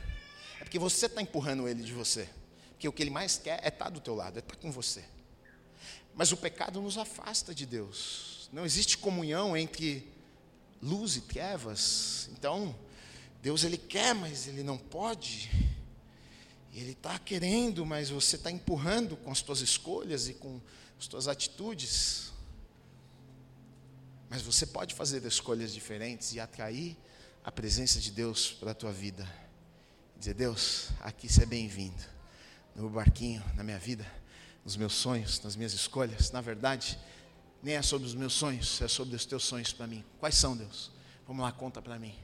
É 0.61 0.65
porque 0.65 0.81
você 0.81 1.07
está 1.07 1.23
empurrando 1.23 1.69
Ele 1.69 1.85
de 1.85 1.93
você. 1.93 2.29
Porque 2.71 2.89
o 2.89 2.93
que 2.93 3.05
Ele 3.05 3.11
mais 3.11 3.39
quer 3.39 3.61
é 3.63 3.69
estar 3.69 3.85
tá 3.85 3.89
do 3.89 4.01
teu 4.01 4.17
lado, 4.17 4.35
é 4.35 4.41
estar 4.41 4.57
tá 4.57 4.61
com 4.61 4.73
você. 4.73 5.05
Mas 6.19 6.33
o 6.33 6.37
pecado 6.37 6.83
nos 6.83 6.99
afasta 6.99 7.55
de 7.55 7.65
Deus. 7.65 8.51
Não 8.53 8.67
existe 8.67 8.99
comunhão 8.99 9.57
entre 9.57 10.05
luz 10.83 11.15
e 11.15 11.21
trevas. 11.21 12.29
Então, 12.33 12.75
Deus 13.41 13.63
ele 13.63 13.79
quer, 13.79 14.17
mas 14.17 14.49
ele 14.49 14.65
não 14.65 14.77
pode. 14.77 15.49
Ele 16.75 16.91
está 16.91 17.21
querendo, 17.21 17.87
mas 17.87 18.11
você 18.11 18.35
está 18.35 18.51
empurrando 18.51 19.17
com 19.17 19.31
as 19.31 19.43
tuas 19.43 19.61
escolhas 19.61 20.27
e 20.27 20.35
com 20.35 20.61
as 20.99 21.07
tuas 21.07 21.29
atitudes. 21.29 22.33
Mas 24.29 24.43
você 24.43 24.67
pode 24.67 24.97
fazer 24.97 25.25
escolhas 25.25 25.73
diferentes 25.73 26.33
e 26.33 26.41
atrair 26.41 26.97
a 27.45 27.53
presença 27.53 28.01
de 28.01 28.11
Deus 28.11 28.51
para 28.51 28.73
a 28.73 28.75
tua 28.75 28.91
vida. 28.91 29.25
Dizer, 30.19 30.35
Deus, 30.35 30.89
aqui 30.99 31.33
você 31.33 31.45
é 31.45 31.47
bem-vindo. 31.47 32.03
No 32.75 32.91
barquinho, 32.91 33.41
na 33.55 33.63
minha 33.63 33.79
vida 33.79 34.18
nos 34.69 34.77
meus 34.77 34.93
sonhos, 34.93 35.41
nas 35.41 35.57
minhas 35.57 35.73
escolhas. 35.73 36.31
Na 36.31 36.43
verdade, 36.43 36.99
nem 37.63 37.77
é 37.77 37.81
sobre 37.81 38.07
os 38.07 38.15
meus 38.15 38.35
sonhos, 38.35 38.83
é 38.83 38.87
sobre 38.87 39.17
os 39.17 39.25
teus 39.25 39.43
sonhos 39.43 39.73
para 39.73 39.87
mim. 39.87 40.05
Quais 40.21 40.35
são, 40.35 40.55
Deus? 40.55 40.91
Vamos 41.27 41.43
lá, 41.43 41.51
conta 41.51 41.81
para 41.81 41.99
mim. 41.99 42.15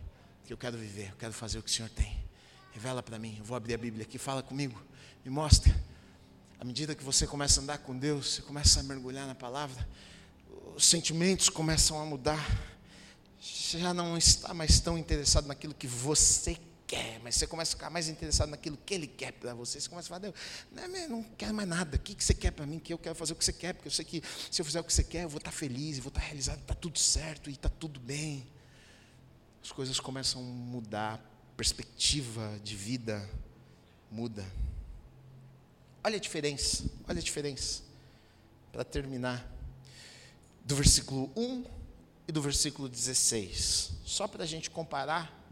Que 0.45 0.53
eu 0.53 0.59
quero 0.59 0.77
viver, 0.77 1.09
eu 1.09 1.17
quero 1.17 1.33
fazer 1.33 1.59
o 1.59 1.63
que 1.63 1.71
o 1.71 1.73
Senhor 1.73 1.89
tem. 1.89 2.23
Revela 2.73 3.03
para 3.03 3.19
mim. 3.19 3.35
Eu 3.39 3.45
vou 3.47 3.57
abrir 3.57 3.73
a 3.73 3.79
Bíblia 3.79 4.05
aqui, 4.05 4.19
fala 4.19 4.43
comigo, 4.43 4.79
me 5.25 5.31
mostra. 5.31 5.75
À 6.61 6.67
medida 6.67 6.95
que 6.95 7.03
você 7.03 7.27
começa 7.27 7.61
a 7.61 7.63
andar 7.63 7.79
com 7.79 7.99
Deus, 7.99 8.35
você 8.35 8.43
começa 8.43 8.79
a 8.79 8.83
mergulhar 8.83 9.27
na 9.27 9.35
palavra, 9.35 9.89
os 10.77 10.85
sentimentos 10.85 11.49
começam 11.49 11.99
a 11.99 12.05
mudar. 12.05 12.47
Você 13.41 13.79
já 13.79 13.95
não 13.95 14.19
está 14.19 14.53
mais 14.53 14.81
tão 14.81 14.99
interessado 14.99 15.47
naquilo 15.47 15.73
que 15.73 15.87
você 15.87 16.59
quer 16.87 17.15
mas 17.25 17.37
você 17.37 17.47
começa 17.47 17.73
a 17.73 17.77
ficar 17.77 17.89
mais 17.89 18.07
interessado 18.07 18.51
naquilo 18.51 18.77
que 18.85 18.93
ele 18.93 19.07
quer 19.07 19.33
para 19.33 19.55
você. 19.55 19.81
Você 19.81 19.89
começa 19.89 20.15
a 20.15 20.21
falar, 20.21 20.33
não, 20.71 20.89
não, 20.89 21.09
não 21.09 21.23
quero 21.39 21.55
mais 21.55 21.67
nada. 21.67 21.97
O 21.97 21.99
que 21.99 22.23
você 22.23 22.35
quer 22.35 22.51
para 22.51 22.67
mim? 22.67 22.79
Que 22.79 22.93
eu 22.93 22.99
quero 22.99 23.15
fazer 23.15 23.33
o 23.33 23.37
que 23.37 23.45
você 23.45 23.53
quer, 23.53 23.73
porque 23.73 23.89
eu 23.89 23.93
sei 23.93 24.05
que 24.05 24.23
se 24.51 24.61
eu 24.61 24.65
fizer 24.65 24.81
o 24.81 24.85
que 24.85 24.93
você 24.93 25.03
quer, 25.03 25.25
eu 25.25 25.29
vou 25.31 25.39
estar 25.39 25.51
feliz, 25.51 25.97
eu 25.97 26.03
vou 26.03 26.11
estar 26.11 26.21
realizado, 26.21 26.61
está 26.61 26.75
tudo 26.75 26.99
certo 26.99 27.49
e 27.49 27.55
está 27.55 27.71
tudo 27.71 27.99
bem. 27.99 28.47
As 29.63 29.73
coisas 29.73 29.99
começam 29.99 30.43
a 30.43 30.45
mudar, 30.45 31.19
perspectiva 31.57 32.61
de 32.63 32.77
vida 32.77 33.27
muda. 34.11 34.45
Olha 36.05 36.17
a 36.17 36.21
diferença, 36.21 36.85
olha 37.09 37.21
a 37.21 37.23
diferença. 37.23 37.83
Para 38.71 38.85
terminar, 38.85 39.51
do 40.63 40.77
versículo 40.77 41.33
1 41.35 41.65
e 42.29 42.33
do 42.33 42.43
versículo 42.43 42.87
16. 42.87 43.93
Só 44.05 44.29
para 44.29 44.43
a 44.45 44.47
gente 44.47 44.69
comparar 44.69 45.44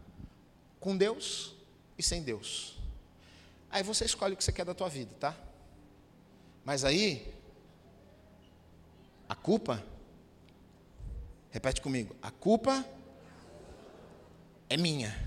com 0.83 0.97
Deus 0.97 1.55
e 1.97 2.03
sem 2.03 2.21
Deus. 2.21 2.77
Aí 3.71 3.81
você 3.81 4.03
escolhe 4.03 4.33
o 4.33 4.37
que 4.37 4.43
você 4.43 4.51
quer 4.51 4.65
da 4.65 4.73
tua 4.73 4.89
vida, 4.89 5.15
tá? 5.17 5.33
Mas 6.65 6.83
aí, 6.83 7.33
a 9.29 9.33
culpa, 9.33 9.81
repete 11.51 11.79
comigo, 11.79 12.13
a 12.21 12.29
culpa 12.29 12.85
é 14.69 14.75
minha. 14.75 15.17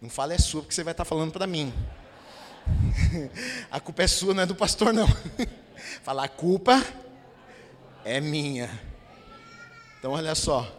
Não 0.00 0.08
fala 0.08 0.32
é 0.32 0.38
sua, 0.38 0.62
porque 0.62 0.74
você 0.74 0.82
vai 0.82 0.92
estar 0.92 1.04
falando 1.04 1.30
para 1.30 1.46
mim. 1.46 1.70
a 3.70 3.78
culpa 3.80 4.02
é 4.02 4.08
sua, 4.08 4.32
não 4.32 4.44
é 4.44 4.46
do 4.46 4.56
pastor, 4.56 4.94
não. 4.94 5.06
Fala, 6.02 6.24
a 6.24 6.28
culpa 6.28 6.82
é 8.02 8.18
minha. 8.18 8.70
Então, 9.98 10.12
olha 10.12 10.34
só. 10.34 10.74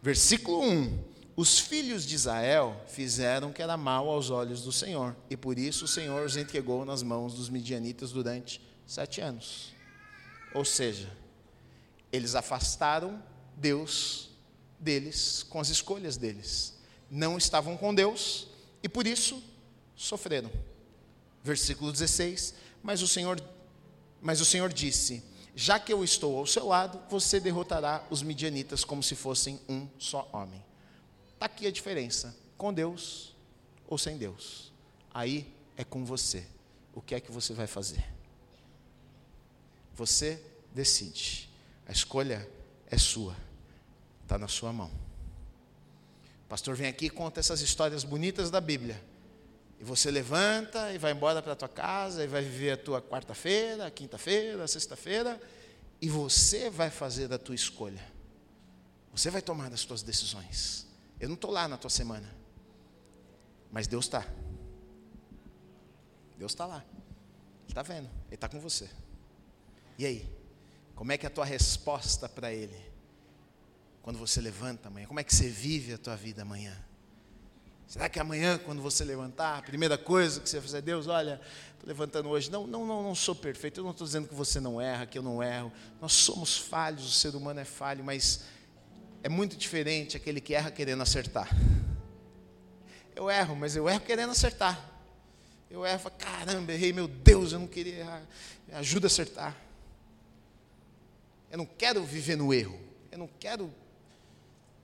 Versículo 0.00 0.62
1 0.62 1.07
os 1.38 1.60
filhos 1.60 2.04
de 2.04 2.16
Israel 2.16 2.84
fizeram 2.88 3.50
o 3.50 3.52
que 3.52 3.62
era 3.62 3.76
mal 3.76 4.08
aos 4.08 4.28
olhos 4.28 4.62
do 4.62 4.72
Senhor, 4.72 5.14
e 5.30 5.36
por 5.36 5.56
isso 5.56 5.84
o 5.84 5.88
Senhor 5.88 6.26
os 6.26 6.36
entregou 6.36 6.84
nas 6.84 7.00
mãos 7.00 7.32
dos 7.32 7.48
midianitas 7.48 8.10
durante 8.10 8.60
sete 8.84 9.20
anos. 9.20 9.72
Ou 10.52 10.64
seja, 10.64 11.08
eles 12.10 12.34
afastaram 12.34 13.22
Deus 13.56 14.30
deles 14.80 15.44
com 15.48 15.60
as 15.60 15.68
escolhas 15.68 16.16
deles. 16.16 16.74
Não 17.08 17.38
estavam 17.38 17.76
com 17.76 17.94
Deus 17.94 18.48
e 18.82 18.88
por 18.88 19.06
isso 19.06 19.40
sofreram. 19.94 20.50
Versículo 21.44 21.92
16: 21.92 22.52
Mas 22.82 23.00
o 23.00 23.06
Senhor, 23.06 23.40
mas 24.20 24.40
o 24.40 24.44
Senhor 24.44 24.72
disse: 24.72 25.22
Já 25.54 25.78
que 25.78 25.92
eu 25.92 26.02
estou 26.02 26.36
ao 26.36 26.48
seu 26.48 26.66
lado, 26.66 27.00
você 27.08 27.38
derrotará 27.38 28.04
os 28.10 28.24
midianitas 28.24 28.84
como 28.84 29.04
se 29.04 29.14
fossem 29.14 29.60
um 29.68 29.86
só 30.00 30.28
homem. 30.32 30.66
Está 31.38 31.46
aqui 31.46 31.68
a 31.68 31.70
diferença: 31.70 32.36
com 32.56 32.74
Deus 32.74 33.32
ou 33.86 33.96
sem 33.96 34.18
Deus. 34.18 34.72
Aí 35.14 35.46
é 35.76 35.84
com 35.84 36.04
você. 36.04 36.44
O 36.92 37.00
que 37.00 37.14
é 37.14 37.20
que 37.20 37.30
você 37.30 37.54
vai 37.54 37.68
fazer? 37.68 38.04
Você 39.94 40.42
decide. 40.74 41.48
A 41.86 41.92
escolha 41.92 42.48
é 42.90 42.98
sua. 42.98 43.36
Está 44.24 44.36
na 44.36 44.48
sua 44.48 44.72
mão. 44.72 44.90
O 46.44 46.48
pastor 46.48 46.74
vem 46.74 46.88
aqui 46.88 47.06
e 47.06 47.10
conta 47.10 47.38
essas 47.38 47.60
histórias 47.60 48.02
bonitas 48.02 48.50
da 48.50 48.60
Bíblia. 48.60 49.00
E 49.78 49.84
você 49.84 50.10
levanta 50.10 50.92
e 50.92 50.98
vai 50.98 51.12
embora 51.12 51.40
para 51.40 51.52
a 51.52 51.56
tua 51.56 51.68
casa 51.68 52.24
e 52.24 52.26
vai 52.26 52.42
viver 52.42 52.72
a 52.72 52.76
tua 52.76 53.00
quarta-feira, 53.00 53.88
quinta-feira, 53.92 54.66
sexta-feira, 54.66 55.40
e 56.02 56.08
você 56.08 56.68
vai 56.68 56.90
fazer 56.90 57.32
a 57.32 57.38
tua 57.38 57.54
escolha. 57.54 58.04
Você 59.12 59.30
vai 59.30 59.40
tomar 59.40 59.72
as 59.72 59.84
tuas 59.84 60.02
decisões. 60.02 60.87
Eu 61.20 61.28
não 61.28 61.34
estou 61.34 61.50
lá 61.50 61.66
na 61.66 61.76
tua 61.76 61.90
semana, 61.90 62.32
mas 63.70 63.86
Deus 63.86 64.04
está. 64.04 64.26
Deus 66.36 66.52
está 66.52 66.66
lá. 66.66 66.84
Ele 67.64 67.68
está 67.68 67.82
vendo, 67.82 68.08
Ele 68.26 68.34
está 68.34 68.48
com 68.48 68.60
você. 68.60 68.88
E 69.98 70.06
aí? 70.06 70.38
Como 70.94 71.12
é 71.12 71.18
que 71.18 71.26
é 71.26 71.28
a 71.28 71.30
tua 71.30 71.44
resposta 71.44 72.28
para 72.28 72.52
Ele? 72.52 72.76
Quando 74.02 74.18
você 74.18 74.40
levanta 74.40 74.88
amanhã, 74.88 75.06
como 75.06 75.20
é 75.20 75.24
que 75.24 75.34
você 75.34 75.48
vive 75.48 75.92
a 75.92 75.98
tua 75.98 76.16
vida 76.16 76.42
amanhã? 76.42 76.76
Será 77.86 78.08
que 78.08 78.20
amanhã, 78.20 78.58
quando 78.58 78.82
você 78.82 79.02
levantar, 79.02 79.58
a 79.58 79.62
primeira 79.62 79.96
coisa 79.96 80.40
que 80.40 80.48
você 80.48 80.60
fazer, 80.60 80.82
Deus, 80.82 81.06
olha, 81.06 81.40
estou 81.72 81.88
levantando 81.88 82.28
hoje. 82.28 82.50
Não, 82.50 82.66
não, 82.66 82.86
não, 82.86 83.02
não 83.02 83.14
sou 83.14 83.34
perfeito. 83.34 83.80
Eu 83.80 83.84
não 83.84 83.92
estou 83.92 84.06
dizendo 84.06 84.28
que 84.28 84.34
você 84.34 84.60
não 84.60 84.80
erra, 84.80 85.06
que 85.06 85.16
eu 85.16 85.22
não 85.22 85.42
erro. 85.42 85.72
Nós 86.00 86.12
somos 86.12 86.56
falhos, 86.58 87.06
o 87.06 87.10
ser 87.10 87.34
humano 87.34 87.60
é 87.60 87.64
falho, 87.64 88.04
mas 88.04 88.44
é 89.22 89.28
muito 89.28 89.56
diferente 89.56 90.16
aquele 90.16 90.40
que 90.40 90.54
erra 90.54 90.70
querendo 90.70 91.02
acertar. 91.02 91.48
Eu 93.14 93.30
erro, 93.30 93.56
mas 93.56 93.74
eu 93.74 93.88
erro 93.88 94.00
querendo 94.00 94.30
acertar. 94.30 94.78
Eu 95.70 95.84
erro, 95.84 95.98
falo, 95.98 96.14
caramba, 96.16 96.72
errei, 96.72 96.92
meu 96.92 97.08
Deus, 97.08 97.52
eu 97.52 97.58
não 97.58 97.66
queria 97.66 97.96
errar. 97.96 98.22
Me 98.66 98.74
ajuda 98.74 99.06
a 99.06 99.08
acertar. 99.08 99.56
Eu 101.50 101.58
não 101.58 101.66
quero 101.66 102.04
viver 102.04 102.36
no 102.36 102.54
erro. 102.54 102.78
Eu 103.10 103.18
não 103.18 103.28
quero 103.38 103.72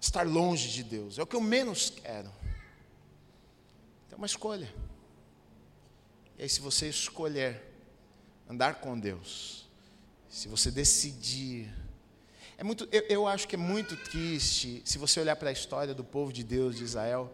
estar 0.01 0.26
longe 0.26 0.68
de 0.70 0.82
Deus. 0.82 1.18
É 1.18 1.22
o 1.22 1.26
que 1.26 1.37
eu 1.37 1.41
menos 1.41 1.91
quero. 1.91 2.30
É 4.11 4.16
uma 4.16 4.26
escolha. 4.26 4.72
E 6.39 6.43
aí, 6.43 6.49
se 6.49 6.61
você 6.61 6.89
escolher 6.89 7.62
andar 8.49 8.76
com 8.76 8.99
Deus, 8.99 9.68
se 10.28 10.49
você 10.49 10.70
decidir. 10.70 11.72
É 12.64 12.66
muito, 12.66 12.88
eu, 12.90 13.02
eu 13.10 13.28
acho 13.28 13.46
que 13.46 13.56
é 13.56 13.58
muito 13.58 13.94
triste 13.94 14.80
se 14.86 14.96
você 14.96 15.20
olhar 15.20 15.36
para 15.36 15.50
a 15.50 15.52
história 15.52 15.92
do 15.92 16.02
povo 16.02 16.32
de 16.32 16.42
Deus, 16.42 16.76
de 16.76 16.82
Israel, 16.82 17.30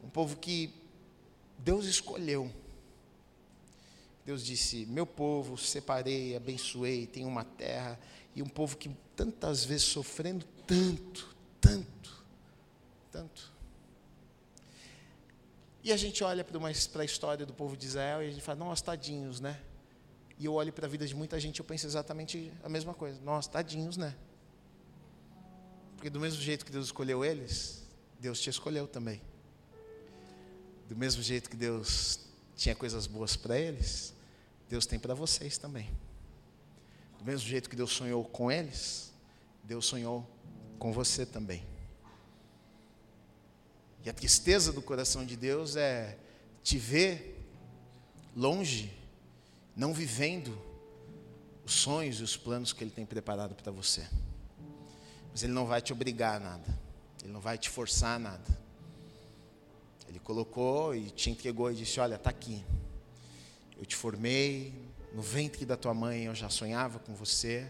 um 0.00 0.08
povo 0.08 0.36
que 0.36 0.72
Deus 1.58 1.86
escolheu. 1.86 2.48
Deus 4.24 4.46
disse: 4.46 4.86
Meu 4.86 5.04
povo, 5.04 5.58
separei, 5.58 6.36
abençoei, 6.36 7.04
tem 7.04 7.26
uma 7.26 7.42
terra, 7.42 7.98
e 8.32 8.42
um 8.42 8.48
povo 8.48 8.76
que 8.76 8.88
tantas 9.16 9.64
vezes 9.64 9.86
sofrendo 9.86 10.46
tanto, 10.68 11.36
tanto, 11.60 12.24
tanto. 13.10 13.52
E 15.82 15.90
a 15.90 15.96
gente 15.96 16.22
olha 16.22 16.44
para 16.44 17.02
a 17.02 17.04
história 17.04 17.44
do 17.44 17.52
povo 17.52 17.76
de 17.76 17.86
Israel 17.86 18.22
e 18.22 18.28
a 18.28 18.30
gente 18.30 18.42
fala, 18.42 18.60
nossa, 18.60 18.84
tadinhos, 18.84 19.40
né? 19.40 19.60
E 20.38 20.44
eu 20.44 20.54
olho 20.54 20.72
para 20.72 20.86
a 20.86 20.88
vida 20.88 21.04
de 21.08 21.14
muita 21.16 21.40
gente 21.40 21.56
e 21.56 21.60
eu 21.60 21.64
penso 21.64 21.88
exatamente 21.88 22.52
a 22.62 22.68
mesma 22.68 22.94
coisa. 22.94 23.20
Nossa, 23.20 23.50
tadinhos, 23.50 23.96
né? 23.96 24.14
Porque 26.00 26.08
do 26.08 26.18
mesmo 26.18 26.40
jeito 26.40 26.64
que 26.64 26.72
Deus 26.72 26.86
escolheu 26.86 27.22
eles, 27.22 27.82
Deus 28.18 28.40
te 28.40 28.48
escolheu 28.48 28.88
também. 28.88 29.20
Do 30.88 30.96
mesmo 30.96 31.22
jeito 31.22 31.50
que 31.50 31.56
Deus 31.58 32.20
tinha 32.56 32.74
coisas 32.74 33.06
boas 33.06 33.36
para 33.36 33.58
eles, 33.58 34.14
Deus 34.66 34.86
tem 34.86 34.98
para 34.98 35.12
vocês 35.12 35.58
também. 35.58 35.90
Do 37.18 37.24
mesmo 37.26 37.46
jeito 37.46 37.68
que 37.68 37.76
Deus 37.76 37.90
sonhou 37.92 38.24
com 38.24 38.50
eles, 38.50 39.12
Deus 39.62 39.84
sonhou 39.84 40.26
com 40.78 40.90
você 40.90 41.26
também. 41.26 41.66
E 44.02 44.08
a 44.08 44.14
tristeza 44.14 44.72
do 44.72 44.80
coração 44.80 45.26
de 45.26 45.36
Deus 45.36 45.76
é 45.76 46.16
te 46.62 46.78
ver 46.78 47.46
longe, 48.34 48.90
não 49.76 49.92
vivendo 49.92 50.58
os 51.62 51.74
sonhos 51.74 52.20
e 52.20 52.22
os 52.22 52.38
planos 52.38 52.72
que 52.72 52.82
Ele 52.82 52.90
tem 52.90 53.04
preparado 53.04 53.54
para 53.54 53.70
você. 53.70 54.08
Mas 55.40 55.44
Ele 55.44 55.54
não 55.54 55.64
vai 55.64 55.80
te 55.80 55.90
obrigar 55.90 56.36
a 56.36 56.38
nada, 56.38 56.78
Ele 57.22 57.32
não 57.32 57.40
vai 57.40 57.56
te 57.56 57.70
forçar 57.70 58.16
a 58.16 58.18
nada. 58.18 58.58
Ele 60.06 60.18
colocou 60.18 60.94
e 60.94 61.08
te 61.10 61.30
entregou 61.30 61.72
e 61.72 61.74
disse: 61.74 61.98
Olha, 61.98 62.16
está 62.16 62.28
aqui. 62.28 62.62
Eu 63.78 63.86
te 63.86 63.96
formei, 63.96 64.74
no 65.14 65.22
ventre 65.22 65.64
da 65.64 65.78
tua 65.78 65.94
mãe 65.94 66.24
eu 66.24 66.34
já 66.34 66.50
sonhava 66.50 66.98
com 66.98 67.14
você. 67.14 67.66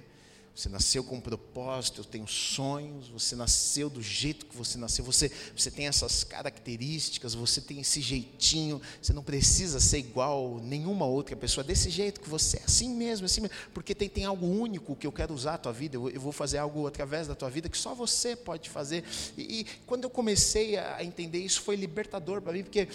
Você 0.55 0.69
nasceu 0.69 1.03
com 1.03 1.17
um 1.17 1.21
propósito, 1.21 2.01
eu 2.01 2.05
tenho 2.05 2.27
sonhos, 2.27 3.09
você 3.09 3.35
nasceu 3.35 3.89
do 3.89 4.03
jeito 4.03 4.45
que 4.45 4.57
você 4.57 4.77
nasceu, 4.77 5.05
você, 5.05 5.31
você 5.57 5.71
tem 5.71 5.87
essas 5.87 6.23
características, 6.23 7.35
você 7.35 7.61
tem 7.61 7.81
esse 7.81 8.01
jeitinho, 8.01 8.83
você 9.01 9.13
não 9.13 9.23
precisa 9.23 9.81
ser 9.81 9.99
igual 9.99 10.61
nenhuma 10.61 11.07
outra 11.07 11.35
pessoa, 11.37 11.65
desse 11.65 11.89
jeito 11.89 12.21
que 12.21 12.29
você 12.29 12.59
é, 12.59 12.65
assim 12.65 12.95
mesmo, 12.95 13.25
assim 13.25 13.41
mesmo, 13.41 13.57
porque 13.73 13.95
tem, 13.95 14.09
tem 14.09 14.25
algo 14.25 14.47
único 14.47 14.97
que 14.97 15.07
eu 15.07 15.13
quero 15.13 15.33
usar 15.33 15.55
a 15.55 15.59
tua 15.59 15.73
vida, 15.73 15.97
eu, 15.97 16.11
eu 16.11 16.21
vou 16.21 16.33
fazer 16.33 16.59
algo 16.59 16.87
através 16.87 17.27
da 17.27 17.35
tua 17.35 17.49
vida 17.49 17.69
que 17.69 17.79
só 17.79 17.95
você 17.95 18.35
pode 18.37 18.69
fazer. 18.69 19.05
E, 19.39 19.61
e 19.61 19.65
quando 19.87 20.05
eu 20.05 20.11
comecei 20.11 20.77
a 20.77 21.03
entender 21.03 21.39
isso, 21.39 21.63
foi 21.63 21.77
libertador 21.77 22.43
para 22.43 22.53
mim, 22.53 22.65
porque, 22.65 22.89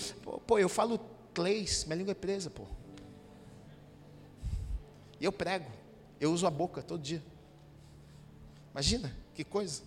pô, 0.46 0.60
eu 0.60 0.70
falo 0.70 1.00
inglês, 1.32 1.84
minha 1.86 1.98
língua 1.98 2.12
é 2.12 2.16
presa, 2.16 2.50
pô. 2.50 2.64
E 5.20 5.26
eu 5.26 5.32
prego, 5.32 5.72
eu 6.20 6.32
uso 6.32 6.46
a 6.46 6.52
boca 6.52 6.82
todo 6.82 7.02
dia. 7.02 7.24
Imagina, 8.76 9.16
que 9.34 9.46
coisa. 9.46 9.84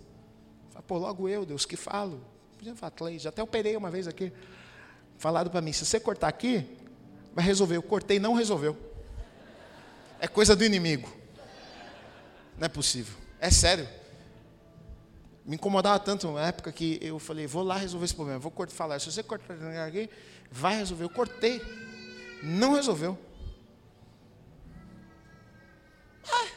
Fala, 0.71 0.81
Pô, 0.81 0.97
logo 0.97 1.29
eu, 1.29 1.45
Deus, 1.45 1.63
que 1.63 1.77
falo. 1.77 2.25
Podia 2.57 2.75
falar, 2.75 3.15
já 3.19 3.29
até 3.29 3.43
operei 3.43 3.77
uma 3.77 3.91
vez 3.91 4.07
aqui. 4.07 4.33
Falaram 5.15 5.51
para 5.51 5.61
mim, 5.61 5.71
se 5.71 5.85
você 5.85 5.99
cortar 5.99 6.27
aqui, 6.27 6.65
vai 7.35 7.45
resolver. 7.45 7.75
Eu 7.75 7.83
cortei, 7.83 8.17
não 8.17 8.33
resolveu. 8.33 8.75
É 10.19 10.27
coisa 10.27 10.55
do 10.55 10.65
inimigo. 10.65 11.07
Não 12.57 12.65
é 12.65 12.67
possível. 12.67 13.15
É 13.39 13.51
sério. 13.51 13.87
Me 15.45 15.55
incomodava 15.55 15.99
tanto 15.99 16.31
na 16.31 16.47
época 16.47 16.71
que 16.71 16.97
eu 16.99 17.19
falei, 17.19 17.45
vou 17.45 17.61
lá 17.61 17.77
resolver 17.77 18.05
esse 18.05 18.15
problema. 18.15 18.39
Vou 18.39 18.51
cortar, 18.51 18.73
falar, 18.73 18.99
se 18.99 19.11
você 19.11 19.21
cortar 19.21 19.53
aqui, 19.85 20.09
vai 20.49 20.77
resolver. 20.77 21.03
Eu 21.03 21.11
cortei. 21.11 21.61
Não 22.41 22.73
resolveu. 22.73 23.15
Ah. 26.27 26.47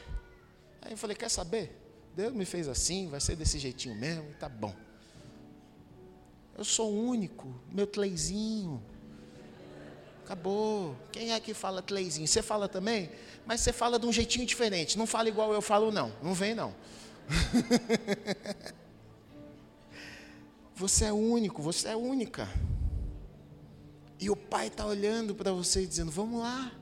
Aí 0.80 0.92
eu 0.92 0.96
falei, 0.96 1.14
quer 1.14 1.28
saber? 1.28 1.81
Deus 2.14 2.34
me 2.34 2.44
fez 2.44 2.68
assim, 2.68 3.08
vai 3.08 3.20
ser 3.20 3.36
desse 3.36 3.58
jeitinho 3.58 3.94
mesmo, 3.94 4.26
tá 4.38 4.48
bom. 4.48 4.74
Eu 6.56 6.64
sou 6.64 6.92
único, 6.92 7.54
meu 7.70 7.86
tleizinho. 7.86 8.82
Acabou. 10.24 10.94
Quem 11.10 11.32
é 11.32 11.40
que 11.40 11.54
fala 11.54 11.80
tleizinho? 11.80 12.28
Você 12.28 12.42
fala 12.42 12.68
também? 12.68 13.10
Mas 13.46 13.60
você 13.60 13.72
fala 13.72 13.98
de 13.98 14.06
um 14.06 14.12
jeitinho 14.12 14.46
diferente. 14.46 14.98
Não 14.98 15.06
fala 15.06 15.28
igual 15.28 15.52
eu 15.52 15.62
falo, 15.62 15.90
não. 15.90 16.12
Não 16.22 16.34
vem, 16.34 16.54
não. 16.54 16.74
você 20.76 21.06
é 21.06 21.12
único, 21.12 21.62
você 21.62 21.88
é 21.88 21.96
única. 21.96 22.48
E 24.20 24.30
o 24.30 24.36
pai 24.36 24.68
está 24.68 24.86
olhando 24.86 25.34
para 25.34 25.52
você 25.52 25.82
e 25.82 25.86
dizendo: 25.86 26.10
Vamos 26.10 26.40
lá. 26.40 26.72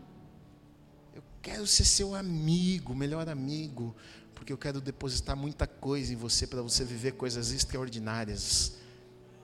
Eu 1.15 1.23
quero 1.41 1.67
ser 1.67 1.85
seu 1.85 2.15
amigo, 2.15 2.95
melhor 2.95 3.29
amigo 3.29 3.95
porque 4.41 4.55
eu 4.55 4.57
quero 4.57 4.81
depositar 4.81 5.37
muita 5.37 5.67
coisa 5.67 6.15
em 6.15 6.17
você 6.17 6.47
para 6.47 6.63
você 6.63 6.83
viver 6.83 7.13
coisas 7.13 7.53
extraordinárias 7.53 8.73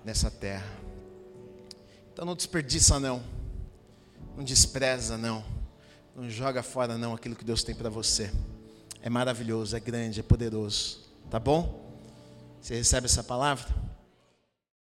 nessa 0.02 0.30
terra. 0.30 0.66
Então 2.10 2.24
não 2.24 2.34
desperdiça 2.34 2.98
não. 2.98 3.22
Não 4.34 4.42
despreza 4.42 5.18
não. 5.18 5.44
Não 6.16 6.30
joga 6.30 6.62
fora 6.62 6.96
não 6.96 7.12
aquilo 7.12 7.36
que 7.36 7.44
Deus 7.44 7.62
tem 7.62 7.74
para 7.74 7.90
você. 7.90 8.32
É 9.02 9.10
maravilhoso, 9.10 9.76
é 9.76 9.80
grande, 9.80 10.20
é 10.20 10.22
poderoso. 10.22 11.00
Tá 11.28 11.38
bom? 11.38 11.94
Você 12.62 12.76
recebe 12.76 13.04
essa 13.04 13.22
palavra? 13.22 13.68